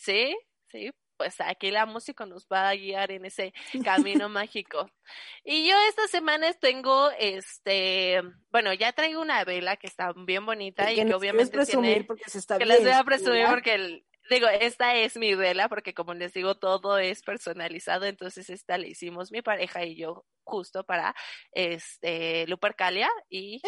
Sí, 0.02 0.36
sí, 0.72 0.92
pues 1.16 1.40
aquí 1.42 1.70
la 1.70 1.86
música 1.86 2.26
nos 2.26 2.48
va 2.48 2.70
a 2.70 2.76
guiar 2.76 3.12
en 3.12 3.26
ese 3.26 3.54
camino 3.84 4.30
mágico. 4.30 4.90
Y 5.44 5.70
yo 5.70 5.76
estas 5.90 6.10
semanas 6.10 6.60
tengo, 6.60 7.12
este, 7.20 8.24
bueno, 8.50 8.74
ya 8.74 8.94
traigo 8.94 9.22
una 9.22 9.44
vela 9.44 9.78
que 9.78 9.86
está 9.86 10.12
bien 10.16 10.44
bonita 10.44 10.92
y 10.92 10.96
que, 10.96 11.14
obviamente 11.14 11.52
presumir 11.52 12.08
porque 12.08 12.28
se 12.28 12.40
está 12.40 12.58
que 12.58 12.66
les 12.66 12.82
voy 12.82 12.90
a 12.90 13.04
presumir 13.04 13.46
porque 13.48 14.04
digo, 14.32 14.48
esta 14.48 14.96
es 14.96 15.16
mi 15.18 15.36
vela 15.36 15.70
porque 15.70 15.94
como 15.94 16.16
les 16.16 16.34
digo 16.34 16.56
todo 16.56 16.98
es 16.98 17.22
personalizado, 17.22 18.06
entonces 18.06 18.50
esta 18.50 18.80
la 18.80 18.88
hicimos 18.88 19.32
mi 19.32 19.44
pareja 19.44 19.86
y 19.86 19.96
yo 19.96 20.26
justo 20.44 20.84
para 20.84 21.14
este 21.52 22.48
Lupercalia 22.48 23.12
y 23.30 23.62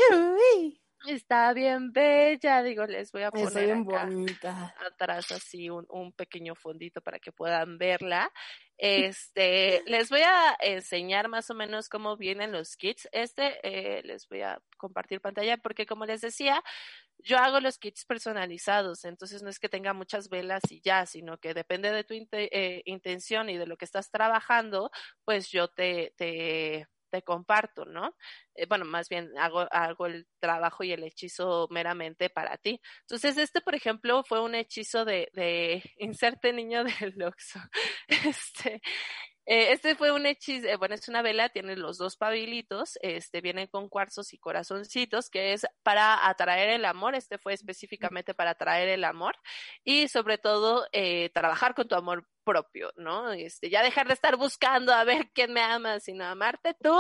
Está 1.06 1.54
bien 1.54 1.91
bella, 1.91 2.64
digo, 2.64 2.86
les 2.86 3.12
voy 3.12 3.24
a 3.24 3.32
poner 3.32 3.76
bonita. 3.78 4.74
atrás 4.86 5.32
así 5.32 5.70
un, 5.70 5.86
un, 5.89 6.14
pequeño 6.14 6.56
fondito 6.56 7.01
para 7.01 7.20
que 7.20 7.32
puedan 7.32 7.78
verla. 7.78 8.32
Este, 8.78 9.84
les 9.86 10.10
voy 10.10 10.22
a 10.22 10.56
enseñar 10.60 11.28
más 11.28 11.49
o 11.49 11.54
menos 11.54 11.89
cómo 11.89 12.16
vienen 12.16 12.51
los 12.51 12.76
kits. 12.78 13.08
Este 13.12 13.60
eh, 13.64 14.01
les 14.04 14.28
voy 14.30 14.41
a 14.41 14.62
compartir 14.78 15.20
pantalla 15.20 15.58
porque 15.58 15.86
como 15.86 16.06
les 16.06 16.22
decía, 16.22 16.64
yo 17.20 17.38
hago 17.38 17.60
los 17.60 17.78
kits 17.78 18.06
personalizados, 18.06 19.06
entonces 19.06 19.43
no 19.43 19.49
es 19.49 19.60
que 19.60 19.70
tenga 19.70 19.93
muchas 19.93 20.30
velas 20.30 20.62
y 20.70 20.82
ya, 20.82 21.06
sino 21.06 21.38
que 21.38 21.54
depende 21.54 21.91
de 21.91 22.04
tu 22.04 22.14
eh, 22.14 22.82
intención 22.86 23.49
y 23.49 23.58
de 23.58 23.68
lo 23.68 23.78
que 23.78 23.86
estás 23.86 24.10
trabajando, 24.10 24.91
pues 25.26 25.49
yo 25.49 25.68
te, 25.68 26.14
te 26.18 26.88
te 27.14 27.22
comparto, 27.22 27.86
¿no? 27.86 28.16
Eh, 28.55 28.66
bueno, 28.66 28.86
más 28.86 29.07
bien 29.07 29.30
hago, 29.38 29.68
hago 29.70 30.07
el 30.07 30.26
trabajo 30.39 30.84
y 30.84 30.93
el 30.93 31.03
hechizo 31.03 31.68
meramente 31.70 32.32
para 32.32 32.57
ti. 32.57 32.82
Entonces, 33.01 33.38
este, 33.38 33.61
por 33.61 33.76
ejemplo, 33.76 34.24
fue 34.24 34.41
un 34.41 34.55
hechizo 34.55 35.05
de, 35.05 35.30
de 35.34 35.84
inserte 35.99 36.51
niño 36.53 36.84
del 36.84 37.22
Oxo. 37.22 37.59
Este, 38.07 38.82
eh, 39.45 39.74
este 39.74 39.95
fue 39.95 40.11
un 40.11 40.26
hechizo, 40.26 40.68
eh, 40.68 40.76
bueno, 40.78 40.95
es 40.95 41.07
una 41.07 41.22
vela, 41.22 41.49
tiene 41.49 41.76
los 41.76 41.97
dos 41.99 42.18
pabilitos, 42.18 42.97
este, 43.01 43.41
vienen 43.41 43.68
con 43.68 43.89
cuarzos 43.89 44.34
y 44.34 44.39
corazoncitos, 44.39 45.30
que 45.30 45.53
es 45.53 45.68
para 45.84 46.28
atraer 46.28 46.70
el 46.70 46.86
amor, 46.86 47.14
este 47.14 47.38
fue 47.38 47.53
específicamente 47.53 48.34
para 48.34 48.51
atraer 48.51 48.89
el 48.89 49.03
amor 49.03 49.36
y 49.84 50.07
sobre 50.07 50.39
todo 50.39 50.88
eh, 50.93 51.30
trabajar 51.34 51.76
con 51.76 51.88
tu 51.88 51.95
amor 51.95 52.26
propio, 52.44 52.91
¿no? 52.98 53.32
Este, 53.32 53.70
ya 53.70 53.82
dejar 53.82 54.08
de 54.08 54.14
estar 54.14 54.36
buscando 54.36 54.94
a 54.94 55.04
ver 55.04 55.30
quién 55.34 55.54
me 55.54 55.62
ama, 55.62 56.00
sino 56.00 56.26
amarte 56.26 56.76
tú 56.82 57.00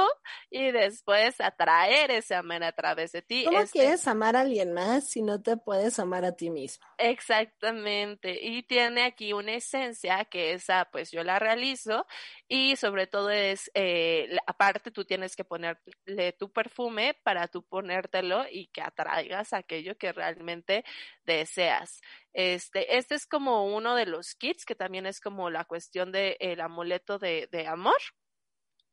y 0.49 0.71
después 0.71 1.39
atraer 1.41 2.11
ese 2.11 2.35
amor 2.35 2.53
a 2.61 2.71
través 2.73 3.11
de 3.11 3.21
ti. 3.21 3.45
¿Cómo 3.45 3.59
este 3.59 3.79
quieres 3.79 4.07
amar 4.07 4.35
a 4.35 4.41
alguien 4.41 4.73
más 4.73 5.09
si 5.09 5.21
no 5.21 5.41
te 5.41 5.57
puedes 5.57 5.97
amar 5.99 6.25
a 6.25 6.35
ti 6.35 6.49
mismo? 6.49 6.85
Exactamente. 6.97 8.37
Y 8.41 8.63
tiene 8.63 9.03
aquí 9.03 9.33
una 9.33 9.53
esencia 9.53 10.25
que 10.25 10.53
esa, 10.53 10.85
pues 10.91 11.11
yo 11.11 11.23
la 11.23 11.39
realizo 11.39 12.05
y 12.47 12.75
sobre 12.75 13.07
todo 13.07 13.29
es, 13.29 13.71
eh, 13.73 14.37
aparte 14.45 14.91
tú 14.91 15.05
tienes 15.05 15.35
que 15.35 15.43
ponerle 15.43 16.33
tu 16.37 16.51
perfume 16.51 17.15
para 17.23 17.47
tú 17.47 17.63
ponértelo 17.63 18.45
y 18.51 18.67
que 18.67 18.81
atraigas 18.81 19.53
aquello 19.53 19.97
que 19.97 20.11
realmente 20.11 20.83
deseas. 21.25 22.01
Este, 22.33 22.97
este 22.97 23.15
es 23.15 23.25
como 23.27 23.65
uno 23.75 23.95
de 23.95 24.05
los 24.05 24.35
kits 24.35 24.65
que 24.65 24.75
también 24.75 25.05
es 25.05 25.19
como 25.19 25.49
la 25.49 25.65
cuestión 25.65 26.11
del 26.11 26.35
el 26.39 26.61
amuleto 26.61 27.19
de, 27.19 27.47
de 27.51 27.67
amor. 27.67 27.97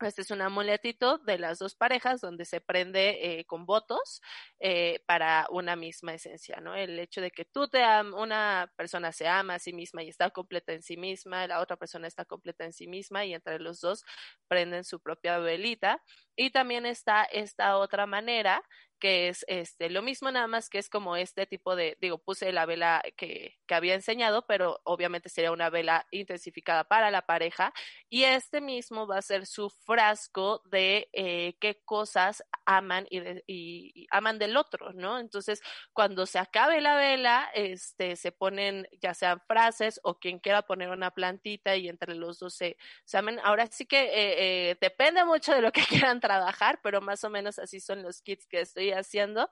Este 0.01 0.23
es 0.23 0.31
un 0.31 0.41
amuletito 0.41 1.19
de 1.19 1.39
las 1.39 1.59
dos 1.59 1.75
parejas 1.75 2.23
donde 2.23 2.47
se 2.47 2.63
prende 2.63 3.41
eh, 3.41 3.45
con 3.45 3.67
votos 3.67 4.23
eh, 4.59 5.03
para 5.07 5.47
una 5.51 5.77
misma 5.77 6.15
esencia, 6.15 6.59
¿no? 6.63 6.75
El 6.75 6.99
hecho 6.99 7.21
de 7.21 7.31
que 7.31 7.45
tú 7.45 7.69
te 7.69 7.83
una 8.15 8.73
persona 8.77 9.13
se 9.13 9.29
ama 9.29 9.55
a 9.55 9.59
sí 9.59 9.75
misma 9.75 10.03
y 10.03 10.09
está 10.09 10.31
completa 10.31 10.73
en 10.73 10.83
sí 10.83 10.97
misma, 10.97 11.47
la 11.47 11.61
otra 11.61 11.77
persona 11.77 12.07
está 12.07 12.25
completa 12.25 12.65
en 12.65 12.73
sí 12.73 12.87
misma 12.87 13.27
y 13.27 13.35
entre 13.35 13.59
los 13.59 13.81
dos 13.81 14.05
prenden 14.49 14.85
su 14.85 15.01
propia 15.01 15.39
velita. 15.39 16.03
Y 16.35 16.51
también 16.51 16.87
está 16.87 17.25
esta 17.25 17.77
otra 17.77 18.07
manera 18.07 18.63
que 19.01 19.29
es 19.29 19.45
este 19.49 19.91
lo 19.91 20.03
mismo 20.03 20.31
nada 20.31 20.47
más 20.47 20.69
que 20.69 20.79
es 20.79 20.89
como 20.89 21.17
este 21.17 21.47
tipo 21.47 21.75
de 21.75 21.97
digo 22.01 22.19
puse 22.19 22.53
la 22.53 22.67
vela 22.67 23.03
que, 23.17 23.59
que, 23.67 23.75
había 23.75 23.95
enseñado 23.95 24.47
pero 24.47 24.81
obviamente 24.85 25.29
sería 25.29 25.51
una 25.51 25.71
vela 25.71 26.07
intensificada 26.11 26.85
para 26.85 27.11
la 27.11 27.23
pareja 27.23 27.73
y 28.09 28.25
este 28.25 28.61
mismo 28.61 29.07
va 29.07 29.19
a 29.19 29.23
ser 29.23 29.47
su 29.47 29.71
frasco 29.71 30.63
de 30.71 31.09
eh, 31.13 31.57
qué 31.61 31.81
cosas 31.85 32.45
aman 32.67 33.07
y, 33.11 33.21
y, 33.47 34.07
aman 34.11 34.39
del 34.39 34.57
otro 34.57 34.93
no 34.93 35.19
entonces 35.19 35.63
cuando 35.93 36.27
se 36.27 36.39
acabe 36.39 36.81
la 36.81 36.95
vela 36.97 37.51
este 37.55 38.17
se 38.17 38.31
ponen 38.31 38.87
ya 39.01 39.15
sean 39.15 39.41
frases 39.49 39.99
o 40.03 40.19
quien 40.19 40.39
quiera 40.39 40.63
poner 40.63 40.91
una 40.91 41.11
plantita 41.11 41.75
y 41.77 41.89
entre 41.89 42.15
los 42.15 42.39
dos 42.39 42.55
se, 42.55 42.77
se 43.05 43.19
ahora 43.43 43.67
sí 43.71 43.87
que 43.87 44.03
eh, 44.03 44.71
eh, 44.71 44.77
depende 44.81 45.25
mucho 45.25 45.55
de 45.55 45.63
lo 45.63 45.73
que 45.73 45.83
quieran 45.89 46.21
trabajar 46.21 46.81
pero 46.83 47.01
más 47.01 47.25
o 47.25 47.31
menos 47.31 47.59
así 47.59 47.81
son 47.81 48.03
los 48.03 48.21
kits 48.21 48.47
que 48.47 48.61
estoy 48.61 48.90
haciendo. 48.93 49.49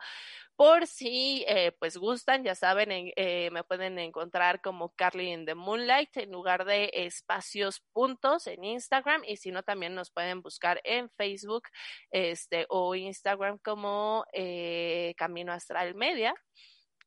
Por 0.57 0.89
si 0.89 1.45
eh, 1.47 1.70
pues 1.78 1.97
gustan, 1.97 2.43
ya 2.43 2.57
saben, 2.57 2.89
eh, 2.91 3.49
me 3.53 3.62
pueden 3.62 3.97
encontrar 4.01 4.61
como 4.61 4.93
Carly 4.97 5.30
in 5.30 5.47
the 5.47 5.55
Moonlight 5.55 6.16
en 6.16 6.32
lugar 6.32 6.64
de 6.64 6.91
espacios 6.93 7.80
puntos 7.93 8.49
en 8.49 8.64
Instagram 8.64 9.22
y 9.24 9.36
si 9.36 9.53
no 9.53 9.62
también 9.62 9.95
nos 9.95 10.11
pueden 10.11 10.43
buscar 10.43 10.80
en 10.82 11.11
Facebook 11.11 11.68
este 12.11 12.66
o 12.70 12.97
Instagram 12.97 13.59
como 13.59 14.24
eh, 14.32 15.14
Camino 15.16 15.53
Astral 15.53 15.95
Media. 15.95 16.34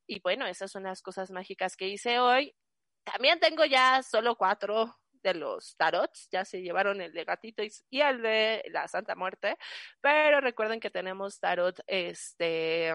Y 0.08 0.22
bueno, 0.22 0.46
esas 0.46 0.72
son 0.72 0.84
las 0.84 1.02
cosas 1.02 1.30
mágicas 1.30 1.76
que 1.76 1.90
hice 1.90 2.20
hoy. 2.20 2.56
También 3.04 3.40
tengo 3.42 3.66
ya 3.66 4.02
solo 4.02 4.38
cuatro 4.38 4.96
de 5.24 5.34
los 5.34 5.76
tarots, 5.78 6.28
ya 6.32 6.46
se 6.46 6.62
llevaron 6.62 7.02
el 7.02 7.14
de 7.14 7.24
gatito 7.24 7.64
y, 7.64 8.02
el 8.02 8.22
de 8.22 8.64
la 8.70 8.88
Santa 8.88 9.16
Muerte, 9.16 9.58
pero 10.02 10.42
recuerden 10.42 10.80
que 10.80 10.90
tenemos 10.90 11.40
tarot, 11.40 11.80
este, 11.88 12.94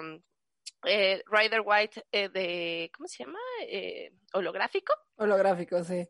eh, 0.85 1.22
Rider 1.27 1.62
White 1.64 2.07
eh, 2.12 2.29
de, 2.29 2.91
¿cómo 2.97 3.09
se 3.09 3.24
llama? 3.24 3.39
Eh, 3.62 4.12
holográfico. 4.33 4.95
Holográfico, 5.16 5.83
sí. 5.85 6.09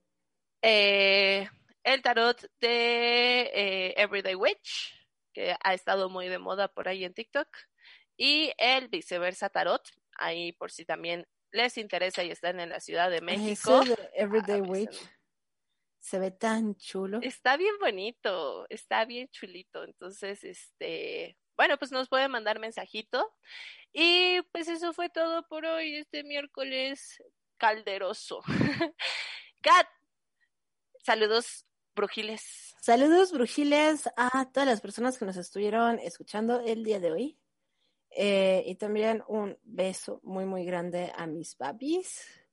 Eh, 0.62 1.48
el 1.82 2.02
tarot 2.02 2.50
de 2.60 3.94
Everyday 3.96 4.34
Witch, 4.34 4.92
que 5.32 5.54
ha 5.62 5.74
estado 5.74 6.08
muy 6.08 6.28
de 6.28 6.38
moda 6.38 6.68
por 6.68 6.88
ahí 6.88 7.04
en 7.04 7.14
TikTok, 7.14 7.48
y 8.16 8.52
el 8.58 8.88
viceversa 8.88 9.50
tarot, 9.50 9.82
ahí 10.18 10.52
por 10.52 10.70
si 10.70 10.84
también 10.84 11.26
les 11.52 11.78
interesa 11.78 12.24
y 12.24 12.30
están 12.30 12.60
en 12.60 12.70
la 12.70 12.80
Ciudad 12.80 13.10
de 13.10 13.20
México. 13.20 13.82
Everyday 14.14 14.60
ah, 14.60 14.68
Witch 14.68 15.15
se 16.06 16.20
ve 16.20 16.30
tan 16.30 16.76
chulo. 16.76 17.18
Está 17.20 17.56
bien 17.56 17.74
bonito, 17.80 18.64
está 18.68 19.04
bien 19.04 19.28
chulito. 19.28 19.82
Entonces, 19.82 20.44
este, 20.44 21.36
bueno, 21.56 21.78
pues 21.78 21.90
nos 21.90 22.08
puede 22.08 22.28
mandar 22.28 22.60
mensajito. 22.60 23.34
Y 23.92 24.40
pues 24.52 24.68
eso 24.68 24.92
fue 24.92 25.08
todo 25.08 25.48
por 25.48 25.66
hoy, 25.66 25.96
este 25.96 26.22
miércoles 26.22 27.20
calderoso. 27.56 28.40
Kat, 29.62 29.88
saludos 31.02 31.66
brujiles. 31.96 32.76
Saludos 32.80 33.32
brujiles 33.32 34.08
a 34.16 34.48
todas 34.52 34.68
las 34.68 34.80
personas 34.80 35.18
que 35.18 35.24
nos 35.24 35.36
estuvieron 35.36 35.98
escuchando 35.98 36.60
el 36.60 36.84
día 36.84 37.00
de 37.00 37.10
hoy. 37.10 37.40
Eh, 38.10 38.62
y 38.64 38.76
también 38.76 39.24
un 39.26 39.58
beso 39.64 40.20
muy, 40.22 40.44
muy 40.44 40.64
grande 40.64 41.12
a 41.16 41.26
mis 41.26 41.58
babis. 41.58 42.45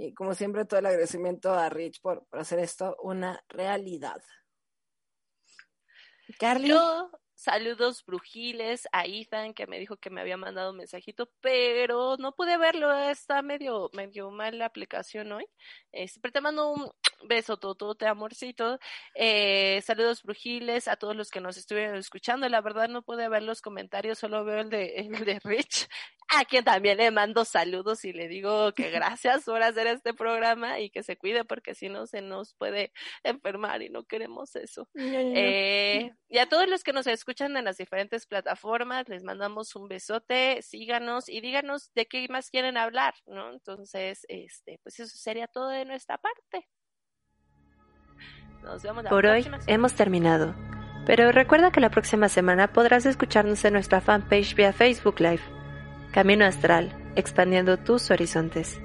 Y 0.00 0.14
como 0.14 0.32
siempre, 0.32 0.64
todo 0.64 0.78
el 0.78 0.86
agradecimiento 0.86 1.52
a 1.52 1.68
Rich 1.68 2.00
por, 2.00 2.24
hacer 2.30 2.60
esto 2.60 2.96
una 3.02 3.42
realidad. 3.48 4.22
Carly. 6.38 6.72
saludos 7.34 8.04
brujiles 8.04 8.86
a 8.92 9.06
Ethan 9.06 9.54
que 9.54 9.66
me 9.66 9.78
dijo 9.78 9.96
que 9.96 10.10
me 10.10 10.20
había 10.20 10.36
mandado 10.36 10.70
un 10.70 10.76
mensajito, 10.76 11.28
pero 11.40 12.16
no 12.18 12.32
pude 12.32 12.58
verlo, 12.58 12.92
está 12.92 13.42
medio, 13.42 13.90
medio 13.92 14.30
mal 14.30 14.58
la 14.58 14.66
aplicación 14.66 15.32
hoy. 15.32 15.46
Eh, 15.90 16.06
siempre 16.06 16.30
te 16.30 16.40
mando 16.40 16.70
un 16.70 16.90
beso, 17.26 17.56
todo, 17.56 17.96
te 17.96 18.06
amorcito. 18.06 18.78
Eh, 19.14 19.82
saludos 19.84 20.22
brujiles 20.22 20.86
a 20.86 20.94
todos 20.94 21.16
los 21.16 21.30
que 21.30 21.40
nos 21.40 21.56
estuvieron 21.56 21.96
escuchando. 21.96 22.48
La 22.48 22.60
verdad 22.60 22.88
no 22.88 23.02
pude 23.02 23.28
ver 23.28 23.42
los 23.42 23.62
comentarios, 23.62 24.18
solo 24.18 24.44
veo 24.44 24.60
el 24.60 24.70
de, 24.70 24.94
el 24.96 25.24
de 25.24 25.40
Rich 25.42 25.88
a 26.28 26.44
quien 26.44 26.64
también 26.64 26.98
le 26.98 27.10
mando 27.10 27.44
saludos 27.44 28.04
y 28.04 28.12
le 28.12 28.28
digo 28.28 28.72
que 28.74 28.90
gracias 28.90 29.44
por 29.44 29.62
hacer 29.62 29.86
este 29.86 30.12
programa 30.12 30.78
y 30.78 30.90
que 30.90 31.02
se 31.02 31.16
cuide 31.16 31.44
porque 31.44 31.74
si 31.74 31.88
no 31.88 32.06
se 32.06 32.20
nos 32.20 32.54
puede 32.54 32.92
enfermar 33.22 33.82
y 33.82 33.88
no 33.88 34.04
queremos 34.04 34.54
eso. 34.56 34.88
Eh, 34.94 36.12
y 36.28 36.38
a 36.38 36.48
todos 36.48 36.68
los 36.68 36.84
que 36.84 36.92
nos 36.92 37.06
escuchan 37.06 37.56
en 37.56 37.64
las 37.64 37.78
diferentes 37.78 38.26
plataformas, 38.26 39.08
les 39.08 39.24
mandamos 39.24 39.74
un 39.74 39.88
besote, 39.88 40.60
síganos 40.62 41.28
y 41.28 41.40
díganos 41.40 41.92
de 41.94 42.06
qué 42.06 42.26
más 42.28 42.50
quieren 42.50 42.76
hablar, 42.76 43.14
¿no? 43.26 43.52
Entonces, 43.52 44.26
este, 44.28 44.78
pues 44.82 45.00
eso 45.00 45.16
sería 45.16 45.46
todo 45.46 45.68
de 45.68 45.84
nuestra 45.84 46.18
parte. 46.18 46.68
Nos 48.62 48.82
vemos 48.82 49.04
Por 49.04 49.26
hoy 49.26 49.46
hemos 49.66 49.94
terminado. 49.94 50.54
Pero 51.06 51.32
recuerda 51.32 51.72
que 51.72 51.80
la 51.80 51.90
próxima 51.90 52.28
semana 52.28 52.72
podrás 52.74 53.06
escucharnos 53.06 53.64
en 53.64 53.72
nuestra 53.72 54.02
fanpage 54.02 54.54
vía 54.54 54.74
Facebook 54.74 55.20
Live. 55.20 55.57
Camino 56.12 56.44
Astral, 56.44 56.92
expandiendo 57.16 57.76
tus 57.76 58.10
horizontes. 58.10 58.80